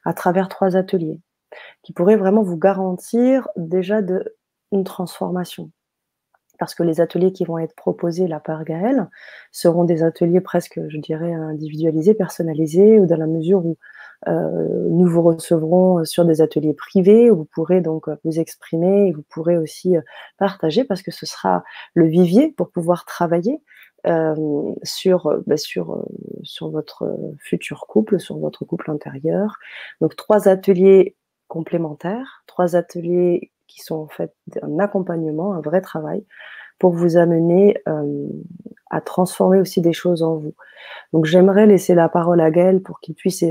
[0.04, 1.20] à travers trois ateliers
[1.82, 4.36] qui pourraient vraiment vous garantir déjà de,
[4.72, 5.70] une transformation
[6.58, 9.08] parce que les ateliers qui vont être proposés là par Gaël
[9.50, 13.76] seront des ateliers presque, je dirais, individualisés, personnalisés, ou dans la mesure où
[14.28, 19.12] euh, nous vous recevrons sur des ateliers privés où vous pourrez donc vous exprimer et
[19.12, 20.00] vous pourrez aussi euh,
[20.38, 21.64] partager parce que ce sera
[21.94, 23.60] le vivier pour pouvoir travailler
[24.06, 26.04] euh, sur, bah, sur,
[26.44, 29.56] sur votre futur couple, sur votre couple intérieur.
[30.00, 31.16] Donc trois ateliers
[31.48, 36.24] complémentaires, trois ateliers qui sont en fait un accompagnement, un vrai travail
[36.78, 38.28] pour vous amener euh,
[38.90, 40.54] à transformer aussi des choses en vous.
[41.12, 43.44] Donc j'aimerais laisser la parole à Gaël pour qu'il puisse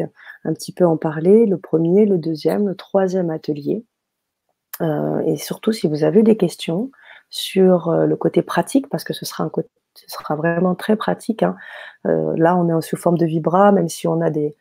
[0.44, 3.86] un petit peu en parler, le premier, le deuxième, le troisième atelier.
[4.82, 6.92] Euh, et surtout si vous avez des questions
[7.30, 10.96] sur euh, le côté pratique, parce que ce sera, un côté, ce sera vraiment très
[10.96, 11.44] pratique.
[11.44, 11.56] Hein.
[12.04, 14.56] là, on est sous forme de vibra, même si on a des,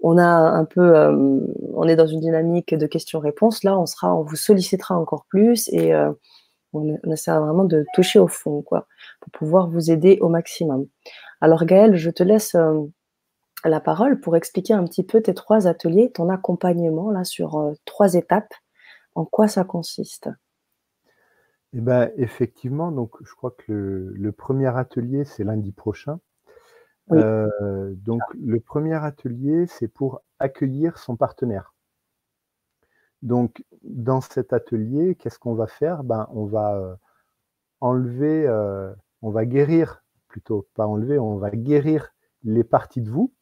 [0.00, 1.40] on a un peu, euh,
[1.72, 3.64] on est dans une dynamique de questions-réponses.
[3.64, 6.12] Là, on sera, on vous sollicitera encore plus et euh,
[6.72, 8.86] on, essaie vraiment de toucher au fond, quoi,
[9.20, 10.86] pour pouvoir vous aider au maximum.
[11.40, 12.82] Alors, Gaëlle, je te laisse euh,
[13.64, 18.14] la parole pour expliquer un petit peu tes trois ateliers, ton accompagnement là sur trois
[18.14, 18.52] étapes.
[19.14, 20.28] En quoi ça consiste?
[21.72, 26.20] Eh ben, effectivement, donc je crois que le premier atelier, c'est lundi prochain.
[27.12, 31.74] Euh, donc le premier atelier, c'est pour accueillir son partenaire.
[33.22, 36.04] Donc dans cet atelier, qu'est-ce qu'on va faire?
[36.04, 36.94] Ben, On va euh,
[37.80, 42.10] enlever, euh, on va guérir, plutôt pas enlever, on va guérir
[42.42, 43.32] les parties de vous,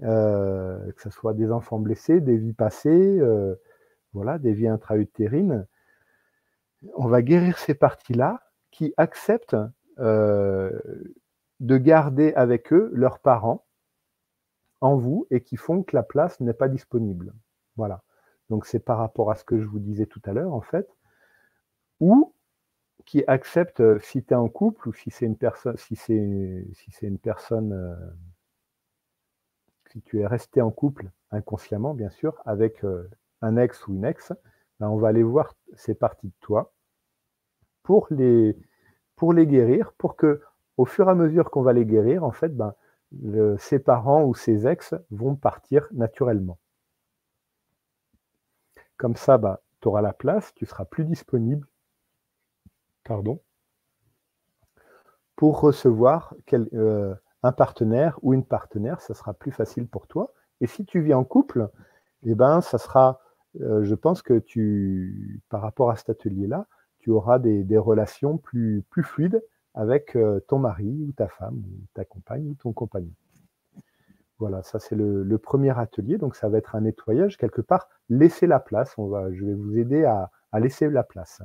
[0.00, 3.20] que ce soit des enfants blessés, des vies passées,
[4.12, 5.66] voilà, des vies intra-utérines.
[6.94, 8.40] On va guérir ces parties-là
[8.70, 9.56] qui acceptent
[11.60, 13.66] de garder avec eux leurs parents
[14.80, 17.34] en vous et qui font que la place n'est pas disponible.
[17.76, 18.02] Voilà.
[18.50, 20.88] Donc c'est par rapport à ce que je vous disais tout à l'heure, en fait,
[22.00, 22.34] ou
[23.04, 26.66] qui acceptent, euh, si tu es en couple ou si c'est une personne, si c'est
[27.02, 27.96] une personne, euh,
[29.90, 33.08] si tu es resté en couple inconsciemment, bien sûr, avec euh,
[33.42, 34.32] un ex ou une ex,
[34.80, 36.72] ben, on va aller voir ces parties de toi
[37.82, 38.54] pour les
[39.46, 40.42] guérir, pour que
[40.78, 42.74] au fur et à mesure qu'on va les guérir, en fait, ben,
[43.58, 46.58] ses parents ou ses ex vont partir naturellement.
[48.96, 51.66] Comme ça, ben, tu auras la place, tu seras plus disponible
[53.08, 53.40] pardon,
[55.34, 60.34] pour recevoir euh, un partenaire ou une partenaire, ça sera plus facile pour toi.
[60.60, 61.70] Et si tu vis en couple,
[62.24, 63.20] eh ben, ça sera,
[63.60, 66.66] euh, je pense que tu, par rapport à cet atelier-là,
[66.98, 69.42] tu auras des, relations plus fluides
[69.78, 73.12] avec euh, ton mari ou ta femme ou ta compagne ou ton compagnon.
[74.40, 77.88] Voilà, ça c'est le, premier atelier, donc ça va être un nettoyage quelque part.
[78.08, 81.42] Laissez la place, je vais vous aider à, laisser la place.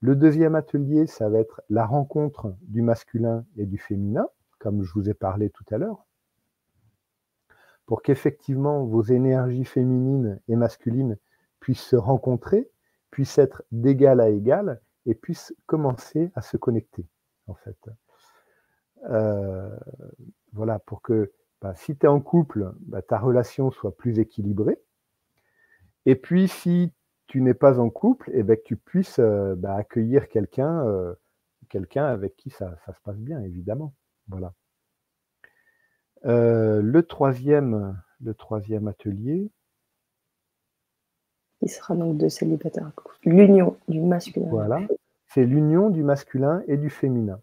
[0.00, 4.28] Le deuxième atelier, ça va être la rencontre du masculin et du féminin,
[4.60, 6.06] comme je vous ai parlé tout à l'heure,
[7.86, 11.18] pour qu'effectivement vos énergies féminines et masculines
[11.58, 12.70] puissent se rencontrer,
[13.10, 17.06] puissent être d'égal à égal et puissent commencer à se connecter
[17.46, 17.78] en fait.
[19.10, 19.76] Euh,
[20.52, 24.80] voilà, pour que bah, si tu es en couple, bah, ta relation soit plus équilibrée.
[26.06, 26.92] Et puis, si
[27.26, 30.86] tu n'es pas en couple, et eh ben, que tu puisses euh, bah, accueillir quelqu'un
[30.86, 31.14] euh,
[31.70, 33.94] quelqu'un avec qui ça, se passe bien, évidemment.
[34.28, 34.52] Voilà.
[36.24, 39.50] le, troisième, le troisième atelier.
[41.62, 42.92] Il sera donc de célibataire.
[43.24, 44.48] L'union du masculin.
[44.50, 44.80] Voilà
[45.34, 47.40] c'est l'union du masculin et du féminin,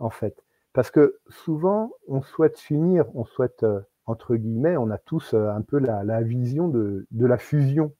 [0.00, 0.44] en fait.
[0.72, 5.48] Parce que souvent, on souhaite s'unir, on souhaite, euh, entre guillemets, on a tous euh,
[5.50, 7.94] un peu la, vision de, la fusion.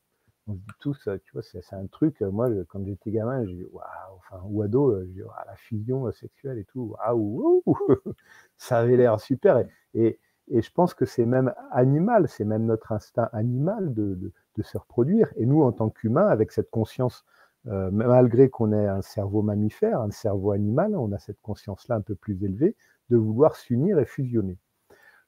[0.49, 3.55] On se dit tous, euh, tu vois, c'est un truc, moi, quand j'étais gamin, j'ai
[3.55, 3.85] dit, waouh,
[4.17, 7.63] enfin, ou ado, j'ai la fusion sexuelle et tout, waouh,
[8.57, 9.63] ça avait l'air super.
[9.95, 10.19] Et,
[10.51, 15.33] je pense que c'est même animal, c'est même notre instinct animal de, de se reproduire.
[15.37, 17.25] Et nous, en tant qu'humains, avec cette conscience
[17.69, 22.01] euh, malgré qu'on ait un cerveau mammifère, un cerveau animal, on a cette conscience-là un
[22.01, 22.77] peu plus élevée
[23.11, 24.59] de vouloir s'unir et fusionner.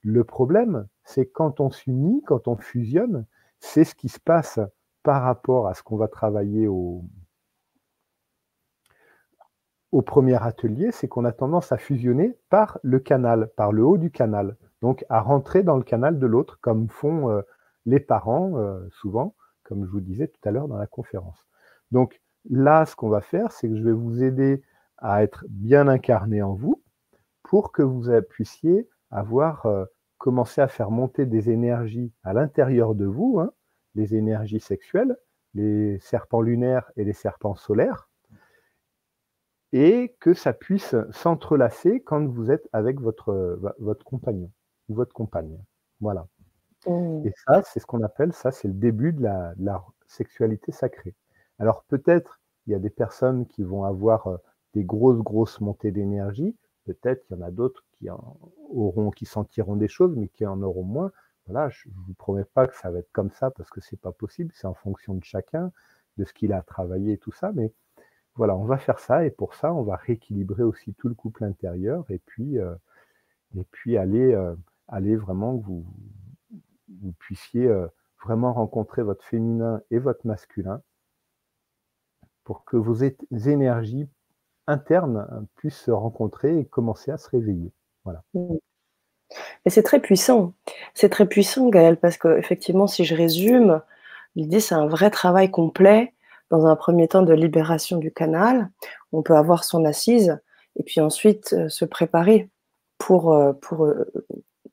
[0.03, 3.27] Le problème, c'est quand on s'unit, quand on fusionne,
[3.61, 4.61] c'est ce qui se passe
[5.03, 7.05] par rapport à ce qu'on va travailler au,
[10.05, 14.11] premier atelier, c'est qu'on a tendance à fusionner par le canal, par le haut du
[14.11, 17.43] canal, donc à rentrer dans le canal de l'autre, comme font euh,
[17.87, 19.35] les parents euh, souvent
[19.65, 21.45] comme je vous disais tout à l'heure dans la conférence.
[22.51, 24.63] Là, ce qu'on va faire, c'est que je vais vous aider
[24.99, 26.83] à être bien incarné en vous
[27.43, 29.85] pour que vous puissiez avoir euh,
[30.19, 33.53] commencé à faire monter des énergies à l'intérieur de vous, hein,
[33.95, 35.17] les énergies sexuelles,
[35.55, 38.09] les serpents lunaires et les serpents solaires,
[39.73, 44.51] et que ça puisse s'entrelacer quand vous êtes avec votre, votre compagnon
[44.89, 45.59] ou votre compagne.
[46.01, 46.27] Voilà.
[46.87, 47.27] Mmh.
[47.27, 51.15] Et ça, c'est ce qu'on appelle, ça, c'est le début de la, sexualité sacrée.
[51.59, 54.37] Alors peut-être, il y a des personnes qui vont avoir euh,
[54.75, 56.57] des grosses, grosses montées d'énergie.
[56.85, 58.37] Peut-être qu'il y en a d'autres qui en
[58.71, 61.13] auront, qui sentiront des choses, mais qui en auront moins.
[61.47, 64.01] Voilà, je ne vous promets pas que ça va être comme ça parce que c'est
[64.01, 64.51] pas possible.
[64.55, 65.73] C'est en fonction de chacun,
[66.17, 67.53] de ce qu'il a travaillé et tout ça.
[67.53, 67.73] Mais
[68.35, 71.45] voilà, on va faire ça et pour ça, on va rééquilibrer aussi tout le couple
[71.45, 72.75] intérieur et puis, euh,
[73.57, 74.57] et puis aller, euh,
[74.91, 75.87] vraiment que vous,
[77.01, 77.87] vous puissiez euh,
[78.25, 80.83] vraiment rencontrer votre féminin et votre masculin
[82.45, 84.09] pour que vos énergies
[84.67, 85.27] internes
[85.57, 87.73] puissent se rencontrer et commencer à se réveiller.
[88.05, 88.23] Voilà.
[88.35, 88.57] Mmh.
[89.65, 90.53] Et c'est très puissant.
[90.95, 93.81] C'est très puissant, Gaël, parce qu'effectivement, si je résume,
[94.37, 96.13] l'idée, c'est un vrai travail complet
[96.51, 98.71] dans un premier temps de libération du canal.
[99.13, 100.39] On peut avoir son assise
[100.77, 102.51] et puis ensuite euh, se préparer
[102.99, 104.13] pour, euh, pour euh,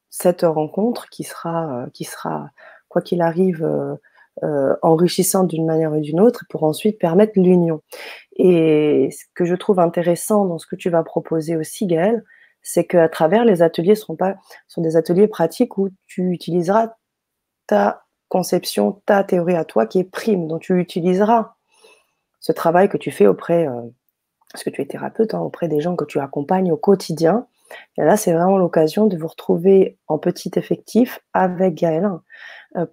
[0.09, 2.49] cette rencontre qui sera, qui sera
[2.89, 3.65] quoi qu'il arrive,
[4.81, 7.81] enrichissante d'une manière ou d'une autre pour ensuite permettre l'union.
[8.37, 12.23] Et ce que je trouve intéressant dans ce que tu vas proposer aussi, Gaël,
[12.61, 14.35] c'est qu'à travers les ateliers seront pas
[14.67, 16.95] sont des ateliers pratiques où tu utiliseras
[17.67, 21.55] ta conception, ta théorie à toi qui est prime, dont tu utiliseras
[22.39, 23.81] ce travail que tu fais auprès, euh,
[24.51, 27.47] parce que tu es thérapeute, hein, auprès des gens que tu accompagnes au quotidien.
[27.97, 32.17] Et là, c'est vraiment l'occasion de vous retrouver en petit effectif avec Gaël euh,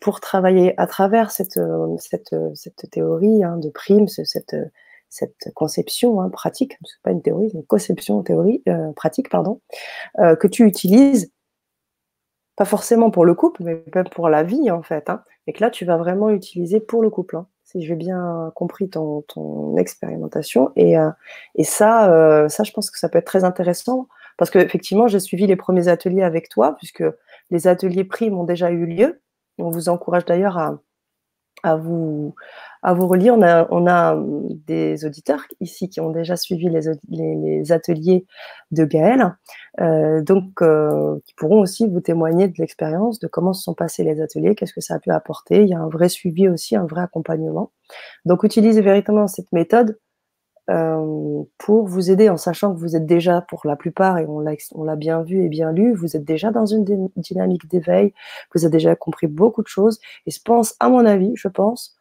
[0.01, 4.57] pour travailler à travers cette, euh, cette, cette théorie hein, de prime, cette,
[5.09, 8.63] cette conception hein, pratique, c'est pas une théorie, une conception théorie
[8.97, 9.61] pratique, pardon,
[10.17, 11.33] que tu utilises
[12.57, 15.11] pas forcément pour le couple, mais même pour la vie en fait,
[15.47, 17.39] et que là tu vas vraiment utiliser pour le couple
[17.69, 20.71] si j'ai bien compris ton, expérimentation.
[20.75, 21.11] Et, euh,
[21.63, 25.47] ça, euh, ça, je pense que ça peut être très intéressant parce qu'effectivement, j'ai suivi
[25.47, 27.05] les premiers ateliers avec toi, puisque
[27.51, 29.21] les ateliers primes ont déjà eu lieu.
[29.59, 30.79] On vous encourage d'ailleurs à,
[31.63, 32.35] à vous,
[32.83, 33.35] à vous relire.
[33.35, 34.17] On a, on a
[34.67, 38.27] des auditeurs ici qui ont déjà suivi les, les, ateliers
[38.71, 39.37] de Gaël,
[39.81, 44.05] euh, donc euh, qui pourront aussi vous témoigner de l'expérience, de comment se sont passés
[44.05, 45.63] les ateliers, qu'est-ce que ça a pu apporter.
[45.63, 47.73] Il y a un vrai suivi aussi, un vrai accompagnement.
[48.25, 49.99] Donc utilisez véritablement cette méthode
[50.71, 54.41] euh, pour vous aider en sachant que vous êtes déjà, pour la plupart, et on
[54.85, 56.85] l'a bien vu et bien lu, vous êtes déjà dans une
[57.17, 58.13] dynamique d'éveil,
[58.55, 59.99] vous avez déjà compris beaucoup de choses.
[60.27, 61.97] Et je pense, à mon avis, je pense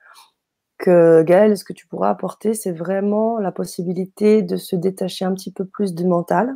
[0.78, 5.34] que Gaël, ce que tu pourras apporter, c'est vraiment la possibilité de se détacher un
[5.34, 6.54] petit peu plus du mental,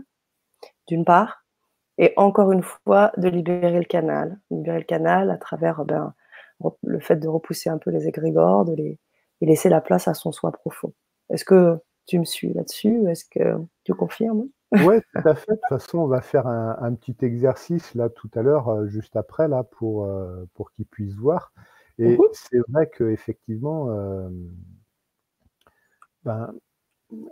[0.88, 1.46] d'une part,
[1.98, 4.40] et encore une fois, de libérer le canal.
[4.50, 6.14] Libérer le canal à travers ben,
[6.84, 9.00] le fait de repousser un peu les égrégores, de les,
[9.42, 10.94] et laisser la place à son soi profond.
[11.30, 14.48] Est-ce que tu me suis là-dessus Est-ce que tu confirmes?
[14.72, 15.52] Oui, tout à fait.
[15.52, 19.16] De toute façon, on va faire un, petit exercice là tout à l'heure, euh, juste
[19.16, 21.54] après, là, pour, euh, pour qu'ils puissent voir.
[21.98, 24.30] Et mmh c'est vrai qu'effectivement, euh,
[26.24, 26.54] ben,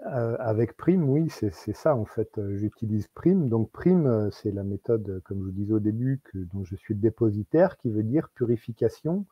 [0.04, 2.30] avec Prime, oui, c'est ça en fait.
[2.56, 3.48] J'utilise Prime.
[3.48, 6.94] Donc Prime, c'est la méthode, comme je vous disais au début, que, dont je suis
[6.94, 9.26] le dépositaire, qui veut dire purification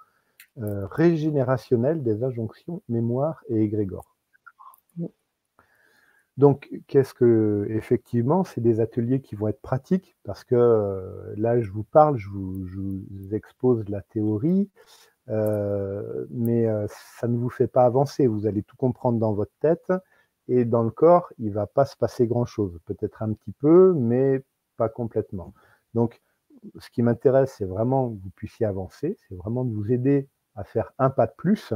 [0.55, 4.16] régénérationnelle des injonctions mémoire et égrégore.
[6.38, 11.59] Donc, qu'est-ce que, effectivement, c'est des ateliers qui vont être pratiques parce que euh, là,
[11.61, 14.69] je vous parle, je vous, expose la théorie,
[15.30, 16.85] euh, mais euh,
[17.19, 18.27] ça ne vous fait pas avancer.
[18.27, 19.91] Vous allez tout comprendre dans votre tête
[20.47, 22.80] et dans le corps, il va pas se passer grand-chose.
[22.85, 24.43] Peut-être un petit peu, mais
[24.77, 25.53] pas complètement.
[25.95, 26.22] Donc,
[26.77, 30.64] ce qui m'intéresse, c'est vraiment que vous puissiez avancer, c'est vraiment de vous aider à
[30.64, 31.73] faire un pas de plus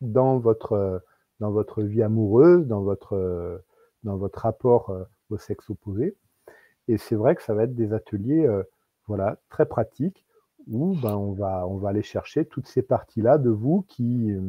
[0.00, 1.02] dans votre,
[1.38, 3.62] dans votre vie amoureuse, dans votre
[4.06, 6.16] dans votre rapport euh, au sexe opposé.
[6.88, 8.62] Et c'est vrai que ça va être des ateliers euh,
[9.06, 10.24] voilà, très pratiques
[10.68, 14.40] où ben, on, va, on va aller chercher toutes ces parties-là de vous qui, euh,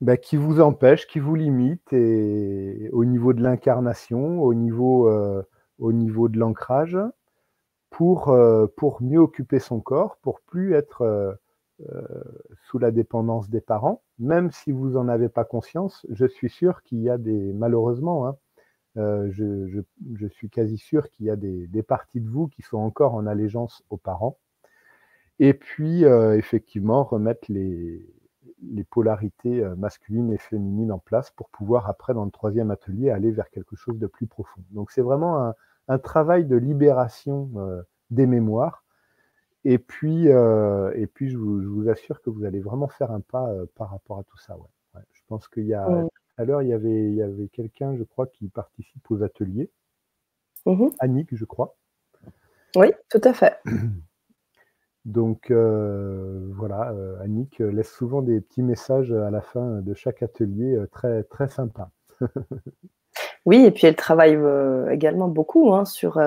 [0.00, 5.10] ben, qui vous empêchent, qui vous limitent et, au niveau de l'incarnation, au, niveau
[5.78, 6.98] au niveau de l'ancrage,
[7.90, 8.34] pour,
[8.76, 11.38] pour mieux occuper son corps, pour plus être
[12.78, 17.00] la dépendance des parents, même si vous n'en avez pas conscience, je suis sûr qu'il
[17.00, 18.36] y a des, malheureusement, hein,
[18.96, 23.14] euh, je, suis quasi sûr qu'il y a des, parties de vous qui sont encore
[23.14, 24.38] en allégeance aux parents.
[25.38, 28.02] Et puis, effectivement, remettre les,
[28.62, 33.30] les polarités masculines et féminines en place pour pouvoir, après, dans le troisième atelier, aller
[33.30, 34.62] vers quelque chose de plus profond.
[34.70, 35.52] Donc, c'est vraiment
[35.88, 37.50] un, travail de libération
[38.10, 38.85] des mémoires.
[39.68, 43.90] Et puis, et puis je vous, assure que vous allez vraiment faire un pas par
[43.90, 44.56] rapport à tout ça.
[44.56, 45.00] Ouais.
[45.12, 46.08] Je pense qu'il y a, mmh.
[46.38, 49.68] à l'heure, il y avait, il y avait quelqu'un, je crois, qui participe aux ateliers.
[50.66, 51.76] Mmh Annick, je crois.
[52.76, 53.58] Oui, tout à fait.
[55.04, 60.22] Donc euh, voilà, euh, Annick laisse souvent des petits messages à la fin de chaque
[60.22, 61.90] atelier euh, très, très sympa.
[63.46, 64.36] oui, et puis elle travaille
[64.90, 66.20] également beaucoup hein, sur,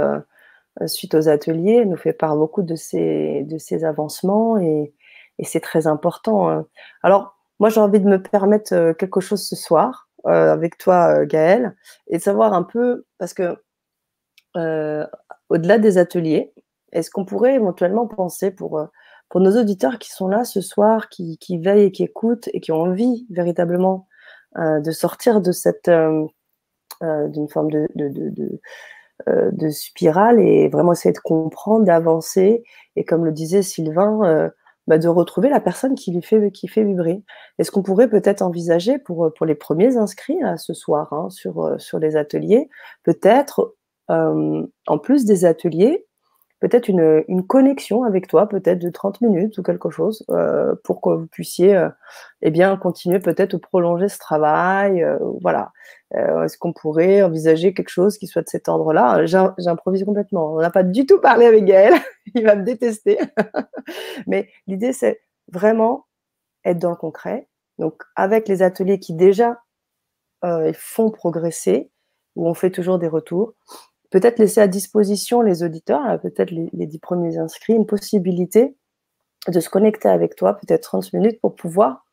[0.88, 4.93] suite aux ateliers, nous fait part beaucoup de ses, de ses avancements et,
[5.43, 6.49] c'est très important.
[6.49, 6.65] Hein.
[7.01, 11.77] Alors, moi j'ai envie de me permettre quelque chose ce soir avec toi, Gaëlle,
[12.07, 13.56] et de savoir un peu, parce que
[15.49, 16.53] au-delà des ateliers,
[16.91, 18.85] est-ce qu'on pourrait éventuellement penser pour, euh,
[19.30, 22.61] pour nos auditeurs qui sont là ce soir, qui, qui veillent et qui écoutent et
[22.61, 24.07] qui ont envie véritablement
[24.57, 26.27] euh, de sortir de cette euh,
[27.01, 27.88] d'une forme de,
[29.69, 32.63] spirale et vraiment essayer de comprendre, d'avancer
[32.95, 34.51] et comme le disait Sylvain,
[34.87, 37.21] bah, de retrouver la personne qui lui fait qui fait vibrer.
[37.59, 41.99] Est-ce qu'on pourrait peut-être envisager pour pour les premiers inscrits ce soir hein, sur sur
[41.99, 42.69] les ateliers,
[43.03, 43.75] peut-être
[44.07, 46.07] en plus des ateliers,
[46.59, 51.01] peut-être une, une, connexion avec toi, peut-être de 30 minutes ou quelque chose, euh, pour
[51.01, 51.89] que vous puissiez euh,
[52.41, 55.03] eh bien, continuer peut-être ou prolonger ce travail.
[55.03, 55.71] Euh, voilà.
[56.15, 59.26] Euh, est-ce qu'on pourrait envisager quelque chose qui soit de cet ordre-là?
[59.26, 60.53] J'improvise complètement.
[60.53, 61.94] On n'a pas du tout parlé avec Gaël,
[62.36, 63.19] il va me détester.
[64.27, 65.22] Mais l'idée, c'est
[65.52, 66.07] vraiment
[66.65, 67.48] être dans le concret.
[67.77, 69.61] Donc, avec les ateliers qui déjà
[70.73, 71.91] font progresser,
[72.36, 73.53] où on fait toujours des retours,
[74.10, 78.76] peut-être laisser à disposition les auditeurs, peut-être les, dix premiers inscrits, une possibilité
[79.48, 82.06] de se connecter avec toi, peut-être 30 minutes pour pouvoir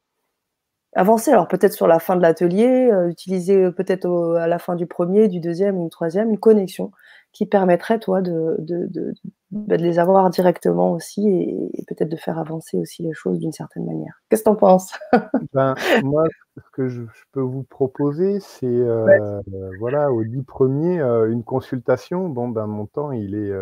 [0.97, 1.31] avancer.
[1.31, 4.86] Alors peut-être sur la fin de l'atelier, euh, utiliser euh, peut-être à la fin du
[4.86, 6.90] premier, du deuxième ou du troisième, une connexion
[7.36, 9.12] qui permettrait, toi, de, de, de,
[9.51, 13.52] bah, de les avoir directement aussi et, peut-être de faire avancer aussi les choses d'une
[13.52, 14.23] certaine manière.
[14.31, 14.94] Qu'est-ce que tu en penses?
[15.52, 16.24] Ben, Moi,
[16.56, 17.02] ce que je,
[17.32, 19.43] peux vous proposer, c'est, euh,
[19.78, 22.31] voilà, au dix premier, euh, une consultation.
[22.31, 23.52] Bon, ben, mon temps, il est.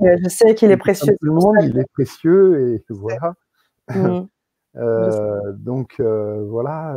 [0.00, 1.14] Je sais qu'il est précieux.
[1.20, 3.34] Tout le monde, il est précieux et voilà.
[3.94, 4.22] Mmh.
[4.74, 6.96] donc, voilà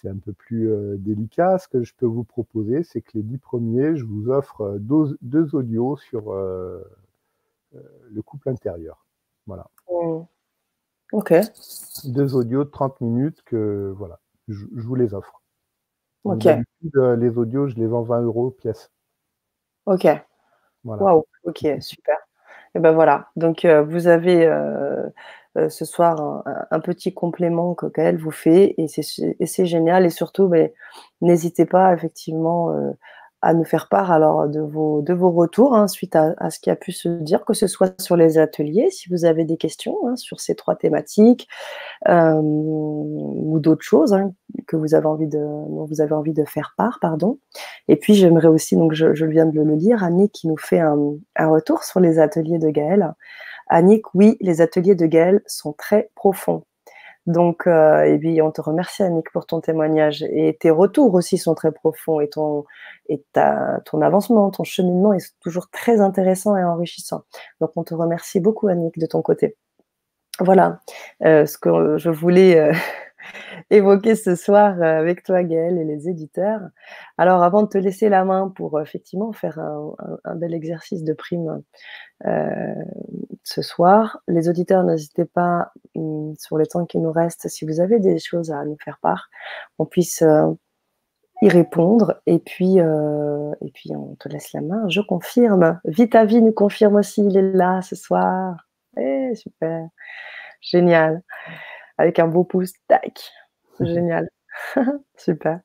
[0.00, 1.58] c'est un peu plus délicat.
[1.58, 5.54] Ce que je peux vous proposer, c'est que les dix premiers, je vous offre deux,
[5.54, 9.04] audios sur le couple intérieur.
[9.46, 9.66] Voilà.
[9.90, 10.22] Mmh.
[11.12, 11.34] Ok.
[12.04, 15.42] Deux audios de 30 minutes que voilà, je, vous les offre.
[16.24, 16.44] ok.
[16.44, 18.90] les audios, je les vends 20 euros pièce.
[19.86, 20.06] Ok.
[20.84, 21.02] Voilà.
[21.02, 21.24] Waouh.
[21.44, 22.16] Ok, super.
[22.74, 23.30] Et ben voilà.
[23.36, 25.08] Donc vous avez euh,
[25.68, 30.70] ce soir un, petit complément qu'elle vous fait et c'est génial et surtout ben,
[31.20, 32.92] n'hésitez pas effectivement euh,
[33.40, 36.70] à nous faire part alors de vos, de vos retours hein, suite à, ce qui
[36.70, 39.96] a pu se dire, que ce soit sur les ateliers, si vous avez des questions
[40.08, 41.46] hein, sur ces trois thématiques
[42.08, 44.32] euh, ou d'autres choses hein,
[44.66, 47.38] que vous avez envie de, dont vous avez envie de faire part, pardon.
[47.86, 50.80] Et puis j'aimerais aussi, donc je, je, viens de le lire, Annie qui nous fait
[50.80, 50.98] un,
[51.36, 53.14] un retour sur les ateliers de Gaël.
[53.68, 56.64] Annick, oui, les ateliers de Gaël sont très profonds.
[57.28, 61.36] Donc, euh, et puis on te remercie Annick pour ton témoignage et tes retours aussi
[61.36, 62.64] sont très profonds et ton
[63.10, 67.24] et ta, ton avancement, ton cheminement est toujours très intéressant et enrichissant.
[67.60, 69.56] Donc, on te remercie beaucoup Annick de ton côté.
[70.40, 70.80] Voilà
[71.24, 72.72] euh, ce que je voulais euh,
[73.70, 76.62] évoquer ce soir avec toi, Gaëlle, et les éditeurs.
[77.18, 81.62] Alors, avant de te laisser la main pour effectivement faire un, bel exercice de prime
[82.26, 82.74] euh,
[83.44, 87.80] ce soir, les auditeurs, n'hésitez pas hum, sur le temps qui nous reste, si vous
[87.80, 89.28] avez des choses à nous faire part,
[89.78, 90.52] on puisse euh,
[91.42, 92.20] y répondre.
[92.26, 94.88] Et puis, et puis, on te laisse la main.
[94.88, 95.80] Je confirme.
[95.84, 98.66] Vita Vie nous confirme aussi, il est là ce soir.
[98.96, 99.86] Eh, super.
[100.60, 101.22] Génial
[101.98, 103.20] avec un beau pouce, tac,
[103.80, 104.28] génial.
[105.16, 105.60] Super.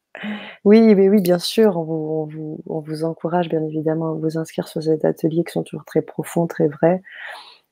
[0.64, 5.06] Oui, mais oui, bien sûr, on vous, encourage bien évidemment à vous inscrire sur ces
[5.06, 7.02] ateliers qui sont toujours très profonds, très vrais.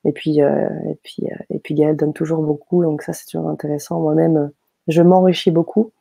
[0.03, 3.25] Et puis, euh, et puis, euh, et puis Gaëlle donne toujours beaucoup, donc ça c'est
[3.25, 3.99] toujours intéressant.
[3.99, 4.51] Moi-même,
[4.87, 5.91] je m'enrichis beaucoup,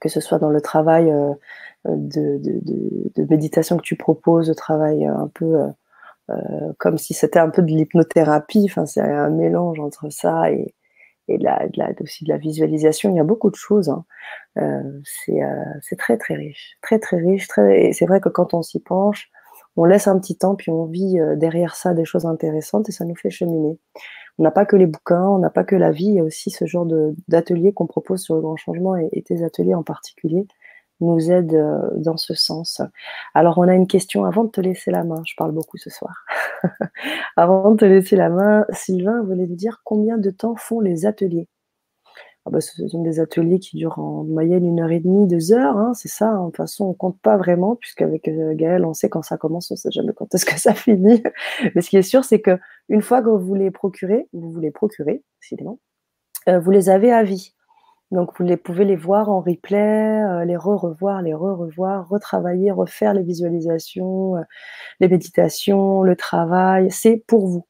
[0.00, 1.32] que ce soit dans le travail euh,
[1.86, 5.56] de, de, méditation que tu proposes, de travail un peu
[6.78, 8.66] comme si c'était un peu de l'hypnothérapie.
[8.70, 10.74] Enfin, c'est un mélange entre ça et,
[11.28, 11.66] et de la,
[12.00, 13.10] aussi de la visualisation.
[13.10, 13.88] Il y a beaucoup de choses.
[13.88, 14.04] Hein.
[14.58, 17.48] Euh, euh, c'est très très riche, très très riche.
[17.48, 19.30] Très, et c'est vrai que quand on s'y penche,
[19.76, 23.04] on laisse un petit temps, puis on vit derrière ça des choses intéressantes et ça
[23.04, 23.78] nous fait cheminer.
[24.38, 26.24] On n'a pas que les bouquins, on n'a pas que la vie, il y a
[26.24, 26.86] aussi ce genre
[27.28, 30.46] d'ateliers qu'on propose sur le grand changement et, tes ateliers en particulier
[31.00, 32.80] nous aident dans ce sens.
[33.34, 35.22] Alors, on a une question avant de te laisser la main.
[35.26, 36.24] Je parle beaucoup ce soir.
[37.36, 41.06] avant de te laisser la main, Sylvain voulait nous dire combien de temps font les
[41.06, 41.48] ateliers
[42.46, 45.52] ah bah, ce sont des ateliers qui durent en moyenne une heure et demie, deux
[45.52, 46.28] heures, hein, c'est ça.
[46.28, 46.40] Hein.
[46.40, 49.70] De toute façon, on compte pas vraiment, puisqu'avec euh, Gaël, on sait quand ça commence,
[49.70, 51.22] on sait jamais quand est-ce que ça finit.
[51.74, 52.58] Mais ce qui est sûr, c'est que
[52.90, 55.78] une fois que vous les procurez, vous vous les procurez, décidément,
[56.48, 57.54] euh, vous les avez à vie.
[58.10, 63.22] Donc, vous pouvez les voir en replay, euh, les re-revoir, les re-revoir, retravailler, refaire les
[63.22, 64.34] visualisations,
[65.00, 66.90] les méditations, le travail.
[66.90, 67.66] C'est pour vous.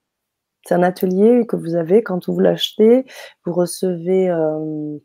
[0.67, 3.05] C'est un atelier que vous avez quand vous l'achetez.
[3.45, 4.99] Vous recevez euh,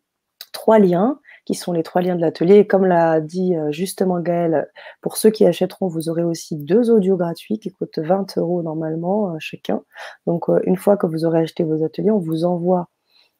[0.54, 2.58] trois liens qui sont les trois liens de l'atelier.
[2.60, 4.70] Et comme l'a dit euh, justement Gaël,
[5.02, 9.34] pour ceux qui achèteront, vous aurez aussi deux audios gratuits qui coûtent 20 euros normalement
[9.34, 9.82] euh, chacun.
[10.28, 12.90] Donc une fois que vous aurez acheté vos ateliers, on vous envoie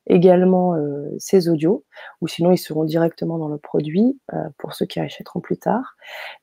[0.10, 0.76] également
[1.18, 1.86] ces audios,
[2.22, 4.20] ou sinon ils seront directement dans le produit
[4.58, 5.96] pour ceux qui achèteront plus tard.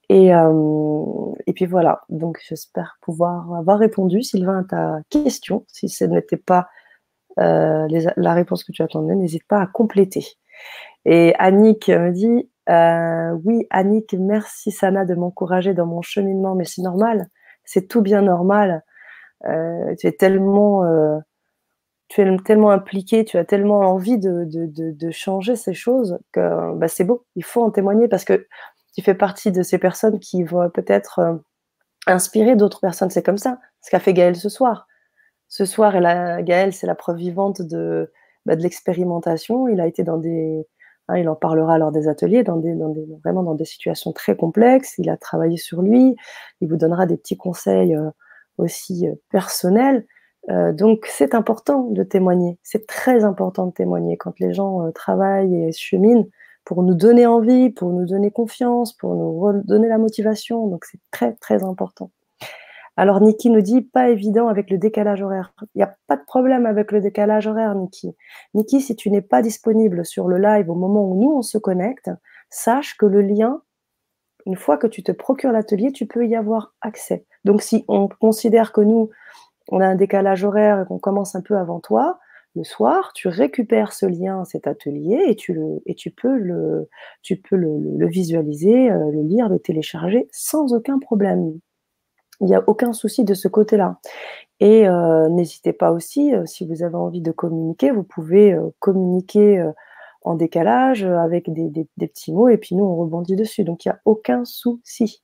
[0.09, 5.65] Et, et puis voilà, donc j'espère pouvoir avoir répondu, Sylvain, à ta question.
[5.69, 6.69] Si ce n'était pas
[7.37, 10.25] la réponse que tu attendais, n'hésite pas à compléter.
[11.05, 12.49] Et Annick me dit,
[13.45, 17.29] oui, Annick, merci Sana de m'encourager dans mon cheminement, mais c'est normal,
[17.65, 18.85] c'est tout bien normal.
[19.43, 20.83] tu es tellement
[22.09, 26.75] tu es tellement impliqué, tu as tellement envie de, de, de, changer ces choses que
[26.75, 28.47] bah, c'est beau, il faut en témoigner parce que
[28.95, 31.35] tu fais partie de ces personnes qui vont peut-être euh,
[32.07, 33.11] inspirer d'autres personnes.
[33.11, 34.87] C'est comme ça, ce qu'a fait Gaël ce soir.
[35.49, 38.11] Ce soir, elle Gaël, c'est la preuve vivante de,
[38.47, 39.69] bah, de l'expérimentation.
[39.69, 40.67] Il a été dans des.
[41.09, 44.13] Hein, il en parlera lors des ateliers, dans des, dans des, vraiment dans des situations
[44.13, 44.95] très complexes.
[44.99, 46.17] Il a travaillé sur lui.
[46.61, 48.11] Il vous donnera des petits conseils euh,
[48.59, 50.07] aussi euh, personnels.
[50.49, 54.91] Euh, donc c'est important de témoigner, c'est très important de témoigner quand les gens euh,
[54.93, 56.27] travaillent et cheminent
[56.65, 60.67] pour nous donner envie, pour nous donner confiance, pour nous donner la motivation.
[60.69, 62.11] Donc c'est très très important.
[62.97, 65.53] Alors Niki nous dit pas évident avec le décalage horaire.
[65.75, 68.17] Il n'y a pas de problème avec le décalage horaire, Niki.
[68.55, 71.59] Niki, si tu n'es pas disponible sur le live au moment où nous on se
[71.59, 72.11] connecte,
[72.49, 73.61] sache que le lien,
[74.47, 77.27] une fois que tu te procures l'atelier, tu peux y avoir accès.
[77.45, 79.11] Donc si on considère que nous
[79.69, 82.19] on a un décalage horaire et qu'on commence un peu avant toi,
[82.57, 86.89] le soir, tu récupères ce lien, cet atelier, et tu, le, et tu peux, le,
[88.09, 91.59] visualiser, euh, le lire, le télécharger sans aucun problème.
[92.41, 93.99] Il n'y a aucun souci de ce côté-là.
[94.61, 99.63] Et euh, n'hésitez pas aussi, euh, si vous avez envie de communiquer, vous pouvez communiquer
[100.23, 103.65] en décalage avec des, des, petits mots, et puis nous, on rebondit dessus.
[103.65, 105.23] Donc, il n'y a aucun souci.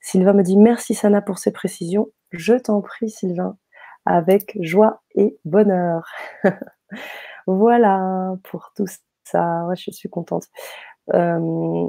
[0.00, 2.08] Sylvain me dit merci Sana pour ces précisions.
[2.30, 3.58] Je t'en prie Sylvain
[4.06, 6.06] avec joie et bonheur.
[7.46, 8.86] voilà pour tout
[9.24, 9.68] ça.
[9.74, 10.48] je suis contente.
[11.12, 11.88] Euh,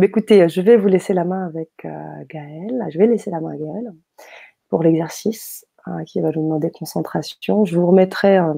[0.00, 2.84] écoutez, je vais vous laisser la main avec euh, Gaël.
[2.90, 3.92] Je vais laisser la main à Gaël
[4.68, 7.64] pour l'exercice hein, qui va nous demander concentration.
[7.64, 8.54] Je vous remettrai euh,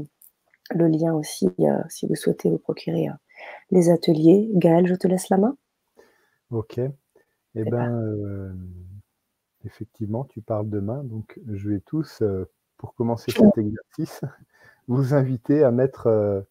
[0.71, 1.51] le lien aussi
[1.89, 3.09] si vous souhaitez vous procurer
[3.71, 4.51] les ateliers.
[4.55, 5.57] Gaël, je te laisse la main.
[6.51, 6.81] Ok.
[7.57, 7.93] Eh bien,
[9.65, 12.23] effectivement, tu parles de main, donc je vais tous
[12.79, 14.21] pour commencer cet exercice,
[14.89, 16.43] vous inviter à mettre euh,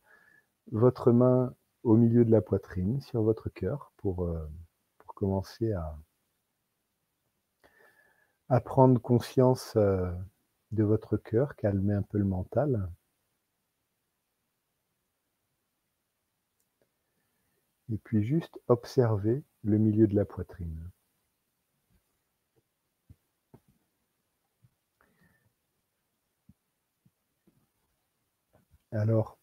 [0.72, 4.50] votre main au milieu de la poitrine, sur votre cœur, pour, euh,
[5.00, 5.98] pour commencer à,
[8.50, 10.12] à prendre conscience euh,
[10.72, 12.90] de votre cœur, calmer un peu le mental.
[17.92, 20.90] Et puis juste observer le milieu de la poitrine.
[28.94, 29.40] Alors,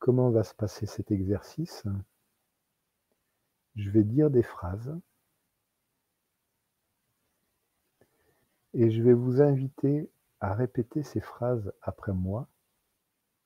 [0.00, 1.84] comment va se passer cet exercice?
[3.76, 4.98] Je vais dire des phrases
[8.74, 10.10] et je vais vous inviter
[10.40, 12.48] à répéter ces phrases après moi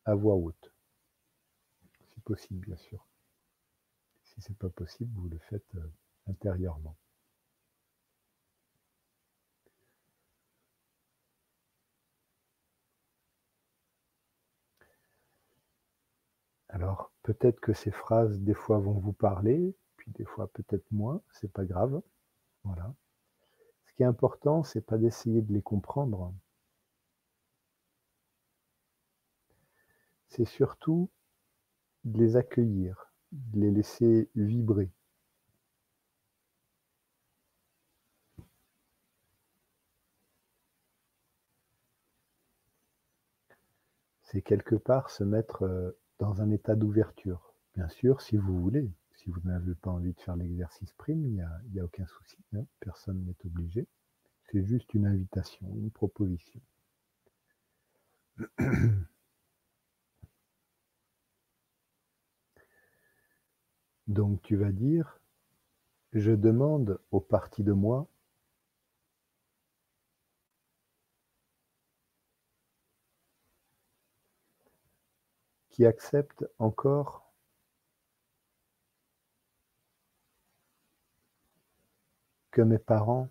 [0.07, 0.73] à voix haute,
[2.15, 3.07] si possible bien sûr.
[4.23, 5.93] Si ce n'est pas possible, vous le faites euh,
[6.27, 6.97] intérieurement.
[16.75, 21.23] Alors peut-être que ces phrases des fois vont vous parler, puis des fois peut-être moins,
[21.31, 22.03] c'est pas grave.
[22.65, 22.93] Voilà.
[23.87, 26.35] Ce qui est important, c'est pas d'essayer de les comprendre.
[30.29, 31.09] C'est surtout
[32.05, 34.91] de les accueillir, de les laisser vibrer.
[44.23, 47.55] C'est quelque part se mettre euh, dans un état d'ouverture.
[47.75, 51.33] Bien sûr, si vous voulez, si vous n'avez pas envie de faire l'exercice prime, il
[51.73, 53.87] n'y a, aucun souci, hein, personne n'est obligé.
[54.51, 56.61] C'est juste une invitation, une proposition.
[64.07, 65.19] Donc tu vas dire,
[66.13, 68.07] je demande aux parties de moi
[75.75, 77.35] qui acceptent encore
[82.53, 83.29] que mes parents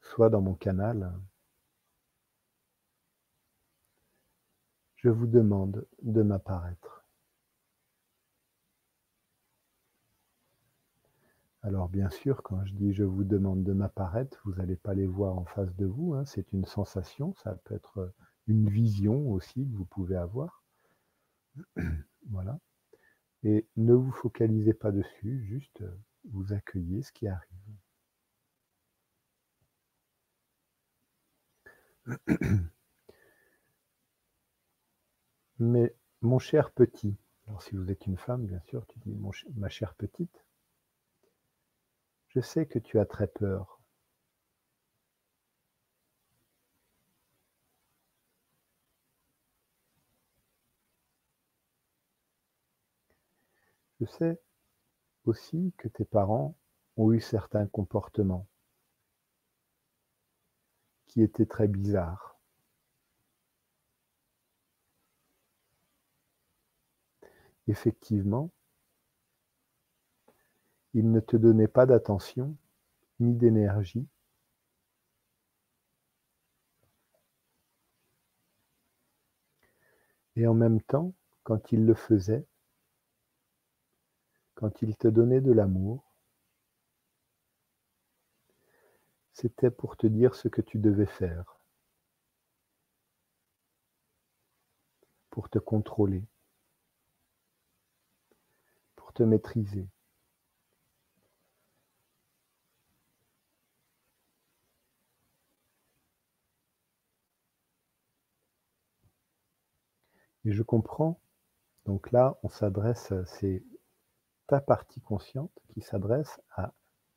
[0.00, 1.16] soient dans mon canal.
[4.96, 7.04] Je vous demande de m'apparaître.
[11.62, 15.06] Alors bien sûr, quand je dis je vous demande de m'apparaître, vous n'allez pas les
[15.06, 18.12] voir en face de vous, hein, c'est une sensation, ça peut être
[18.46, 20.64] une vision aussi que vous pouvez avoir.
[22.30, 22.58] voilà.
[23.44, 25.82] Et ne vous focalisez pas dessus, juste
[26.30, 27.48] vous accueillez ce qui arrive.
[35.58, 37.16] Mais mon cher petit,
[37.46, 39.14] alors si vous êtes une femme, bien sûr, tu dis
[39.54, 40.44] ma chère petite,
[42.28, 43.81] je sais que tu as très peur.
[54.02, 54.40] Je sais
[55.26, 56.56] aussi que tes parents
[56.96, 58.48] ont eu certains comportements
[61.06, 62.36] qui étaient très bizarres.
[67.68, 68.50] Effectivement,
[70.94, 72.56] il ne te donnait pas d'attention
[73.20, 74.08] ni d'énergie.
[80.34, 81.14] Et en même temps,
[81.44, 82.44] quand il le faisait,
[84.62, 86.14] quand il te donnait de l'amour,
[89.32, 91.58] c'était pour te dire ce que tu devais faire,
[95.30, 96.22] pour te contrôler,
[98.94, 99.88] pour te maîtriser.
[110.44, 111.18] Et je comprends.
[111.84, 113.64] Donc là, on s'adresse, c'est
[114.46, 116.74] ta partie consciente qui s'adresse à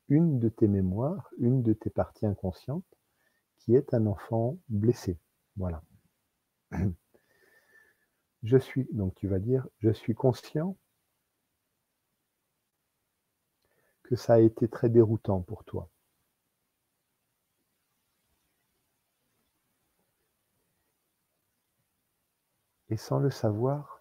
[0.07, 2.85] une de tes mémoires, une de tes parties inconscientes,
[3.57, 5.19] qui est un enfant blessé.
[5.57, 5.83] Voilà.
[8.43, 10.77] Je suis, donc tu vas dire, je suis conscient
[14.03, 15.89] que ça a été très déroutant pour toi.
[22.89, 23.94] et sans le savoir,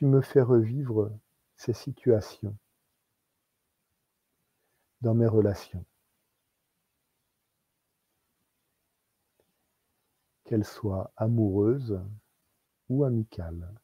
[0.00, 1.12] tu me fais revivre
[1.56, 2.56] ces situations
[5.02, 5.84] dans mes relations,
[10.44, 12.00] qu'elles soient amoureuses
[12.88, 13.74] ou amicales.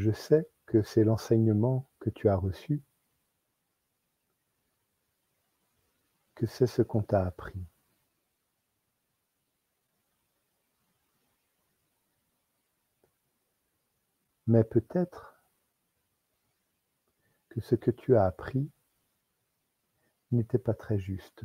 [0.00, 2.82] Je sais que c'est l'enseignement que tu as reçu,
[6.34, 7.62] que c'est ce qu'on t'a appris.
[14.46, 15.38] Mais peut-être
[17.50, 18.70] que ce que tu as appris
[20.32, 21.44] n'était pas très juste.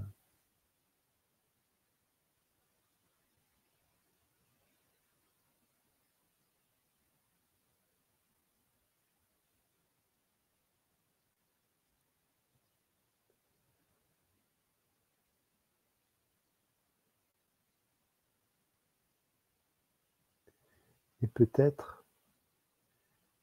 [21.22, 22.06] Et peut-être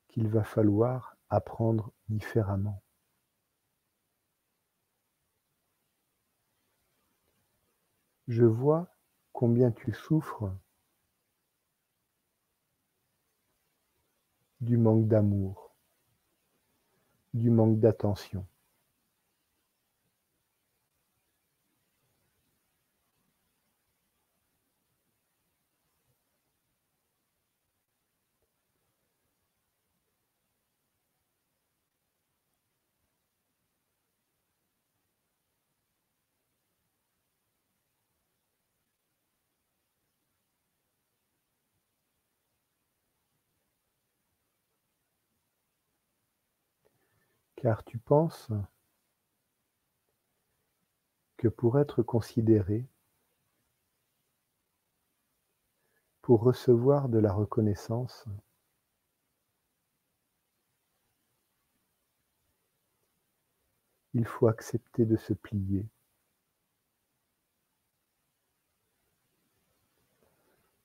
[0.08, 2.82] qu'il va falloir apprendre différemment.
[8.28, 8.88] Je vois
[9.32, 10.52] combien tu souffres
[14.60, 15.74] du manque d'amour,
[17.34, 18.46] du manque d'attention.
[47.62, 48.48] Car tu penses
[51.36, 52.84] que pour être considéré,
[56.22, 58.24] pour recevoir de la reconnaissance,
[64.12, 65.86] il faut accepter de se plier.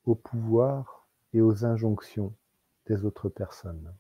[0.06, 2.34] au pouvoir et aux injonctions
[2.86, 3.94] des autres personnes.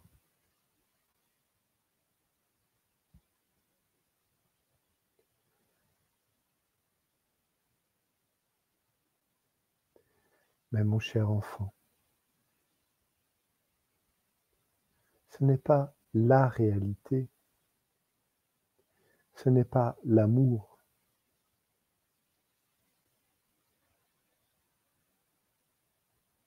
[10.71, 11.73] Mais mon cher enfant,
[15.29, 17.29] ce n'est pas la réalité,
[19.35, 20.77] ce n'est pas l'amour,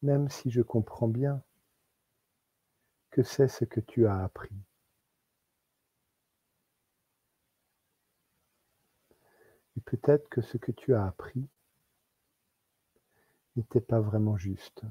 [0.02, 1.42] même si je comprends bien
[3.10, 4.54] que c'est ce que tu as appris.
[9.76, 11.48] Et peut-être que ce que tu as appris
[13.56, 14.82] n'était pas vraiment juste.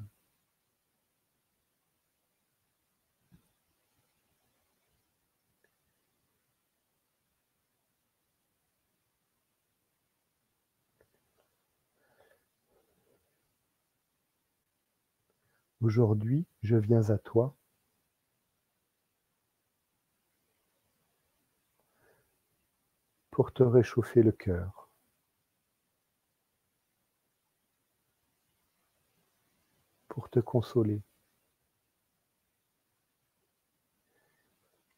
[15.82, 17.54] Aujourd'hui, je viens à toi
[23.32, 24.79] pour te réchauffer le cœur.
[30.10, 31.00] Pour te consoler.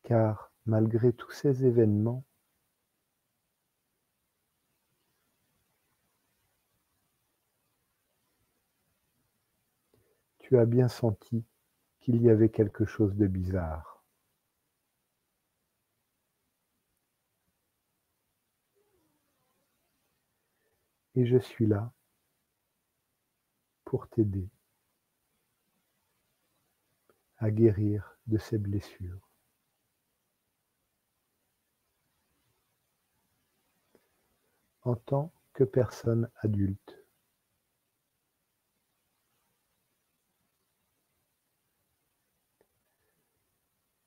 [0.03, 2.25] Car malgré tous ces événements,
[10.41, 11.45] tu as bien senti
[12.01, 14.03] qu'il y avait quelque chose de bizarre.
[21.15, 21.93] Et je suis là
[23.85, 24.49] pour t'aider.
[27.43, 29.29] À guérir de ses blessures.
[34.83, 37.03] En tant que personne adulte,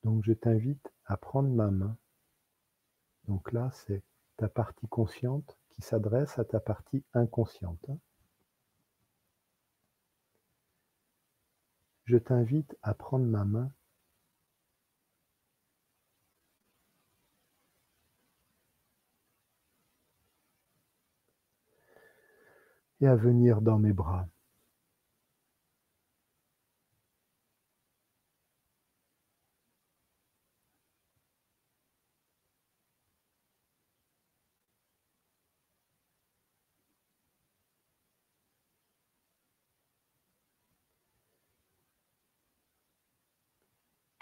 [0.03, 1.97] Donc je t'invite à prendre ma main.
[3.27, 4.03] Donc là, c'est
[4.37, 7.89] ta partie consciente qui s'adresse à ta partie inconsciente.
[12.05, 13.71] Je t'invite à prendre ma main
[23.01, 24.27] et à venir dans mes bras.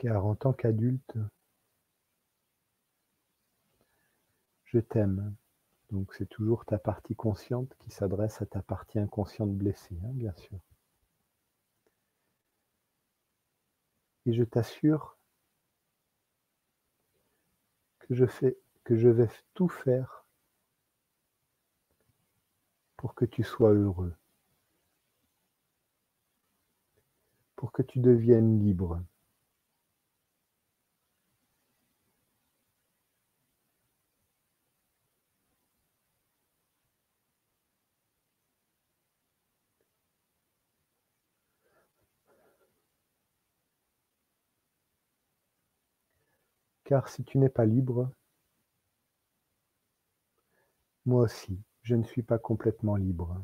[0.03, 1.17] Car en tant qu'adulte,
[4.65, 5.33] je t'aime.
[5.91, 10.33] Donc c'est toujours ta partie consciente qui s'adresse à ta partie inconsciente blessée, hein, bien
[10.33, 10.59] sûr.
[14.25, 15.17] Et je t'assure
[17.99, 20.25] que je, fais, que je vais tout faire
[22.97, 24.13] pour que tu sois heureux,
[27.55, 29.01] pour que tu deviennes libre.
[46.85, 48.09] Car si tu n'es pas libre,
[51.05, 53.41] moi aussi, je ne suis pas complètement libre.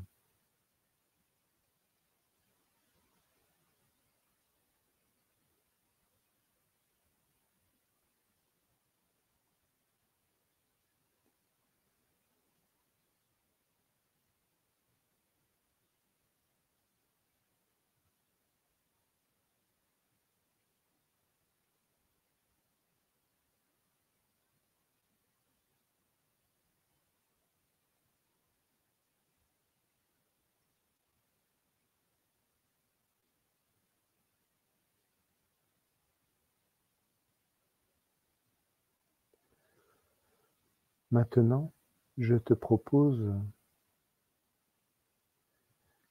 [41.12, 41.74] Maintenant,
[42.18, 43.34] je te propose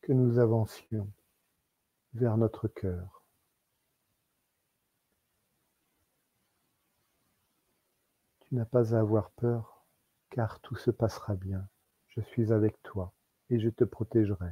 [0.01, 1.13] que nous avancions
[2.15, 3.23] vers notre cœur.
[8.41, 9.87] Tu n'as pas à avoir peur,
[10.31, 11.69] car tout se passera bien.
[12.09, 13.13] Je suis avec toi
[13.51, 14.51] et je te protégerai.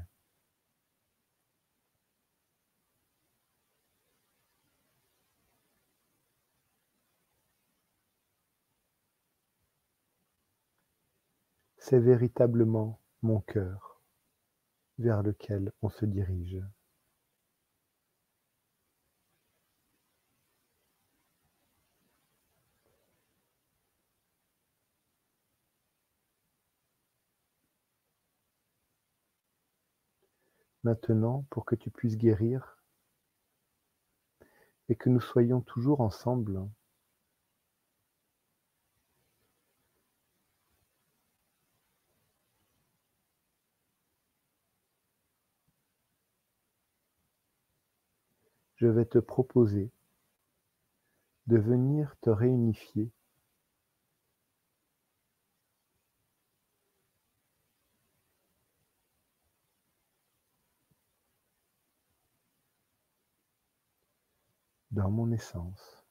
[11.89, 14.03] C'est véritablement mon cœur
[14.99, 16.61] vers lequel on se dirige.
[30.83, 32.83] Maintenant, pour que tu puisses guérir
[34.89, 36.69] et que nous soyons toujours ensemble,
[48.77, 49.91] je vais te proposer
[51.47, 53.11] de venir te réunifier
[64.91, 66.05] dans mon essence.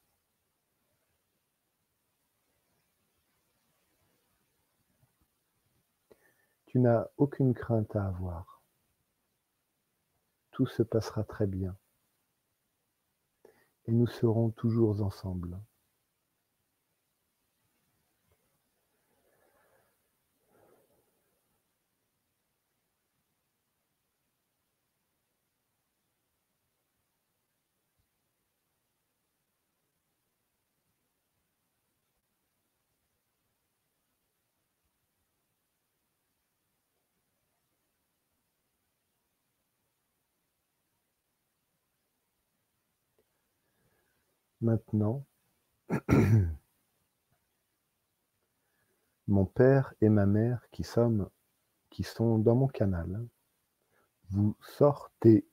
[6.66, 8.62] Tu n'as aucune crainte à avoir.
[10.52, 11.78] Tout se passera très bien
[13.88, 15.60] et nous serons toujours ensemble.
[44.66, 45.24] Maintenant,
[49.28, 51.30] mon père et ma mère qui, sont
[52.40, 53.28] dans mon canal,
[54.32, 55.48] vous sortez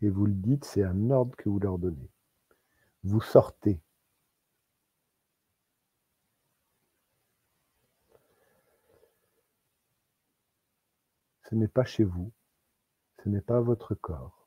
[0.00, 2.10] et vous le dites, c'est un ordre que vous leur donnez.
[3.04, 3.82] Vous sortez.
[11.42, 12.32] Ce n'est pas chez vous,
[13.22, 14.39] ce n'est pas votre corps.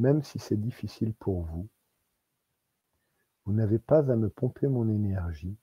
[0.00, 1.68] Même si c'est difficile pour vous,
[3.44, 5.58] vous n'avez pas à me pomper mon énergie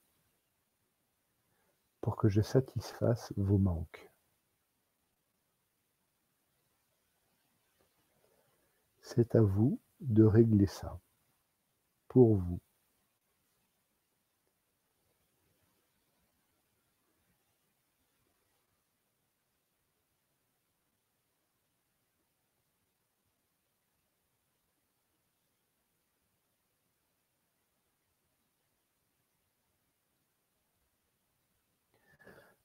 [2.02, 4.12] pour que je satisfasse vos manques.
[9.02, 11.00] C'est à vous de régler ça,
[12.08, 12.60] pour vous.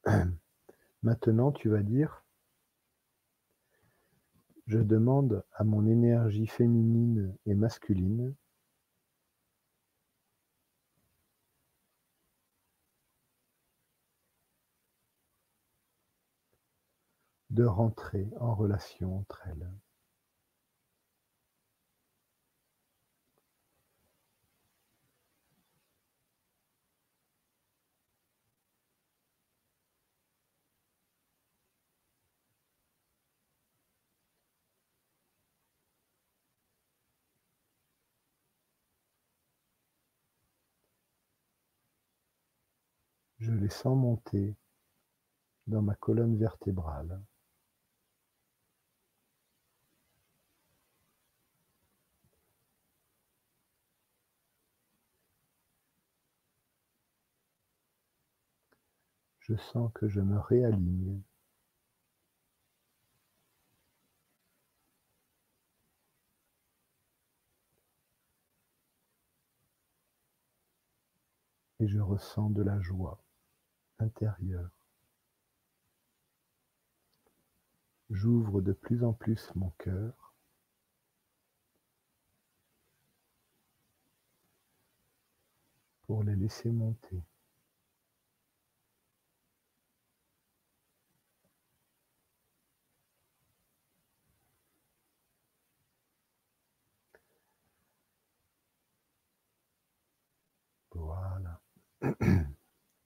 [1.02, 2.24] Maintenant, tu vas dire,
[4.66, 8.34] je demande à mon énergie féminine et masculine
[17.50, 19.70] de rentrer en relation entre elles.
[43.72, 44.54] Sens monter
[45.66, 47.22] dans ma colonne vertébrale.
[59.40, 61.22] Je sens que je me réaligne.
[71.80, 73.18] Et je ressens de la joie
[78.10, 80.22] J'ouvre de plus en plus mon cœur.
[86.12, 87.22] pour les laisser monter.
[100.94, 101.60] Voilà.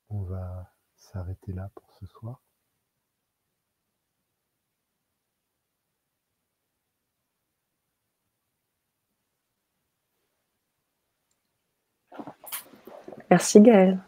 [0.08, 0.75] On va
[1.16, 2.42] s'arrêter là pour ce soir.
[13.30, 13.98] Merci Gaëlle.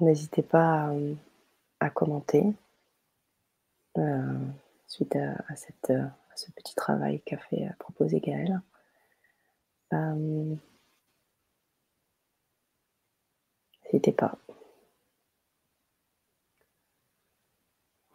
[0.00, 0.92] N'hésitez pas
[1.80, 2.44] à, commenter
[3.96, 4.38] euh,
[4.86, 6.06] suite à, à cette euh,
[6.36, 8.60] ce petit travail qu'a fait proposer Gaël.
[9.92, 10.54] Euh,
[13.84, 14.38] n'hésitez pas.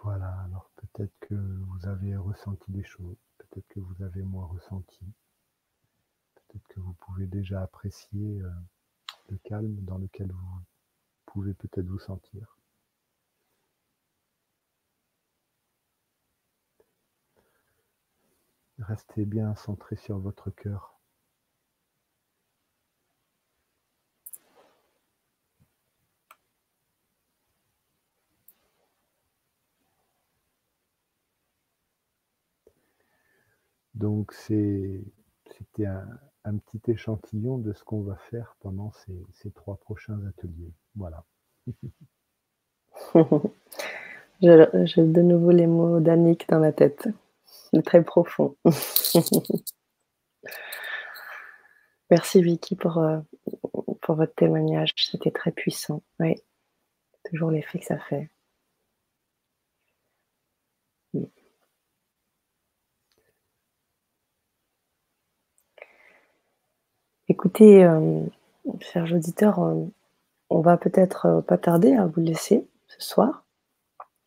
[0.03, 5.05] Voilà, alors peut-être que vous avez ressenti des choses, peut-être que vous avez moins ressenti,
[6.35, 8.49] peut-être que vous pouvez déjà apprécier euh,
[9.29, 10.61] le calme dans lequel vous
[11.27, 12.57] pouvez peut-être vous sentir.
[18.81, 21.01] Restez bien centré sur votre cœur.
[34.01, 38.91] Donc c'était un, petit échantillon de ce qu'on va faire pendant
[39.33, 40.73] ces, trois prochains ateliers.
[40.95, 41.23] Voilà.
[44.41, 47.09] J'ai de nouveau les mots d'Annick dans la tête.
[47.79, 48.57] Très profond.
[52.09, 53.19] Merci Vicky pour, euh,
[54.01, 54.91] pour votre témoignage.
[54.97, 56.03] C'était très puissant.
[56.19, 56.35] Oui,
[57.23, 58.29] toujours l'effet que ça fait.
[67.29, 68.25] Écoutez, euh,
[68.81, 69.85] chers auditeurs, euh,
[70.49, 73.45] on va peut-être pas tarder à vous laisser ce soir.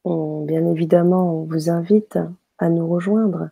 [0.06, 2.18] bien évidemment, on vous invite
[2.58, 3.50] à nous rejoindre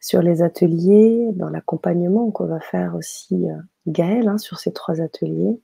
[0.00, 3.46] sur les ateliers, dans l'accompagnement qu'on va faire aussi
[3.86, 5.60] Gaël hein, sur ces trois ateliers.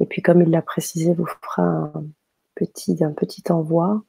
[0.00, 2.06] Et puis, comme il l'a précisé, vous fera un
[2.54, 4.02] petit, un petit envoi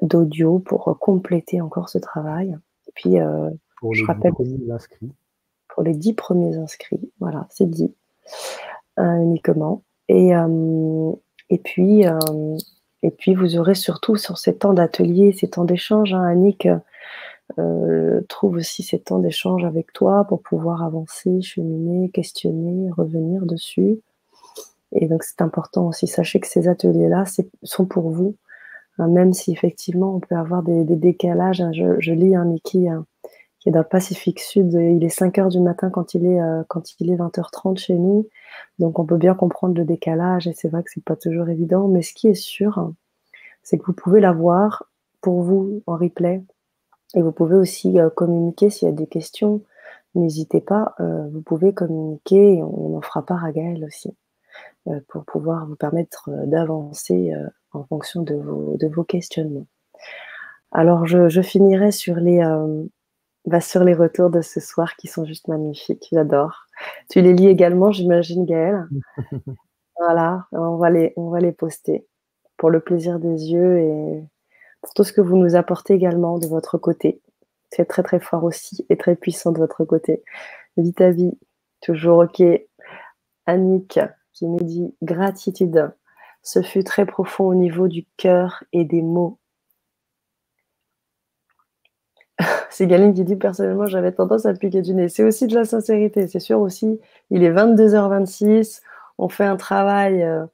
[0.00, 2.56] d'audio pour compléter encore ce travail.
[2.88, 3.16] Et puis,
[3.80, 4.32] pour je rappelle
[5.74, 7.12] pour les dix premiers inscrits.
[7.20, 7.94] Voilà, c'est dit
[8.98, 9.82] euh, uniquement.
[10.08, 11.12] Et, euh,
[11.50, 12.18] et, puis, euh,
[13.04, 16.66] et puis, vous aurez surtout sur ces temps d'atelier, ces temps d'échange, hein, Annick
[18.30, 24.00] trouve aussi ces temps d'échange avec toi pour pouvoir avancer, cheminer, questionner, revenir dessus.
[24.92, 26.06] Et donc, c'est important aussi.
[26.06, 27.24] Sachez que ces ateliers-là
[27.62, 28.36] sont pour vous,
[28.96, 31.60] hein, même si effectivement on peut avoir des, décalages.
[31.60, 31.72] Hein.
[31.72, 32.88] je, lis un Niki
[33.64, 34.74] qui est dans Pacifique Sud.
[34.74, 37.94] Il est 5 heures du matin quand il est, euh, quand il est 20h30 chez
[37.94, 38.28] nous.
[38.78, 41.88] Donc on peut bien comprendre le décalage et c'est vrai que c'est pas toujours évident.
[41.88, 42.92] Mais ce qui est sûr,
[43.62, 44.84] c'est que vous pouvez l'avoir
[45.22, 46.42] pour vous en replay.
[47.14, 49.62] Et vous pouvez aussi euh, communiquer s'il y a des questions.
[50.14, 54.14] N'hésitez pas, euh, vous pouvez communiquer et on en fera part à Gaël aussi
[55.08, 57.32] pour pouvoir vous permettre d'avancer
[57.72, 59.66] en fonction de vos, de vos questionnements.
[60.72, 62.42] Alors, je, je finirai sur les,
[63.46, 66.08] bah, sur les retours de ce soir qui sont juste magnifiques.
[66.12, 66.66] J'adore.
[67.10, 68.88] Tu les lis également, j'imagine, Gaëlle.
[69.98, 72.06] voilà, on va, les, on va les poster
[72.56, 74.24] pour le plaisir des yeux et
[74.80, 77.20] pour tout ce que vous nous apportez également de votre côté.
[77.70, 80.22] C'est très très fort aussi et très puissant de votre côté.
[80.76, 81.38] Vita vie,
[81.80, 82.42] toujours ok.
[83.46, 84.00] Annick
[84.32, 85.92] qui nous dit gratitude.
[86.42, 89.38] Ce fut très profond au niveau du cœur et des mots.
[92.74, 95.08] C'est Galine qui dit personnellement, j'avais tendance à piquer du nez.
[95.08, 97.00] C'est aussi de la sincérité, c'est sûr aussi.
[97.30, 98.82] Il est 22h26,
[99.16, 100.44] on fait un travail euh,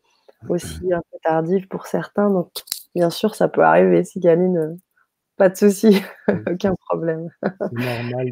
[0.50, 2.50] aussi un peu tardif pour certains, donc
[2.94, 4.04] bien sûr, ça peut arriver.
[4.04, 4.74] Si Galine, euh,
[5.38, 6.02] pas de souci,
[6.46, 7.30] aucun problème.
[7.42, 8.28] c'est normal,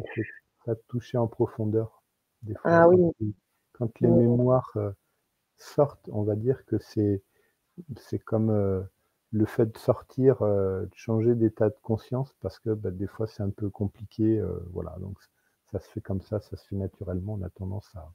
[0.65, 2.03] ça toucher en profondeur.
[2.43, 3.33] Des fois, ah oui.
[3.73, 4.91] Quand les mémoires euh,
[5.57, 7.23] sortent, on va dire que c'est
[7.95, 8.87] c'est comme
[9.31, 13.27] le fait de sortir, euh, de changer d'état de conscience, parce que bah, des fois
[13.27, 15.17] c'est un peu compliqué, euh, voilà, donc
[15.71, 18.11] ça se fait comme ça, ça se fait naturellement, on a tendance à,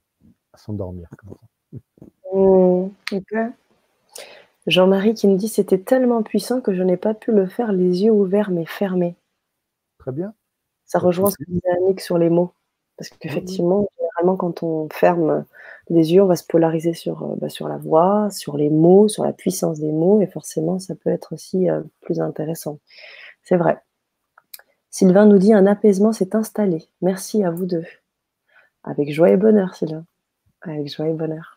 [0.57, 1.79] s'endormir comme ça.
[2.33, 2.89] Mmh,
[4.67, 8.03] Jean-Marie qui me dit c'était tellement puissant que je n'ai pas pu le faire les
[8.03, 9.15] yeux ouverts mais fermés.
[9.99, 10.33] Très bien.
[10.85, 12.53] Ça rejoint ce que disait Annick sur les mots.
[12.97, 15.45] Parce qu'effectivement, généralement, quand on ferme
[15.89, 19.07] les yeux, on va se polariser sur, euh, bah, sur la voix, sur les mots,
[19.07, 22.79] sur la puissance des mots, et forcément, ça peut être aussi euh, plus intéressant.
[23.43, 23.79] C'est vrai.
[24.89, 26.85] Sylvain nous dit un apaisement s'est installé.
[27.01, 27.85] Merci à vous deux.
[28.83, 30.05] Avec joie et bonheur, Sylvain.
[30.61, 31.54] Avec joie et bonheur.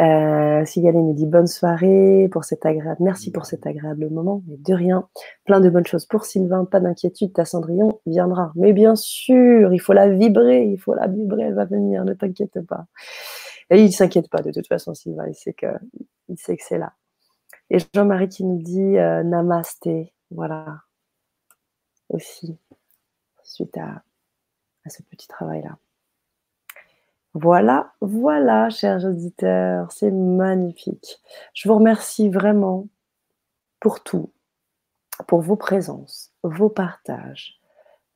[0.00, 2.98] Euh, Sigaline nous dit bonne soirée pour cet agréable.
[3.00, 5.08] Merci pour cet agréable moment, mais de rien.
[5.44, 6.64] Plein de bonnes choses pour Sylvain.
[6.64, 8.52] Pas d'inquiétude, ta Cendrillon viendra.
[8.54, 12.04] Mais bien sûr, il faut la vibrer, il faut la vibrer, elle va venir.
[12.04, 12.86] Ne t'inquiète pas.
[13.70, 15.26] Et il s'inquiète pas de toute façon, Sylvain.
[15.26, 15.66] Il sait que,
[16.28, 16.92] il sait que c'est là.
[17.70, 20.12] Et Jean-Marie qui nous dit euh, namasté.
[20.30, 20.82] Voilà.
[22.10, 22.58] aussi
[23.42, 24.02] suite à
[24.88, 25.78] ce petit travail-là.
[27.34, 31.20] Voilà, voilà, chers auditeurs, c'est magnifique.
[31.54, 32.88] Je vous remercie vraiment
[33.80, 34.32] pour tout,
[35.26, 37.60] pour vos présences, vos partages,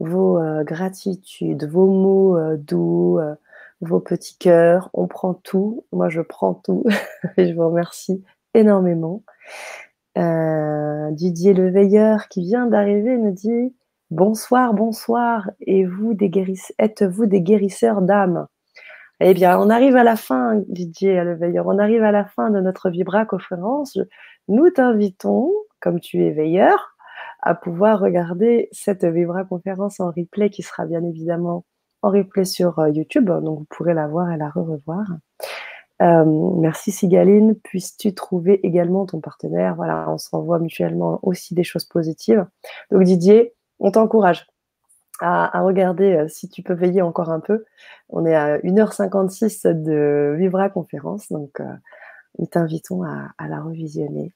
[0.01, 3.35] vos euh, gratitudes, vos mots euh, doux, euh,
[3.81, 4.91] vos petits cœurs.
[4.95, 5.85] On prend tout.
[5.93, 6.85] Moi, je prends tout.
[7.37, 8.23] et je vous remercie
[8.55, 9.23] énormément.
[10.17, 13.75] Didier Le Veilleur qui vient d'arriver nous dit
[14.11, 15.51] Bonsoir, bonsoir.
[15.61, 16.17] Et vous,
[16.79, 18.47] êtes-vous des guérisseurs d'âme?
[19.25, 21.69] Eh bien, on arrive à la fin, Didier Le Veilleur.
[21.69, 23.97] On arrive à la fin de notre Vibra conférence.
[24.49, 26.97] Nous t'invitons, comme tu es veilleur,
[27.41, 31.65] à pouvoir regarder cette Vibra conférence en replay qui sera bien évidemment
[32.03, 33.27] en replay sur euh, YouTube.
[33.27, 35.07] Donc, vous pourrez la voir et la re-revoir.
[36.03, 36.25] Euh,
[36.59, 37.55] merci Sigaline.
[37.55, 39.77] Puisses-tu trouver également ton partenaire?
[39.77, 42.45] Voilà, on se renvoie mutuellement aussi des choses positives.
[42.91, 44.47] Donc Didier, on t'encourage
[45.23, 47.65] à, regarder euh, si tu peux veiller encore un peu.
[48.09, 51.61] On est à 1h56 de Vibra conférence, donc
[52.39, 54.33] nous t'invitons à, la revisionner.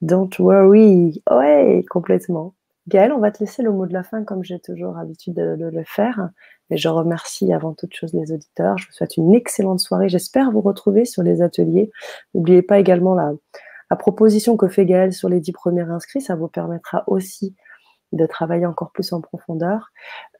[0.00, 1.22] Don't worry.
[1.30, 2.54] Ouais, complètement.
[2.88, 5.70] Gaëlle, on va te laisser le mot de la fin comme j'ai toujours l'habitude de,
[5.70, 6.30] le faire.
[6.70, 8.78] Et je remercie avant toute chose les auditeurs.
[8.78, 10.08] Je vous souhaite une excellente soirée.
[10.08, 11.90] J'espère vous retrouver sur les ateliers.
[12.34, 13.32] N'oubliez pas également la,
[13.96, 16.20] proposition que fait Gaëlle sur les dix premiers inscrits.
[16.20, 17.54] Ça vous permettra aussi
[18.12, 19.92] de travailler encore plus en profondeur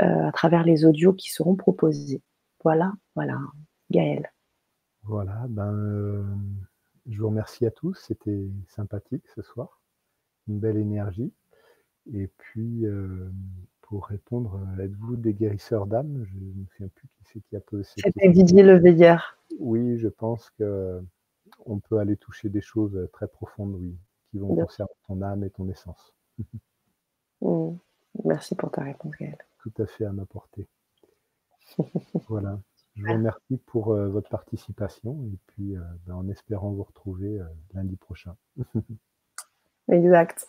[0.02, 2.22] euh, à travers les audios qui seront proposés.
[2.64, 3.38] Voilà, voilà,
[3.90, 4.30] Gaëlle.
[5.02, 6.24] Voilà, ben, euh,
[7.06, 7.94] je vous remercie à tous.
[7.94, 9.80] C'était sympathique ce soir.
[10.48, 11.32] Une belle énergie.
[12.12, 13.30] Et puis, euh,
[13.82, 16.24] pour répondre, êtes-vous des guérisseurs d'âme?
[16.26, 19.38] Je ne me souviens plus qui c'est qui a posé cette C'était Didier Leveillard.
[19.58, 23.96] Oui, je pense qu'on peut aller toucher des choses très profondes, oui,
[24.30, 26.14] qui vont concerner ton âme et ton essence.
[27.40, 27.77] Mmh.
[28.24, 29.39] Merci pour ta réponse, Gaël.
[29.59, 30.66] Tout à fait à ma portée.
[32.28, 32.59] voilà.
[32.97, 37.39] Je vous remercie pour euh, votre participation et puis ben, en espérant vous retrouver
[37.74, 38.35] lundi prochain.
[39.89, 40.48] exact.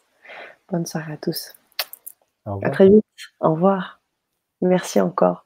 [0.72, 1.56] Bonne soirée à tous.
[2.46, 3.06] À très vite.
[3.40, 4.02] Au revoir.
[4.62, 5.46] Merci encore.